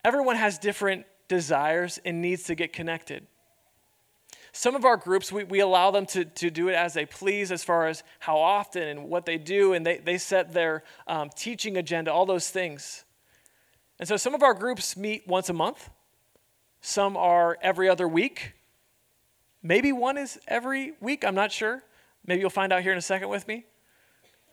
Everyone 0.04 0.36
has 0.36 0.58
different 0.58 1.06
desires 1.28 2.00
and 2.04 2.20
needs 2.20 2.44
to 2.44 2.54
get 2.54 2.72
connected. 2.72 3.26
Some 4.52 4.74
of 4.74 4.84
our 4.84 4.96
groups, 4.96 5.30
we, 5.30 5.44
we 5.44 5.60
allow 5.60 5.90
them 5.90 6.06
to, 6.06 6.24
to 6.24 6.50
do 6.50 6.68
it 6.68 6.74
as 6.74 6.94
they 6.94 7.06
please 7.06 7.52
as 7.52 7.62
far 7.62 7.86
as 7.86 8.02
how 8.18 8.38
often 8.38 8.82
and 8.82 9.08
what 9.08 9.26
they 9.26 9.38
do, 9.38 9.74
and 9.74 9.86
they, 9.86 9.98
they 9.98 10.18
set 10.18 10.52
their 10.52 10.82
um, 11.06 11.30
teaching 11.36 11.76
agenda, 11.76 12.12
all 12.12 12.26
those 12.26 12.50
things. 12.50 13.04
And 13.99 14.09
so 14.09 14.16
some 14.16 14.34
of 14.34 14.42
our 14.42 14.55
groups 14.55 14.96
meet 14.96 15.26
once 15.26 15.49
a 15.49 15.53
month, 15.53 15.90
some 16.80 17.16
are 17.16 17.59
every 17.61 17.88
other 17.88 18.07
week. 18.07 18.55
Maybe 19.62 19.92
one 19.92 20.16
is 20.16 20.38
every 20.46 20.92
week, 21.01 21.24
I'm 21.24 21.34
not 21.34 21.51
sure. 21.51 21.82
Maybe 22.24 22.40
you'll 22.40 22.51
find 22.51 22.72
out 22.72 22.82
here 22.82 22.92
in 22.92 22.99
a 22.99 23.03
second 23.03 23.28
with 23.28 23.49
me. 23.49 23.66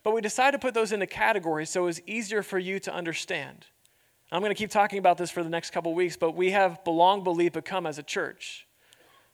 But 0.04 0.14
we 0.14 0.22
decided 0.22 0.54
to 0.54 0.60
put 0.60 0.74
those 0.74 0.92
into 0.92 1.08
categories 1.08 1.70
so 1.70 1.84
it 1.84 1.86
was 1.86 2.02
easier 2.08 2.42
for 2.42 2.58
you 2.58 2.80
to 2.80 2.94
understand. 2.94 3.66
I'm 4.32 4.42
going 4.42 4.52
to 4.52 4.58
keep 4.58 4.72
talking 4.72 5.00
about 5.00 5.18
this 5.18 5.30
for 5.30 5.44
the 5.44 5.50
next 5.50 5.72
couple 5.72 5.94
weeks, 5.94 6.18
but 6.18 6.36
we 6.36 6.52
have 6.52 6.84
belong, 6.84 7.24
believe, 7.24 7.54
become 7.54 7.86
as 7.86 7.98
a 7.98 8.04
church. 8.04 8.68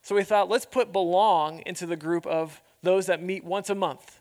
So 0.01 0.15
we 0.15 0.23
thought, 0.23 0.49
let's 0.49 0.65
put 0.65 0.91
belong 0.91 1.61
into 1.65 1.85
the 1.85 1.95
group 1.95 2.25
of 2.25 2.61
those 2.83 3.05
that 3.05 3.21
meet 3.21 3.43
once 3.43 3.69
a 3.69 3.75
month. 3.75 4.19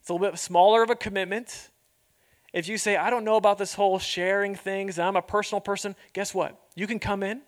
It's 0.00 0.08
a 0.08 0.12
little 0.12 0.30
bit 0.30 0.38
smaller 0.38 0.82
of 0.82 0.90
a 0.90 0.96
commitment. 0.96 1.70
If 2.52 2.68
you 2.68 2.78
say, 2.78 2.96
I 2.96 3.10
don't 3.10 3.24
know 3.24 3.36
about 3.36 3.58
this 3.58 3.74
whole 3.74 3.98
sharing 3.98 4.54
things, 4.54 4.98
I'm 4.98 5.16
a 5.16 5.22
personal 5.22 5.60
person, 5.60 5.94
guess 6.12 6.34
what? 6.34 6.60
You 6.74 6.86
can 6.86 6.98
come 6.98 7.22
in. 7.22 7.42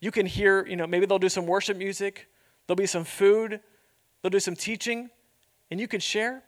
You 0.00 0.10
can 0.10 0.26
hear, 0.26 0.66
you 0.66 0.76
know, 0.76 0.86
maybe 0.86 1.06
they'll 1.06 1.18
do 1.18 1.28
some 1.28 1.46
worship 1.46 1.76
music, 1.76 2.28
there'll 2.66 2.76
be 2.76 2.86
some 2.86 3.04
food, 3.04 3.60
they'll 4.20 4.30
do 4.30 4.40
some 4.40 4.56
teaching, 4.56 5.08
and 5.70 5.80
you 5.80 5.88
can 5.88 6.00
share, 6.00 6.42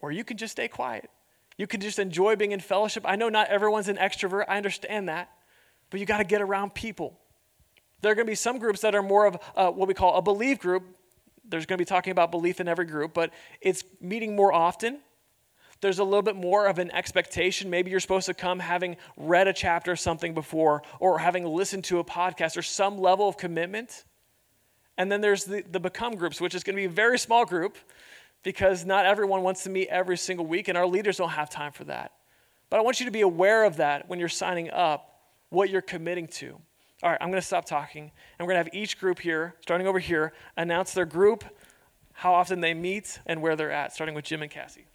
or 0.00 0.12
you 0.12 0.24
can 0.24 0.36
just 0.36 0.52
stay 0.52 0.68
quiet. 0.68 1.08
You 1.56 1.66
can 1.66 1.80
just 1.80 1.98
enjoy 1.98 2.36
being 2.36 2.52
in 2.52 2.60
fellowship. 2.60 3.04
I 3.06 3.16
know 3.16 3.28
not 3.28 3.48
everyone's 3.48 3.88
an 3.88 3.96
extrovert, 3.96 4.44
I 4.48 4.56
understand 4.56 5.08
that, 5.08 5.30
but 5.90 6.00
you 6.00 6.06
got 6.06 6.18
to 6.18 6.24
get 6.24 6.42
around 6.42 6.74
people. 6.74 7.18
There 8.00 8.12
are 8.12 8.14
going 8.14 8.26
to 8.26 8.30
be 8.30 8.36
some 8.36 8.58
groups 8.58 8.80
that 8.80 8.94
are 8.94 9.02
more 9.02 9.26
of 9.26 9.38
what 9.76 9.86
we 9.86 9.94
call 9.94 10.16
a 10.16 10.22
belief 10.22 10.58
group. 10.58 10.84
There's 11.44 11.66
going 11.66 11.78
to 11.78 11.82
be 11.82 11.86
talking 11.86 12.10
about 12.10 12.30
belief 12.30 12.60
in 12.60 12.68
every 12.68 12.86
group, 12.86 13.14
but 13.14 13.30
it's 13.60 13.84
meeting 14.00 14.34
more 14.34 14.52
often 14.52 15.00
there's 15.82 15.98
a 15.98 16.04
little 16.04 16.22
bit 16.22 16.36
more 16.36 16.68
of 16.68 16.78
an 16.78 16.90
expectation. 16.92 17.68
Maybe 17.68 17.90
you're 17.90 18.00
supposed 18.00 18.26
to 18.26 18.34
come 18.34 18.60
having 18.60 18.96
read 19.16 19.48
a 19.48 19.52
chapter 19.52 19.92
or 19.92 19.96
something 19.96 20.32
before, 20.32 20.82
or 21.00 21.18
having 21.18 21.44
listened 21.44 21.84
to 21.84 21.98
a 21.98 22.04
podcast, 22.04 22.56
or 22.56 22.62
some 22.62 22.98
level 22.98 23.28
of 23.28 23.36
commitment. 23.36 24.04
And 24.96 25.10
then 25.10 25.20
there's 25.20 25.44
the, 25.44 25.64
the 25.68 25.80
Become 25.80 26.14
groups, 26.14 26.40
which 26.40 26.54
is 26.54 26.62
going 26.62 26.76
to 26.76 26.80
be 26.80 26.86
a 26.86 26.88
very 26.88 27.18
small 27.18 27.44
group 27.44 27.76
because 28.44 28.86
not 28.86 29.06
everyone 29.06 29.42
wants 29.42 29.64
to 29.64 29.70
meet 29.70 29.88
every 29.88 30.16
single 30.16 30.46
week, 30.46 30.68
and 30.68 30.78
our 30.78 30.86
leaders 30.86 31.16
don't 31.16 31.30
have 31.30 31.50
time 31.50 31.72
for 31.72 31.84
that. 31.84 32.12
But 32.70 32.78
I 32.78 32.82
want 32.82 33.00
you 33.00 33.06
to 33.06 33.12
be 33.12 33.22
aware 33.22 33.64
of 33.64 33.76
that 33.76 34.08
when 34.08 34.20
you're 34.20 34.28
signing 34.28 34.70
up, 34.70 35.20
what 35.50 35.68
you're 35.68 35.82
committing 35.82 36.28
to. 36.28 36.58
All 37.02 37.10
right, 37.10 37.18
I'm 37.20 37.28
going 37.28 37.40
to 37.40 37.46
stop 37.46 37.64
talking, 37.64 38.04
and 38.04 38.46
we're 38.46 38.54
going 38.54 38.64
to 38.64 38.70
have 38.70 38.74
each 38.74 39.00
group 39.00 39.18
here, 39.18 39.56
starting 39.62 39.88
over 39.88 39.98
here, 39.98 40.32
announce 40.56 40.94
their 40.94 41.06
group, 41.06 41.44
how 42.12 42.32
often 42.34 42.60
they 42.60 42.72
meet, 42.72 43.18
and 43.26 43.42
where 43.42 43.56
they're 43.56 43.72
at, 43.72 43.92
starting 43.92 44.14
with 44.14 44.24
Jim 44.24 44.42
and 44.42 44.50
Cassie. 44.50 44.86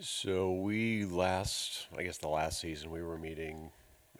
So 0.00 0.52
we 0.52 1.04
last, 1.06 1.88
I 1.96 2.04
guess 2.04 2.18
the 2.18 2.28
last 2.28 2.60
season, 2.60 2.90
we 2.90 3.02
were 3.02 3.18
meeting 3.18 3.70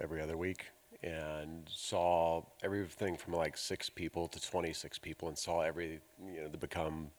every 0.00 0.20
other 0.20 0.36
week 0.36 0.66
and 1.04 1.68
saw 1.72 2.42
everything 2.64 3.16
from 3.16 3.34
like 3.34 3.56
six 3.56 3.88
people 3.88 4.26
to 4.28 4.40
26 4.40 4.98
people 4.98 5.28
and 5.28 5.38
saw 5.38 5.60
every, 5.60 6.00
you 6.26 6.42
know, 6.42 6.48
the 6.48 6.58
become 6.58 7.10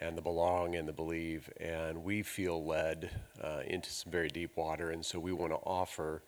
and 0.00 0.16
the 0.16 0.22
belong 0.22 0.76
and 0.76 0.86
the 0.86 0.92
believe. 0.92 1.50
And 1.58 2.04
we 2.04 2.22
feel 2.22 2.64
led 2.64 3.10
uh, 3.42 3.62
into 3.66 3.90
some 3.90 4.12
very 4.12 4.28
deep 4.28 4.56
water. 4.56 4.90
And 4.90 5.04
so 5.04 5.18
we 5.18 5.32
want 5.32 5.52
to 5.52 5.58
offer 5.58 6.22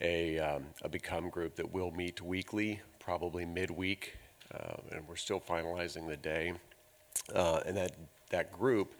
a, 0.00 0.38
um, 0.38 0.64
a 0.82 0.88
become 0.88 1.28
group 1.28 1.56
that 1.56 1.70
will 1.70 1.90
meet 1.90 2.22
weekly, 2.22 2.80
probably 3.00 3.44
midweek. 3.44 4.16
Uh, 4.54 4.76
and 4.92 5.06
we're 5.06 5.16
still 5.16 5.40
finalizing 5.40 6.08
the 6.08 6.16
day. 6.16 6.54
Uh, 7.34 7.60
and 7.66 7.76
that, 7.76 7.92
that 8.30 8.52
group 8.52 8.94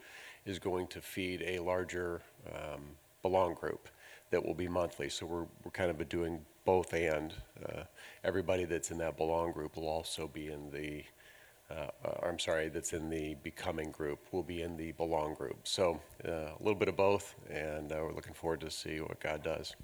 is 0.45 0.59
going 0.59 0.87
to 0.87 1.01
feed 1.01 1.41
a 1.43 1.59
larger 1.59 2.21
um, 2.53 2.81
belong 3.21 3.53
group 3.53 3.87
that 4.31 4.45
will 4.45 4.53
be 4.53 4.67
monthly. 4.67 5.09
So 5.09 5.25
we're, 5.25 5.45
we're 5.63 5.71
kind 5.71 5.91
of 5.91 6.09
doing 6.09 6.41
both 6.65 6.93
and. 6.93 7.33
Uh, 7.63 7.83
everybody 8.23 8.65
that's 8.65 8.91
in 8.91 8.97
that 8.99 9.17
belong 9.17 9.51
group 9.51 9.75
will 9.75 9.87
also 9.87 10.27
be 10.27 10.47
in 10.47 10.69
the, 10.71 11.03
uh, 11.69 11.87
uh, 12.05 12.27
I'm 12.27 12.39
sorry, 12.39 12.69
that's 12.69 12.93
in 12.93 13.09
the 13.09 13.35
becoming 13.43 13.91
group 13.91 14.19
will 14.31 14.43
be 14.43 14.61
in 14.61 14.77
the 14.77 14.91
belong 14.93 15.33
group. 15.33 15.67
So 15.67 15.99
uh, 16.27 16.31
a 16.31 16.59
little 16.59 16.75
bit 16.75 16.87
of 16.87 16.95
both, 16.95 17.35
and 17.49 17.91
uh, 17.91 17.97
we're 18.01 18.13
looking 18.13 18.33
forward 18.33 18.61
to 18.61 18.71
see 18.71 18.99
what 18.99 19.19
God 19.19 19.43
does. 19.43 19.75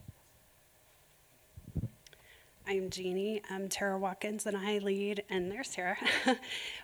I'm 2.70 2.90
Jeannie. 2.90 3.42
I'm 3.50 3.70
Tara 3.70 3.98
Watkins, 3.98 4.46
and 4.46 4.58
I 4.58 4.80
lead, 4.80 5.24
and 5.30 5.50
there's 5.50 5.70
Tara. 5.70 5.96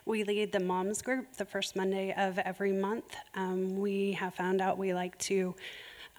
we 0.05 0.23
lead 0.23 0.53
the 0.53 0.61
moms 0.61 1.01
group 1.01 1.35
the 1.35 1.43
first 1.43 1.75
Monday 1.75 2.13
of 2.13 2.39
every 2.39 2.71
month. 2.71 3.17
Um, 3.35 3.77
we 3.77 4.13
have 4.13 4.33
found 4.33 4.61
out 4.61 4.77
we 4.77 4.93
like 4.93 5.17
to 5.19 5.53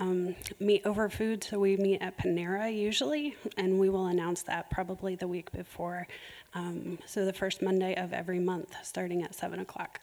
um, 0.00 0.36
meet 0.60 0.84
over 0.84 1.08
food, 1.08 1.42
so 1.42 1.58
we 1.58 1.78
meet 1.78 2.02
at 2.02 2.18
Panera 2.18 2.76
usually, 2.76 3.36
and 3.56 3.78
we 3.78 3.88
will 3.88 4.08
announce 4.08 4.42
that 4.42 4.68
probably 4.68 5.14
the 5.14 5.26
week 5.26 5.50
before. 5.50 6.06
Um, 6.52 6.98
so 7.06 7.24
the 7.24 7.32
first 7.32 7.62
Monday 7.62 7.94
of 7.94 8.12
every 8.12 8.40
month, 8.40 8.74
starting 8.82 9.22
at 9.22 9.34
7 9.34 9.60
o'clock. 9.60 9.98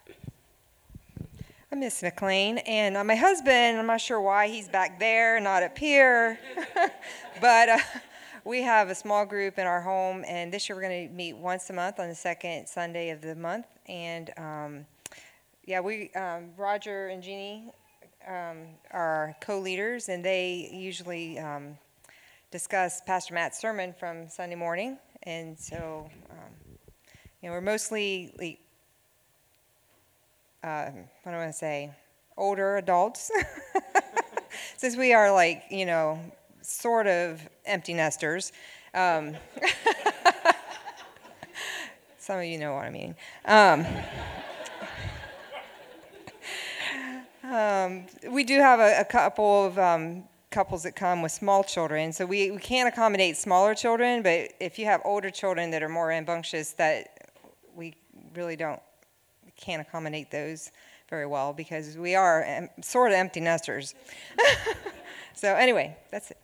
I'm 1.72 1.82
Miss 1.82 2.02
McLean, 2.02 2.58
and 2.60 2.98
uh, 2.98 3.04
my 3.04 3.16
husband, 3.16 3.78
I'm 3.78 3.86
not 3.86 4.02
sure 4.02 4.20
why 4.20 4.48
he's 4.48 4.68
back 4.68 4.98
there, 4.98 5.40
not 5.40 5.62
up 5.62 5.78
here, 5.78 6.40
but. 7.40 7.70
Uh, 7.70 7.78
we 8.44 8.62
have 8.64 8.90
a 8.90 8.96
small 8.96 9.26
group 9.26 9.60
in 9.60 9.68
our 9.68 9.82
home, 9.82 10.24
and 10.28 10.52
this 10.52 10.68
year 10.68 10.76
we're 10.76 10.82
going 10.82 11.08
to 11.08 11.14
meet 11.14 11.38
once 11.38 11.70
a 11.70 11.74
month 11.74 12.00
on 12.00 12.10
the 12.10 12.16
second 12.16 12.68
Sunday 12.68 13.10
of 13.10 13.22
the 13.22 13.36
month. 13.36 13.68
And 13.88 14.32
um, 14.38 14.86
yeah, 15.66 15.80
we 15.80 16.12
um, 16.14 16.50
Roger 16.58 17.08
and 17.10 17.22
Jeannie 17.22 17.72
um, 18.28 18.68
are 18.92 19.36
co-leaders, 19.42 20.10
and 20.10 20.26
they 20.26 20.70
usually 20.74 21.38
um, 21.40 21.78
discuss 22.52 23.02
Pastor 23.06 23.34
Matt's 23.34 23.60
sermon 23.60 23.94
from 23.98 24.28
Sunday 24.28 24.56
morning. 24.56 24.98
And 25.24 25.58
so, 25.58 26.10
um, 26.32 26.78
you 27.42 27.50
know, 27.50 27.54
we're 27.54 27.62
mostly 27.62 28.34
uh, 30.64 30.86
what 31.24 31.32
do 31.32 31.38
I 31.38 31.38
want 31.38 31.52
to 31.52 31.58
say? 31.58 31.92
Older 32.38 32.78
adults. 32.78 33.32
Since 34.78 34.96
we 34.96 35.14
are 35.14 35.32
like, 35.32 35.64
you 35.70 35.86
know, 35.86 36.20
sort 36.62 37.08
of 37.08 37.48
empty 37.66 37.94
nesters. 37.94 38.52
Um, 38.94 39.36
some 42.18 42.40
of 42.40 42.46
you 42.46 42.58
know 42.58 42.74
what 42.74 42.86
I 42.86 42.90
mean. 42.90 43.16
Um, 43.46 43.86
um, 47.44 48.06
we 48.30 48.44
do 48.44 48.60
have 48.60 48.80
a, 48.80 49.00
a 49.00 49.06
couple 49.06 49.66
of 49.66 49.80
um, 49.80 50.24
couples 50.50 50.84
that 50.84 50.96
come 50.96 51.22
with 51.22 51.32
small 51.32 51.64
children, 51.64 52.14
so 52.14 52.26
we, 52.26 52.52
we 52.52 52.60
can 52.60 52.88
accommodate 52.88 53.38
smaller 53.38 53.74
children, 53.74 54.22
but 54.22 54.52
if 54.60 54.78
you 54.78 54.86
have 54.86 55.02
older 55.06 55.30
children 55.30 55.72
that 55.72 55.82
are 55.82 55.90
more 55.90 56.08
rambunctious, 56.08 56.74
that 56.74 57.32
we 57.76 57.96
really 58.36 58.56
don't 58.56 58.82
can't 59.58 59.82
accommodate 59.82 60.32
those 60.32 60.72
very 61.10 61.28
well 61.28 61.54
because 61.54 61.98
we 61.98 62.16
are 62.16 62.46
um, 62.58 62.70
sort 62.82 63.12
of 63.12 63.16
empty 63.16 63.40
nesters. 63.40 63.94
so 65.36 65.56
anyway, 65.56 65.96
that's 66.10 66.32
it. 66.32 66.38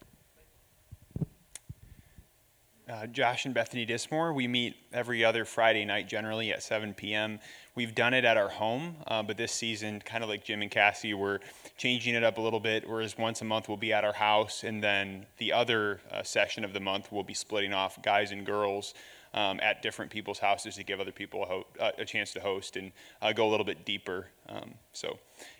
Uh, 2.89 3.05
Josh 3.07 3.45
and 3.45 3.53
Bethany 3.53 3.85
Dismore. 3.85 4.33
We 4.33 4.47
meet 4.47 4.75
every 4.93 5.23
other 5.23 5.45
Friday 5.45 5.85
night, 5.85 6.07
generally 6.07 6.51
at 6.51 6.63
7 6.63 6.93
p.m. 6.93 7.39
We've 7.75 7.93
done 7.93 8.13
it 8.13 8.25
at 8.25 8.37
our 8.37 8.49
home, 8.49 8.95
uh, 9.07 9.23
but 9.23 9.37
this 9.37 9.51
season, 9.51 10.01
kind 10.05 10.23
of 10.23 10.29
like 10.29 10.43
Jim 10.43 10.61
and 10.61 10.71
Cassie, 10.71 11.13
we're 11.13 11.39
changing 11.77 12.15
it 12.15 12.23
up 12.23 12.37
a 12.37 12.41
little 12.41 12.59
bit. 12.59 12.89
Whereas 12.89 13.17
once 13.17 13.41
a 13.41 13.45
month 13.45 13.67
we'll 13.67 13.77
be 13.77 13.93
at 13.93 14.03
our 14.03 14.13
house, 14.13 14.63
and 14.63 14.83
then 14.83 15.25
the 15.37 15.53
other 15.53 15.99
uh, 16.11 16.23
session 16.23 16.63
of 16.63 16.73
the 16.73 16.79
month 16.79 17.11
we'll 17.11 17.23
be 17.23 17.33
splitting 17.33 17.73
off 17.73 18.01
guys 18.01 18.31
and 18.31 18.45
girls. 18.45 18.93
Um, 19.33 19.59
at 19.61 19.83
different 19.83 20.09
people's 20.09 20.39
houses 20.39 20.77
to 20.77 20.83
give 20.83 20.99
other 21.01 21.11
people 21.11 21.43
a, 21.43 21.45
ho- 21.45 21.67
uh, 21.79 21.91
a 21.99 22.05
chance 22.05 22.31
to 22.31 22.39
host 22.39 22.77
and 22.77 22.91
uh, 23.21 23.33
go 23.33 23.47
a 23.47 23.51
little 23.51 23.65
bit 23.65 23.85
deeper. 23.85 24.27
Um, 24.47 24.75
so, 24.93 25.19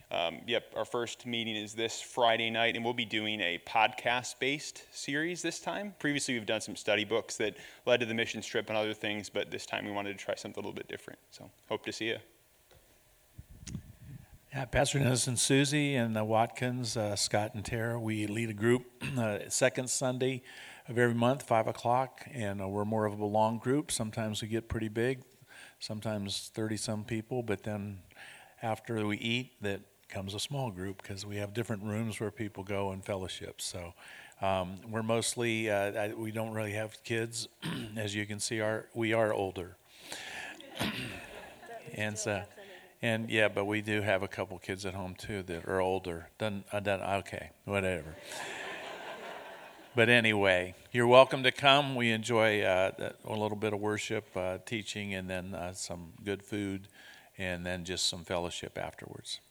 um, 0.10 0.40
yep, 0.48 0.72
our 0.76 0.86
first 0.86 1.26
meeting 1.26 1.56
is 1.56 1.74
this 1.74 2.02
Friday 2.02 2.50
night, 2.50 2.76
and 2.76 2.86
we'll 2.86 2.94
be 2.94 3.06
doing 3.06 3.42
a 3.42 3.60
podcast 3.68 4.40
based 4.40 4.84
series 4.92 5.42
this 5.42 5.60
time. 5.60 5.94
Previously, 6.00 6.34
we've 6.34 6.46
done 6.46 6.62
some 6.62 6.78
study 6.78 7.04
books 7.04 7.36
that 7.38 7.58
led 7.86 8.00
to 8.00 8.06
the 8.06 8.14
mission 8.14 8.42
trip 8.42 8.70
and 8.70 8.78
other 8.78 8.94
things, 8.94 9.28
but 9.28 9.52
this 9.52 9.66
time 9.66 9.86
we 9.86 9.92
wanted 9.92 10.18
to 10.18 10.24
try 10.24 10.34
something 10.36 10.64
a 10.64 10.66
little 10.66 10.76
bit 10.76 10.88
different. 10.88 11.20
So, 11.32 11.52
hope 11.68 11.84
to 11.86 11.92
see 11.92 12.06
you. 12.06 12.18
Yeah, 14.54 14.64
Pastor 14.64 15.00
Dennis 15.00 15.28
and 15.28 15.38
Susie 15.38 15.96
and 15.96 16.18
uh, 16.18 16.24
Watkins, 16.24 16.96
uh, 16.96 17.18
Scott 17.18 17.52
and 17.54 17.66
Tara, 17.66 18.00
we 18.00 18.28
lead 18.28 18.50
a 18.50 18.54
group 18.54 18.86
uh, 19.18 19.40
second 19.50 19.90
Sunday 19.90 20.42
of 20.88 20.98
every 20.98 21.16
month, 21.16 21.44
5 21.44 21.68
o'clock, 21.68 22.26
and 22.34 22.62
uh, 22.62 22.68
we're 22.68 22.86
more 22.86 23.06
of 23.06 23.20
a 23.20 23.26
long 23.26 23.58
group. 23.58 23.92
Sometimes 23.92 24.42
we 24.42 24.48
get 24.48 24.70
pretty 24.70 24.88
big, 24.88 25.24
sometimes 25.80 26.50
30 26.54 26.78
some 26.78 27.04
people, 27.04 27.44
but 27.44 27.64
then 27.64 28.00
after 28.64 29.06
we 29.06 29.18
eat, 29.18 29.62
that 29.62 29.82
comes 30.10 30.34
a 30.34 30.40
small 30.40 30.72
group 30.72 31.02
because 31.02 31.26
we 31.26 31.38
have 31.38 31.54
different 31.54 31.84
rooms 31.84 32.20
where 32.20 32.32
people 32.32 32.64
go 32.64 32.92
and 32.92 33.04
fellowship. 33.04 33.62
So 33.62 33.94
um, 34.42 34.78
we're 34.90 35.04
mostly, 35.04 35.70
uh, 35.70 36.10
we 36.16 36.32
don't 36.32 36.54
really 36.54 36.74
have 36.74 37.04
kids. 37.04 37.48
As 37.98 38.16
you 38.16 38.26
can 38.26 38.40
see, 38.40 38.62
our, 38.62 38.86
we 38.94 39.14
are 39.14 39.34
older. 39.34 39.76
and 41.94 42.18
so. 42.18 42.44
And 43.02 43.30
yeah, 43.30 43.48
but 43.48 43.66
we 43.66 43.82
do 43.82 44.02
have 44.02 44.24
a 44.24 44.28
couple 44.28 44.58
kids 44.58 44.86
at 44.86 44.96
home 44.96 45.14
too 45.16 45.44
that 45.44 45.66
are 45.66 45.80
older. 45.80 46.30
Doesn't, 46.40 46.66
uh, 46.72 46.80
doesn't 46.80 47.08
okay, 47.20 47.52
whatever. 47.66 48.16
but 49.96 50.10
anyway, 50.10 50.74
you're 50.92 51.08
welcome 51.08 51.44
to 51.44 51.52
come. 51.52 51.94
We 51.94 52.10
enjoy 52.10 52.64
uh, 52.64 53.12
a 53.24 53.34
little 53.34 53.58
bit 53.58 53.74
of 53.74 53.80
worship, 53.80 54.26
uh, 54.36 54.58
teaching, 54.66 55.14
and 55.14 55.30
then 55.30 55.54
uh, 55.54 55.74
some 55.74 56.14
good 56.26 56.42
food, 56.42 56.88
and 57.38 57.64
then 57.64 57.86
just 57.86 58.10
some 58.10 58.24
fellowship 58.24 58.80
afterwards. 58.80 59.42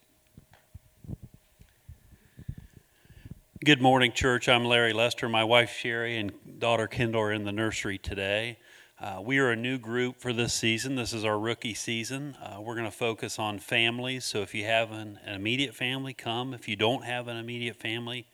Good 3.64 3.80
morning, 3.80 4.12
church. 4.12 4.50
I'm 4.50 4.66
Larry 4.66 4.92
Lester. 4.92 5.30
My 5.30 5.42
wife 5.42 5.70
Sherry 5.70 6.18
and 6.18 6.30
daughter 6.58 6.86
Kendall 6.86 7.22
are 7.22 7.32
in 7.32 7.44
the 7.44 7.52
nursery 7.52 7.96
today. 7.96 8.58
Uh, 9.00 9.22
we 9.24 9.38
are 9.38 9.50
a 9.50 9.56
new 9.56 9.78
group 9.78 10.20
for 10.20 10.34
this 10.34 10.52
season. 10.52 10.94
This 10.94 11.14
is 11.14 11.24
our 11.24 11.38
rookie 11.38 11.72
season. 11.72 12.36
Uh, 12.42 12.60
we're 12.60 12.74
going 12.74 12.84
to 12.84 12.90
focus 12.90 13.38
on 13.38 13.58
families. 13.58 14.26
So 14.26 14.42
if 14.42 14.54
you 14.54 14.66
have 14.66 14.92
an, 14.92 15.18
an, 15.24 15.34
immediate 15.34 15.74
family, 15.74 16.12
come. 16.12 16.52
If 16.52 16.68
you 16.68 16.76
don't 16.76 17.04
have 17.04 17.28
an 17.28 17.38
immediate 17.38 17.76
family, 17.76 18.26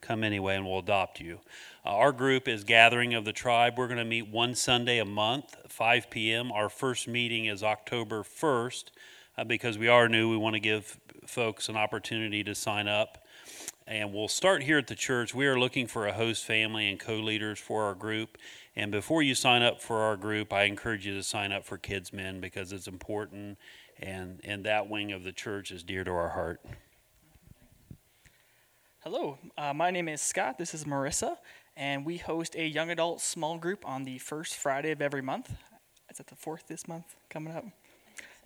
come 0.00 0.24
anyway 0.24 0.56
and 0.56 0.66
we'll 0.66 0.80
adopt 0.80 1.20
you. 1.20 1.38
Uh, 1.86 1.90
our 1.90 2.10
group 2.10 2.48
is 2.48 2.64
Gathering 2.64 3.14
of 3.14 3.24
the 3.24 3.32
Tribe. 3.32 3.74
We're 3.78 3.86
going 3.86 3.98
to 3.98 4.04
meet 4.04 4.28
one 4.28 4.56
Sunday 4.56 4.98
a 4.98 5.04
month, 5.04 5.54
5 5.68 6.10
p.m. 6.10 6.50
Our 6.50 6.68
first 6.68 7.06
meeting 7.06 7.46
is 7.46 7.62
October 7.62 8.24
1st 8.24 8.86
uh, 9.38 9.44
because 9.44 9.78
we 9.78 9.86
are 9.86 10.08
new. 10.08 10.30
We 10.30 10.36
want 10.36 10.54
to 10.54 10.60
give 10.60 10.98
folks 11.28 11.68
an 11.68 11.76
opportunity 11.76 12.42
to 12.42 12.56
sign 12.56 12.88
up. 12.88 13.23
And 13.86 14.14
we'll 14.14 14.28
start 14.28 14.62
here 14.62 14.78
at 14.78 14.86
the 14.86 14.94
church. 14.94 15.34
We 15.34 15.46
are 15.46 15.58
looking 15.58 15.86
for 15.86 16.06
a 16.06 16.12
host 16.12 16.44
family 16.44 16.88
and 16.88 16.98
co 16.98 17.16
leaders 17.16 17.58
for 17.58 17.82
our 17.82 17.94
group. 17.94 18.38
And 18.74 18.90
before 18.90 19.22
you 19.22 19.34
sign 19.34 19.62
up 19.62 19.82
for 19.82 19.98
our 19.98 20.16
group, 20.16 20.52
I 20.54 20.64
encourage 20.64 21.06
you 21.06 21.14
to 21.14 21.22
sign 21.22 21.52
up 21.52 21.64
for 21.64 21.76
Kids 21.76 22.12
Min 22.12 22.40
because 22.40 22.72
it's 22.72 22.86
important 22.86 23.58
and, 24.00 24.40
and 24.44 24.64
that 24.64 24.88
wing 24.88 25.12
of 25.12 25.24
the 25.24 25.32
church 25.32 25.70
is 25.70 25.82
dear 25.82 26.04
to 26.04 26.10
our 26.10 26.30
heart. 26.30 26.60
Hello, 29.00 29.38
uh, 29.58 29.74
my 29.74 29.90
name 29.90 30.08
is 30.08 30.22
Scott. 30.22 30.56
This 30.56 30.72
is 30.72 30.84
Marissa, 30.84 31.36
and 31.76 32.06
we 32.06 32.16
host 32.16 32.56
a 32.56 32.66
young 32.66 32.90
adult 32.90 33.20
small 33.20 33.58
group 33.58 33.86
on 33.86 34.04
the 34.04 34.18
first 34.18 34.56
Friday 34.56 34.92
of 34.92 35.02
every 35.02 35.20
month. 35.20 35.52
Is 36.10 36.16
that 36.16 36.28
the 36.28 36.36
fourth 36.36 36.68
this 36.68 36.88
month 36.88 37.14
coming 37.28 37.54
up? 37.54 37.66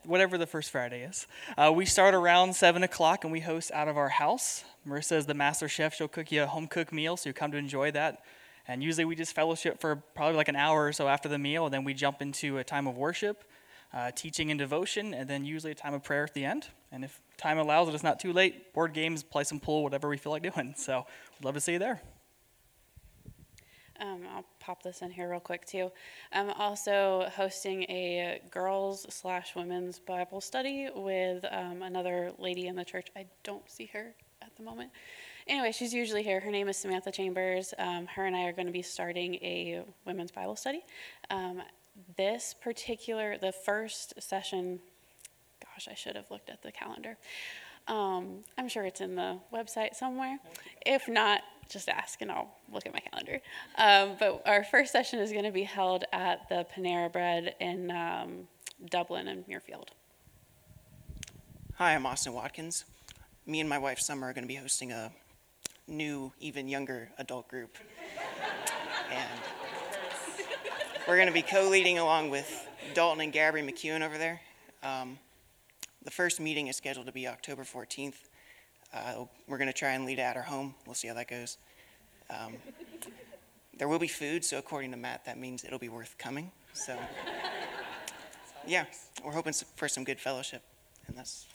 Whatever 0.04 0.38
the 0.38 0.46
first 0.46 0.70
Friday 0.70 1.02
is. 1.02 1.26
Uh, 1.56 1.72
we 1.74 1.84
start 1.84 2.14
around 2.14 2.54
7 2.54 2.82
o'clock 2.82 3.24
and 3.24 3.32
we 3.32 3.40
host 3.40 3.70
out 3.72 3.88
of 3.88 3.96
our 3.96 4.08
house. 4.08 4.64
Marissa 4.86 5.16
is 5.16 5.26
the 5.26 5.34
master 5.34 5.68
chef. 5.68 5.94
She'll 5.94 6.08
cook 6.08 6.32
you 6.32 6.42
a 6.42 6.46
home 6.46 6.66
cooked 6.66 6.92
meal, 6.92 7.16
so 7.16 7.28
you 7.28 7.34
come 7.34 7.52
to 7.52 7.58
enjoy 7.58 7.90
that. 7.92 8.22
And 8.66 8.82
usually 8.82 9.04
we 9.04 9.16
just 9.16 9.34
fellowship 9.34 9.80
for 9.80 9.96
probably 9.96 10.36
like 10.36 10.48
an 10.48 10.56
hour 10.56 10.86
or 10.86 10.92
so 10.92 11.08
after 11.08 11.28
the 11.28 11.38
meal, 11.38 11.64
and 11.64 11.72
then 11.72 11.84
we 11.84 11.94
jump 11.94 12.20
into 12.20 12.58
a 12.58 12.64
time 12.64 12.86
of 12.86 12.96
worship, 12.96 13.44
uh, 13.92 14.10
teaching 14.10 14.50
and 14.50 14.58
devotion, 14.58 15.14
and 15.14 15.28
then 15.28 15.44
usually 15.44 15.72
a 15.72 15.74
time 15.74 15.94
of 15.94 16.02
prayer 16.02 16.24
at 16.24 16.34
the 16.34 16.44
end. 16.44 16.68
And 16.92 17.04
if 17.04 17.20
time 17.36 17.58
allows, 17.58 17.88
it 17.88 17.94
it's 17.94 18.04
not 18.04 18.20
too 18.20 18.32
late, 18.32 18.74
board 18.74 18.92
games, 18.92 19.22
play 19.22 19.44
some 19.44 19.58
pool, 19.58 19.82
whatever 19.82 20.08
we 20.08 20.18
feel 20.18 20.32
like 20.32 20.42
doing. 20.54 20.74
So 20.76 21.06
we'd 21.38 21.44
love 21.44 21.54
to 21.54 21.60
see 21.60 21.72
you 21.72 21.78
there. 21.78 22.02
Um, 24.00 24.22
I'll 24.34 24.44
pop 24.60 24.82
this 24.82 25.02
in 25.02 25.10
here 25.10 25.30
real 25.30 25.40
quick 25.40 25.66
too. 25.66 25.90
I'm 26.32 26.50
also 26.50 27.28
hosting 27.34 27.82
a 27.84 28.40
girls 28.50 29.06
slash 29.08 29.54
women's 29.56 29.98
Bible 29.98 30.40
study 30.40 30.88
with 30.94 31.44
um, 31.50 31.82
another 31.82 32.32
lady 32.38 32.66
in 32.66 32.76
the 32.76 32.84
church. 32.84 33.08
I 33.16 33.26
don't 33.42 33.68
see 33.68 33.86
her 33.92 34.14
at 34.42 34.54
the 34.56 34.62
moment 34.62 34.90
anyway, 35.48 35.72
she's 35.72 35.92
usually 35.92 36.22
here. 36.22 36.40
Her 36.40 36.50
name 36.50 36.68
is 36.68 36.76
Samantha 36.76 37.10
Chambers. 37.10 37.74
Um, 37.78 38.06
her 38.06 38.26
and 38.26 38.36
I 38.36 38.44
are 38.44 38.52
going 38.52 38.66
to 38.66 38.72
be 38.72 38.82
starting 38.82 39.36
a 39.36 39.82
women's 40.04 40.30
Bible 40.30 40.56
study. 40.56 40.82
Um, 41.30 41.62
this 42.16 42.54
particular, 42.60 43.38
the 43.38 43.52
first 43.52 44.14
session, 44.22 44.78
gosh, 45.64 45.88
I 45.90 45.94
should 45.94 46.16
have 46.16 46.30
looked 46.30 46.50
at 46.50 46.62
the 46.62 46.70
calendar. 46.70 47.16
Um, 47.88 48.44
I'm 48.58 48.68
sure 48.68 48.84
it's 48.84 49.00
in 49.00 49.14
the 49.14 49.38
website 49.52 49.94
somewhere. 49.94 50.38
If 50.84 51.08
not, 51.08 51.40
just 51.68 51.88
ask 51.88 52.20
and 52.22 52.30
I'll 52.30 52.50
look 52.72 52.86
at 52.86 52.92
my 52.92 53.00
calendar. 53.00 53.40
Um, 53.76 54.16
but 54.18 54.42
our 54.46 54.64
first 54.64 54.92
session 54.92 55.18
is 55.18 55.32
going 55.32 55.44
to 55.44 55.52
be 55.52 55.64
held 55.64 56.04
at 56.12 56.48
the 56.48 56.66
Panera 56.74 57.12
Bread 57.12 57.54
in 57.60 57.90
um, 57.90 58.48
Dublin 58.90 59.28
and 59.28 59.46
Muirfield. 59.46 59.88
Hi, 61.74 61.94
I'm 61.94 62.06
Austin 62.06 62.32
Watkins. 62.32 62.84
Me 63.46 63.60
and 63.60 63.68
my 63.68 63.78
wife 63.78 64.00
Summer 64.00 64.28
are 64.28 64.32
going 64.32 64.44
to 64.44 64.48
be 64.48 64.56
hosting 64.56 64.92
a 64.92 65.12
new, 65.86 66.32
even 66.40 66.68
younger 66.68 67.10
adult 67.18 67.48
group. 67.48 67.76
and 69.12 69.40
we're 71.06 71.16
going 71.16 71.28
to 71.28 71.34
be 71.34 71.42
co 71.42 71.68
leading 71.68 71.98
along 71.98 72.30
with 72.30 72.66
Dalton 72.94 73.22
and 73.22 73.32
Gabby 73.32 73.60
McEwen 73.60 74.02
over 74.02 74.18
there. 74.18 74.40
Um, 74.82 75.18
the 76.04 76.10
first 76.10 76.40
meeting 76.40 76.68
is 76.68 76.76
scheduled 76.76 77.06
to 77.06 77.12
be 77.12 77.26
October 77.26 77.64
14th. 77.64 78.27
Uh, 78.92 79.24
we're 79.46 79.58
going 79.58 79.68
to 79.68 79.78
try 79.78 79.90
and 79.90 80.06
lead 80.06 80.18
at 80.18 80.36
our 80.36 80.42
home. 80.42 80.74
We'll 80.86 80.94
see 80.94 81.08
how 81.08 81.14
that 81.14 81.28
goes. 81.28 81.58
Um, 82.30 82.54
there 83.78 83.88
will 83.88 83.98
be 83.98 84.08
food, 84.08 84.44
so 84.44 84.58
according 84.58 84.90
to 84.90 84.96
Matt, 84.96 85.24
that 85.24 85.38
means 85.38 85.64
it'll 85.64 85.78
be 85.78 85.88
worth 85.88 86.16
coming. 86.18 86.50
So, 86.72 86.96
yeah, 88.66 88.84
we're 89.24 89.32
hoping 89.32 89.52
for 89.76 89.88
some 89.88 90.04
good 90.04 90.20
fellowship, 90.20 90.62
and 91.06 91.16
that's 91.16 91.46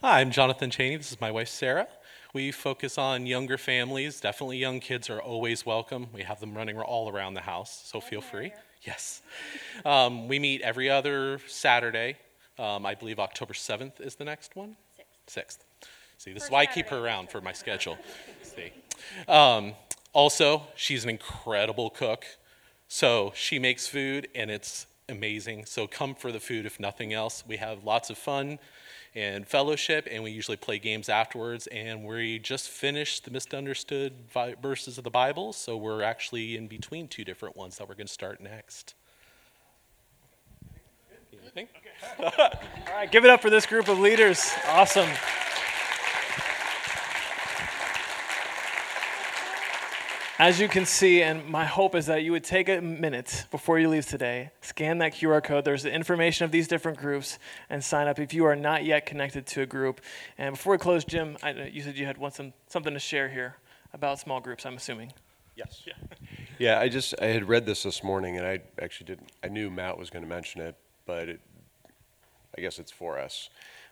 Hi, 0.00 0.20
I'm 0.20 0.30
Jonathan 0.30 0.70
Cheney. 0.70 0.96
This 0.96 1.10
is 1.10 1.20
my 1.20 1.32
wife, 1.32 1.48
Sarah. 1.48 1.88
We 2.32 2.52
focus 2.52 2.98
on 2.98 3.26
younger 3.26 3.58
families. 3.58 4.20
Definitely 4.20 4.58
young 4.58 4.78
kids 4.78 5.10
are 5.10 5.20
always 5.20 5.66
welcome. 5.66 6.06
We 6.14 6.22
have 6.22 6.38
them 6.38 6.54
running 6.54 6.78
all 6.78 7.10
around 7.10 7.34
the 7.34 7.40
house, 7.40 7.82
so 7.84 8.00
feel 8.00 8.20
free. 8.20 8.52
Yes. 8.82 9.22
Um, 9.84 10.28
we 10.28 10.38
meet 10.38 10.60
every 10.60 10.88
other 10.88 11.40
Saturday. 11.48 12.16
Um, 12.58 12.84
I 12.84 12.94
believe 12.94 13.18
October 13.18 13.54
7th 13.54 14.00
is 14.00 14.16
the 14.16 14.24
next 14.24 14.56
one? 14.56 14.76
6th. 15.28 15.40
6th. 15.40 15.58
See, 16.18 16.32
this 16.32 16.42
First 16.42 16.46
is 16.46 16.50
why 16.50 16.60
I 16.60 16.66
keep 16.66 16.88
her 16.88 16.98
around 16.98 17.30
for 17.30 17.40
my 17.40 17.52
schedule. 17.64 17.96
See. 18.42 18.72
Um, 19.28 19.74
also, 20.12 20.62
she's 20.74 21.04
an 21.04 21.10
incredible 21.10 21.90
cook. 21.90 22.24
So 22.88 23.32
she 23.34 23.58
makes 23.58 23.86
food 23.86 24.28
and 24.34 24.50
it's 24.50 24.86
amazing. 25.08 25.66
So 25.66 25.86
come 25.86 26.14
for 26.14 26.32
the 26.32 26.40
food 26.40 26.66
if 26.66 26.80
nothing 26.80 27.12
else. 27.12 27.44
We 27.46 27.58
have 27.58 27.84
lots 27.84 28.10
of 28.10 28.18
fun 28.18 28.58
and 29.14 29.46
fellowship, 29.46 30.06
and 30.10 30.22
we 30.22 30.30
usually 30.30 30.56
play 30.56 30.78
games 30.78 31.08
afterwards. 31.08 31.66
And 31.68 32.04
we 32.04 32.38
just 32.38 32.68
finished 32.68 33.24
the 33.24 33.30
misunderstood 33.30 34.12
verses 34.62 34.98
of 34.98 35.04
the 35.04 35.10
Bible, 35.10 35.52
so 35.52 35.76
we're 35.76 36.02
actually 36.02 36.56
in 36.56 36.68
between 36.68 37.08
two 37.08 37.24
different 37.24 37.56
ones 37.56 37.78
that 37.78 37.88
we're 37.88 37.94
going 37.94 38.06
to 38.06 38.12
start 38.12 38.40
next. 38.40 38.94
Anything? 41.32 41.68
All 42.18 42.30
right, 42.94 43.10
give 43.10 43.24
it 43.24 43.30
up 43.30 43.42
for 43.42 43.50
this 43.50 43.66
group 43.66 43.88
of 43.88 43.98
leaders. 43.98 44.50
Awesome. 44.66 45.08
As 50.40 50.60
you 50.60 50.68
can 50.68 50.86
see, 50.86 51.22
and 51.22 51.44
my 51.48 51.64
hope 51.64 51.96
is 51.96 52.06
that 52.06 52.22
you 52.22 52.30
would 52.30 52.44
take 52.44 52.68
a 52.68 52.80
minute 52.80 53.46
before 53.50 53.80
you 53.80 53.88
leave 53.88 54.06
today, 54.06 54.50
scan 54.60 54.98
that 54.98 55.14
QR 55.14 55.42
code. 55.42 55.64
There's 55.64 55.82
the 55.82 55.92
information 55.92 56.44
of 56.44 56.52
these 56.52 56.68
different 56.68 56.96
groups, 56.96 57.40
and 57.68 57.82
sign 57.82 58.06
up 58.06 58.20
if 58.20 58.32
you 58.32 58.44
are 58.44 58.54
not 58.54 58.84
yet 58.84 59.04
connected 59.04 59.46
to 59.48 59.62
a 59.62 59.66
group. 59.66 60.00
And 60.38 60.54
before 60.54 60.70
we 60.70 60.78
close, 60.78 61.04
Jim, 61.04 61.36
I, 61.42 61.50
you 61.72 61.82
said 61.82 61.98
you 61.98 62.06
had 62.06 62.18
one, 62.18 62.30
some, 62.30 62.52
something 62.68 62.94
to 62.94 63.00
share 63.00 63.28
here 63.28 63.56
about 63.92 64.20
small 64.20 64.40
groups, 64.40 64.64
I'm 64.64 64.76
assuming. 64.76 65.12
Yes. 65.56 65.82
Yeah. 65.84 65.94
Yeah, 66.60 66.78
I 66.78 66.88
just 66.88 67.14
I 67.20 67.26
had 67.26 67.48
read 67.48 67.66
this 67.66 67.82
this 67.82 68.04
morning, 68.04 68.36
and 68.36 68.46
I 68.46 68.60
actually 68.80 69.06
didn't. 69.06 69.30
I 69.42 69.48
knew 69.48 69.70
Matt 69.70 69.98
was 69.98 70.08
going 70.08 70.22
to 70.22 70.28
mention 70.28 70.60
it, 70.60 70.76
but 71.04 71.28
it, 71.28 71.40
I 72.58 72.60
guess 72.60 72.80
it's 72.80 72.90
for 72.90 73.20
us. 73.20 73.50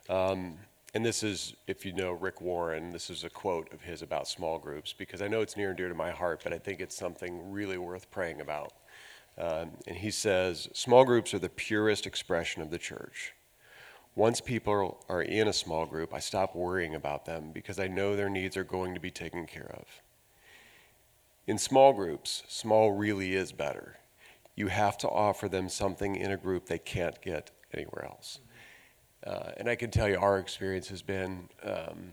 Um, 0.09 0.57
and 0.93 1.07
this 1.07 1.23
is, 1.23 1.55
if 1.69 1.87
you 1.87 1.93
know 1.93 2.11
Rick 2.11 2.41
Warren, 2.41 2.91
this 2.91 3.11
is 3.11 3.23
a 3.23 3.31
quote 3.31 3.73
of 3.73 3.81
his 3.81 4.03
about 4.03 4.27
small 4.27 4.59
groups 4.59 4.93
because 4.93 5.23
I 5.23 5.29
know 5.29 5.41
it's 5.41 5.57
near 5.57 5.69
and 5.69 5.77
dear 5.77 5.89
to 5.89 5.95
my 5.95 6.11
heart, 6.11 6.41
but 6.43 6.53
I 6.53 6.59
think 6.59 6.81
it's 6.81 6.97
something 6.97 7.53
really 7.53 7.79
worth 7.79 8.11
praying 8.11 8.41
about. 8.41 8.73
Um, 9.39 9.71
and 9.87 9.97
he 9.97 10.11
says, 10.11 10.69
Small 10.73 11.05
groups 11.05 11.33
are 11.33 11.39
the 11.39 11.49
purest 11.49 12.09
expression 12.09 12.61
of 12.61 12.71
the 12.71 12.79
church. 12.79 13.35
Once 14.17 14.41
people 14.41 15.05
are 15.09 15.23
in 15.23 15.47
a 15.47 15.53
small 15.53 15.87
group, 15.87 16.13
I 16.13 16.19
stop 16.19 16.57
worrying 16.57 16.97
about 16.97 17.25
them 17.25 17.53
because 17.55 17.79
I 17.79 17.87
know 17.87 18.17
their 18.17 18.31
needs 18.31 18.57
are 18.57 18.65
going 18.65 18.95
to 18.95 19.01
be 19.01 19.13
taken 19.13 19.47
care 19.47 19.71
of. 19.79 19.87
In 21.47 21.57
small 21.57 21.93
groups, 21.93 22.43
small 22.49 22.91
really 22.91 23.37
is 23.37 23.53
better. 23.53 23.99
You 24.57 24.67
have 24.69 24.99
to 24.99 25.09
offer 25.09 25.49
them 25.49 25.69
something 25.69 26.17
in 26.17 26.33
a 26.33 26.37
group 26.37 26.67
they 26.67 26.79
can't 26.79 27.23
get 27.23 27.53
anywhere 27.73 28.07
else. 28.07 28.41
Uh, 29.27 29.51
and 29.57 29.69
I 29.69 29.75
can 29.75 29.91
tell 29.91 30.09
you, 30.09 30.19
our 30.19 30.39
experience 30.39 30.89
has 30.89 31.03
been 31.03 31.49
um, 31.65 32.11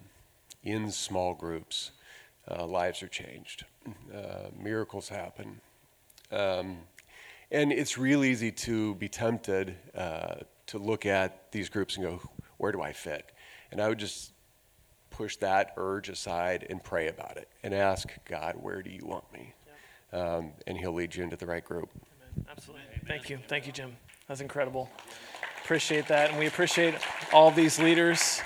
in 0.64 0.90
small 0.92 1.34
groups, 1.34 1.92
uh, 2.50 2.66
lives 2.66 3.04
are 3.04 3.08
changed, 3.08 3.66
uh, 4.14 4.50
miracles 4.60 5.10
happen. 5.10 5.62
Um, 6.32 6.78
and 7.52 7.72
it's 7.72 7.98
real 7.98 8.24
easy 8.24 8.52
to 8.52 8.96
be 8.96 9.08
tempted 9.08 9.76
uh, 9.96 10.36
to 10.68 10.78
look 10.80 11.06
at 11.06 11.52
these 11.52 11.70
groups 11.70 11.98
and 11.98 12.06
go, 12.06 12.22
where 12.58 12.72
do 12.72 12.82
I 12.82 12.94
fit? 12.94 13.32
And 13.72 13.80
I 13.80 13.90
would 13.90 14.00
just 14.00 14.32
push 15.12 15.36
that 15.38 15.74
urge 15.78 16.10
aside 16.10 16.66
and 16.70 16.84
pray 16.84 17.10
about 17.10 17.38
it 17.38 17.48
and 17.62 17.74
ask 17.76 18.10
God, 18.26 18.56
where 18.60 18.82
do 18.82 18.90
you 18.90 19.06
want 19.06 19.32
me? 19.32 19.54
Um, 20.12 20.52
and 20.66 20.78
He'll 20.78 20.94
lead 20.94 21.16
you 21.16 21.24
into 21.24 21.36
the 21.36 21.46
right 21.46 21.64
group. 21.64 21.90
Amen. 21.94 22.48
Absolutely. 22.50 22.86
Thank 23.08 23.30
you. 23.30 23.40
Thank 23.48 23.68
you, 23.68 23.72
Jim. 23.72 23.96
That's 24.28 24.42
incredible. 24.42 24.90
Appreciate 25.64 26.08
that. 26.08 26.30
And 26.30 26.38
we 26.38 26.48
appreciate 26.48 26.96
all 27.32 27.50
these 27.50 27.80
leaders 27.80 28.42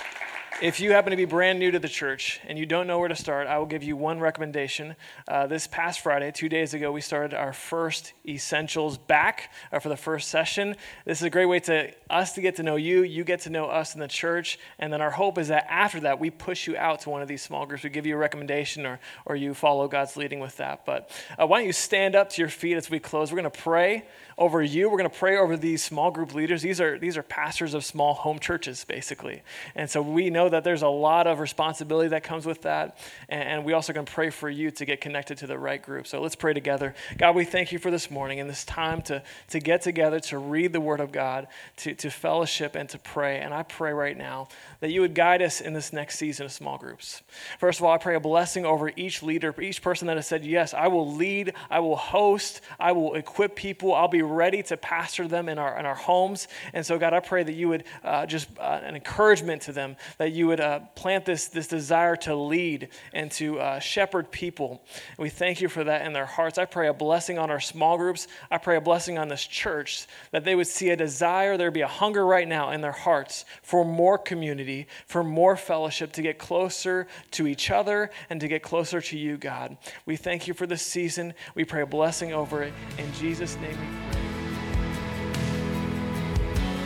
if 0.60 0.80
you 0.80 0.90
happen 0.90 1.12
to 1.12 1.16
be 1.16 1.24
brand 1.24 1.60
new 1.60 1.70
to 1.70 1.78
the 1.78 1.88
church 1.88 2.40
and 2.44 2.58
you 2.58 2.66
don't 2.66 2.88
know 2.88 2.98
where 2.98 3.08
to 3.08 3.14
start, 3.14 3.46
I 3.46 3.58
will 3.58 3.66
give 3.66 3.84
you 3.84 3.96
one 3.96 4.18
recommendation. 4.18 4.96
Uh, 5.28 5.46
this 5.46 5.68
past 5.68 6.00
Friday, 6.00 6.32
two 6.32 6.48
days 6.48 6.74
ago, 6.74 6.90
we 6.90 7.00
started 7.00 7.32
our 7.32 7.52
first 7.52 8.12
Essentials 8.26 8.98
back 8.98 9.52
uh, 9.70 9.78
for 9.78 9.88
the 9.88 9.96
first 9.96 10.28
session. 10.28 10.74
This 11.04 11.18
is 11.18 11.22
a 11.22 11.30
great 11.30 11.46
way 11.46 11.60
to 11.60 11.92
us 12.10 12.32
to 12.32 12.40
get 12.40 12.56
to 12.56 12.64
know 12.64 12.74
you, 12.74 13.04
you 13.04 13.22
get 13.22 13.40
to 13.42 13.50
know 13.50 13.66
us 13.66 13.94
in 13.94 14.00
the 14.00 14.08
church, 14.08 14.58
and 14.80 14.92
then 14.92 15.00
our 15.00 15.12
hope 15.12 15.38
is 15.38 15.48
that 15.48 15.66
after 15.70 16.00
that, 16.00 16.18
we 16.18 16.28
push 16.28 16.66
you 16.66 16.76
out 16.76 17.00
to 17.02 17.10
one 17.10 17.22
of 17.22 17.28
these 17.28 17.42
small 17.42 17.64
groups. 17.64 17.84
We 17.84 17.90
give 17.90 18.06
you 18.06 18.16
a 18.16 18.18
recommendation 18.18 18.84
or, 18.84 18.98
or 19.26 19.36
you 19.36 19.54
follow 19.54 19.86
God's 19.86 20.16
leading 20.16 20.40
with 20.40 20.56
that. 20.56 20.84
But 20.84 21.10
uh, 21.40 21.46
why 21.46 21.58
don't 21.58 21.66
you 21.66 21.72
stand 21.72 22.16
up 22.16 22.30
to 22.30 22.42
your 22.42 22.48
feet 22.48 22.76
as 22.76 22.90
we 22.90 22.98
close? 22.98 23.30
We're 23.30 23.40
going 23.40 23.52
to 23.52 23.58
pray 23.60 24.06
over 24.36 24.62
you. 24.62 24.90
We're 24.90 24.98
going 24.98 25.10
to 25.10 25.16
pray 25.16 25.36
over 25.36 25.56
these 25.56 25.84
small 25.84 26.10
group 26.10 26.34
leaders. 26.34 26.62
These 26.62 26.80
are, 26.80 26.98
these 26.98 27.16
are 27.16 27.22
pastors 27.22 27.74
of 27.74 27.84
small 27.84 28.14
home 28.14 28.40
churches, 28.40 28.84
basically. 28.84 29.42
And 29.76 29.88
so 29.88 30.02
we 30.02 30.30
know 30.30 30.47
that 30.50 30.64
there's 30.64 30.82
a 30.82 30.88
lot 30.88 31.26
of 31.26 31.40
responsibility 31.40 32.08
that 32.08 32.22
comes 32.22 32.46
with 32.46 32.62
that. 32.62 32.98
And, 33.28 33.58
we 33.64 33.72
also 33.72 33.92
can 33.92 34.04
pray 34.04 34.30
for 34.30 34.48
you 34.48 34.70
to 34.70 34.84
get 34.84 35.00
connected 35.00 35.38
to 35.38 35.46
the 35.46 35.58
right 35.58 35.82
group. 35.82 36.06
So 36.06 36.20
let's 36.22 36.36
pray 36.36 36.54
together. 36.54 36.94
God, 37.18 37.34
we 37.34 37.44
thank 37.44 37.72
you 37.72 37.78
for 37.78 37.90
this 37.90 38.10
morning 38.10 38.40
and 38.40 38.48
this 38.48 38.64
time 38.64 39.02
to, 39.02 39.22
to 39.48 39.58
get 39.58 39.82
together, 39.82 40.20
to 40.20 40.38
read 40.38 40.72
the 40.72 40.80
Word 40.80 41.00
of 41.00 41.12
God, 41.12 41.48
to, 41.78 41.94
to 41.96 42.10
fellowship, 42.10 42.76
and 42.76 42.88
to 42.90 42.98
pray. 42.98 43.40
And 43.40 43.52
I 43.52 43.64
pray 43.64 43.92
right 43.92 44.16
now 44.16 44.48
that 44.80 44.90
you 44.90 45.00
would 45.00 45.14
guide 45.14 45.42
us 45.42 45.60
in 45.60 45.72
this 45.72 45.92
next 45.92 46.18
season 46.18 46.46
of 46.46 46.52
small 46.52 46.78
groups. 46.78 47.22
First 47.58 47.80
of 47.80 47.84
all, 47.84 47.92
I 47.92 47.98
pray 47.98 48.14
a 48.14 48.20
blessing 48.20 48.64
over 48.64 48.92
each 48.96 49.22
leader, 49.22 49.54
each 49.60 49.82
person 49.82 50.06
that 50.06 50.16
has 50.16 50.26
said, 50.26 50.44
Yes, 50.44 50.72
I 50.72 50.86
will 50.86 51.12
lead, 51.12 51.54
I 51.68 51.80
will 51.80 51.96
host, 51.96 52.60
I 52.78 52.92
will 52.92 53.14
equip 53.14 53.56
people, 53.56 53.94
I'll 53.94 54.08
be 54.08 54.22
ready 54.22 54.62
to 54.64 54.76
pastor 54.76 55.26
them 55.26 55.48
in 55.48 55.58
our, 55.58 55.78
in 55.78 55.84
our 55.84 55.94
homes. 55.94 56.48
And 56.72 56.86
so, 56.86 56.98
God, 56.98 57.12
I 57.12 57.20
pray 57.20 57.42
that 57.42 57.54
you 57.54 57.68
would 57.68 57.84
uh, 58.04 58.26
just 58.26 58.48
uh, 58.58 58.80
an 58.82 58.94
encouragement 58.94 59.62
to 59.62 59.72
them, 59.72 59.96
that 60.18 60.32
you 60.32 60.37
would 60.46 60.60
uh, 60.60 60.80
plant 60.94 61.24
this, 61.24 61.48
this 61.48 61.66
desire 61.66 62.16
to 62.16 62.34
lead 62.34 62.88
and 63.12 63.30
to 63.32 63.58
uh, 63.58 63.78
shepherd 63.78 64.30
people. 64.30 64.82
We 65.18 65.28
thank 65.28 65.60
you 65.60 65.68
for 65.68 65.84
that 65.84 66.06
in 66.06 66.12
their 66.12 66.26
hearts. 66.26 66.58
I 66.58 66.64
pray 66.64 66.88
a 66.88 66.94
blessing 66.94 67.38
on 67.38 67.50
our 67.50 67.60
small 67.60 67.98
groups. 67.98 68.28
I 68.50 68.58
pray 68.58 68.76
a 68.76 68.80
blessing 68.80 69.18
on 69.18 69.28
this 69.28 69.44
church, 69.44 70.06
that 70.30 70.44
they 70.44 70.54
would 70.54 70.66
see 70.66 70.90
a 70.90 70.96
desire, 70.96 71.56
there'd 71.56 71.74
be 71.74 71.80
a 71.80 71.88
hunger 71.88 72.24
right 72.24 72.46
now 72.46 72.70
in 72.70 72.80
their 72.80 72.92
hearts 72.92 73.44
for 73.62 73.84
more 73.84 74.18
community, 74.18 74.86
for 75.06 75.24
more 75.24 75.56
fellowship, 75.56 76.12
to 76.12 76.22
get 76.22 76.38
closer 76.38 77.06
to 77.32 77.46
each 77.46 77.70
other 77.70 78.10
and 78.30 78.40
to 78.40 78.48
get 78.48 78.62
closer 78.62 79.00
to 79.00 79.18
you, 79.18 79.36
God. 79.36 79.76
We 80.06 80.16
thank 80.16 80.46
you 80.46 80.54
for 80.54 80.66
this 80.66 80.82
season. 80.82 81.34
We 81.54 81.64
pray 81.64 81.82
a 81.82 81.86
blessing 81.86 82.32
over 82.32 82.62
it. 82.62 82.72
In 82.98 83.12
Jesus' 83.14 83.56
name 83.56 83.70
we 83.70 84.12
pray. 84.12 84.22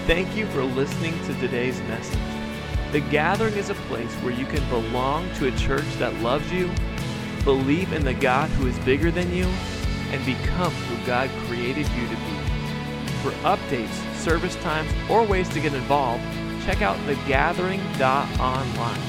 Thank 0.07 0.37
you 0.37 0.47
for 0.47 0.65
listening 0.65 1.17
to 1.27 1.35
today's 1.41 1.79
message. 1.83 2.32
The 2.93 3.01
Gathering 3.01 3.55
is 3.55 3.70
a 3.70 3.74
place 3.74 4.12
where 4.16 4.34
you 4.34 4.45
can 4.45 4.68
belong 4.68 5.32
to 5.36 5.49
a 5.49 5.57
church 5.57 5.90
that 5.99 6.14
loves 6.20 6.53
you, 6.53 6.70
believe 7.43 7.90
in 7.95 8.05
the 8.05 8.12
God 8.12 8.51
who 8.51 8.66
is 8.66 8.78
bigger 8.80 9.11
than 9.11 9.34
you, 9.34 9.47
and 10.11 10.22
become 10.26 10.70
who 10.70 11.07
God 11.07 11.30
created 11.47 11.88
you 11.88 12.07
to 12.07 12.16
be. 12.16 12.36
For 13.22 13.30
updates, 13.47 13.95
service 14.16 14.57
times, 14.57 14.93
or 15.09 15.24
ways 15.24 15.49
to 15.55 15.61
get 15.61 15.72
involved, 15.72 16.22
check 16.66 16.82
out 16.82 16.99
thegathering.online. 17.07 19.01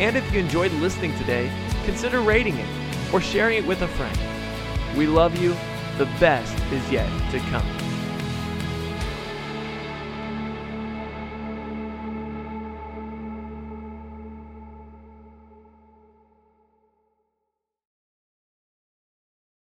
And 0.00 0.16
if 0.16 0.32
you 0.32 0.40
enjoyed 0.40 0.72
listening 0.72 1.14
today, 1.18 1.52
consider 1.84 2.22
rating 2.22 2.56
it 2.56 3.12
or 3.12 3.20
sharing 3.20 3.58
it 3.58 3.66
with 3.66 3.82
a 3.82 3.88
friend. 3.88 4.18
We 4.96 5.06
love 5.06 5.36
you. 5.36 5.54
The 5.98 6.06
best 6.18 6.58
is 6.72 6.90
yet 6.90 7.10
to 7.32 7.38
come. 7.50 7.73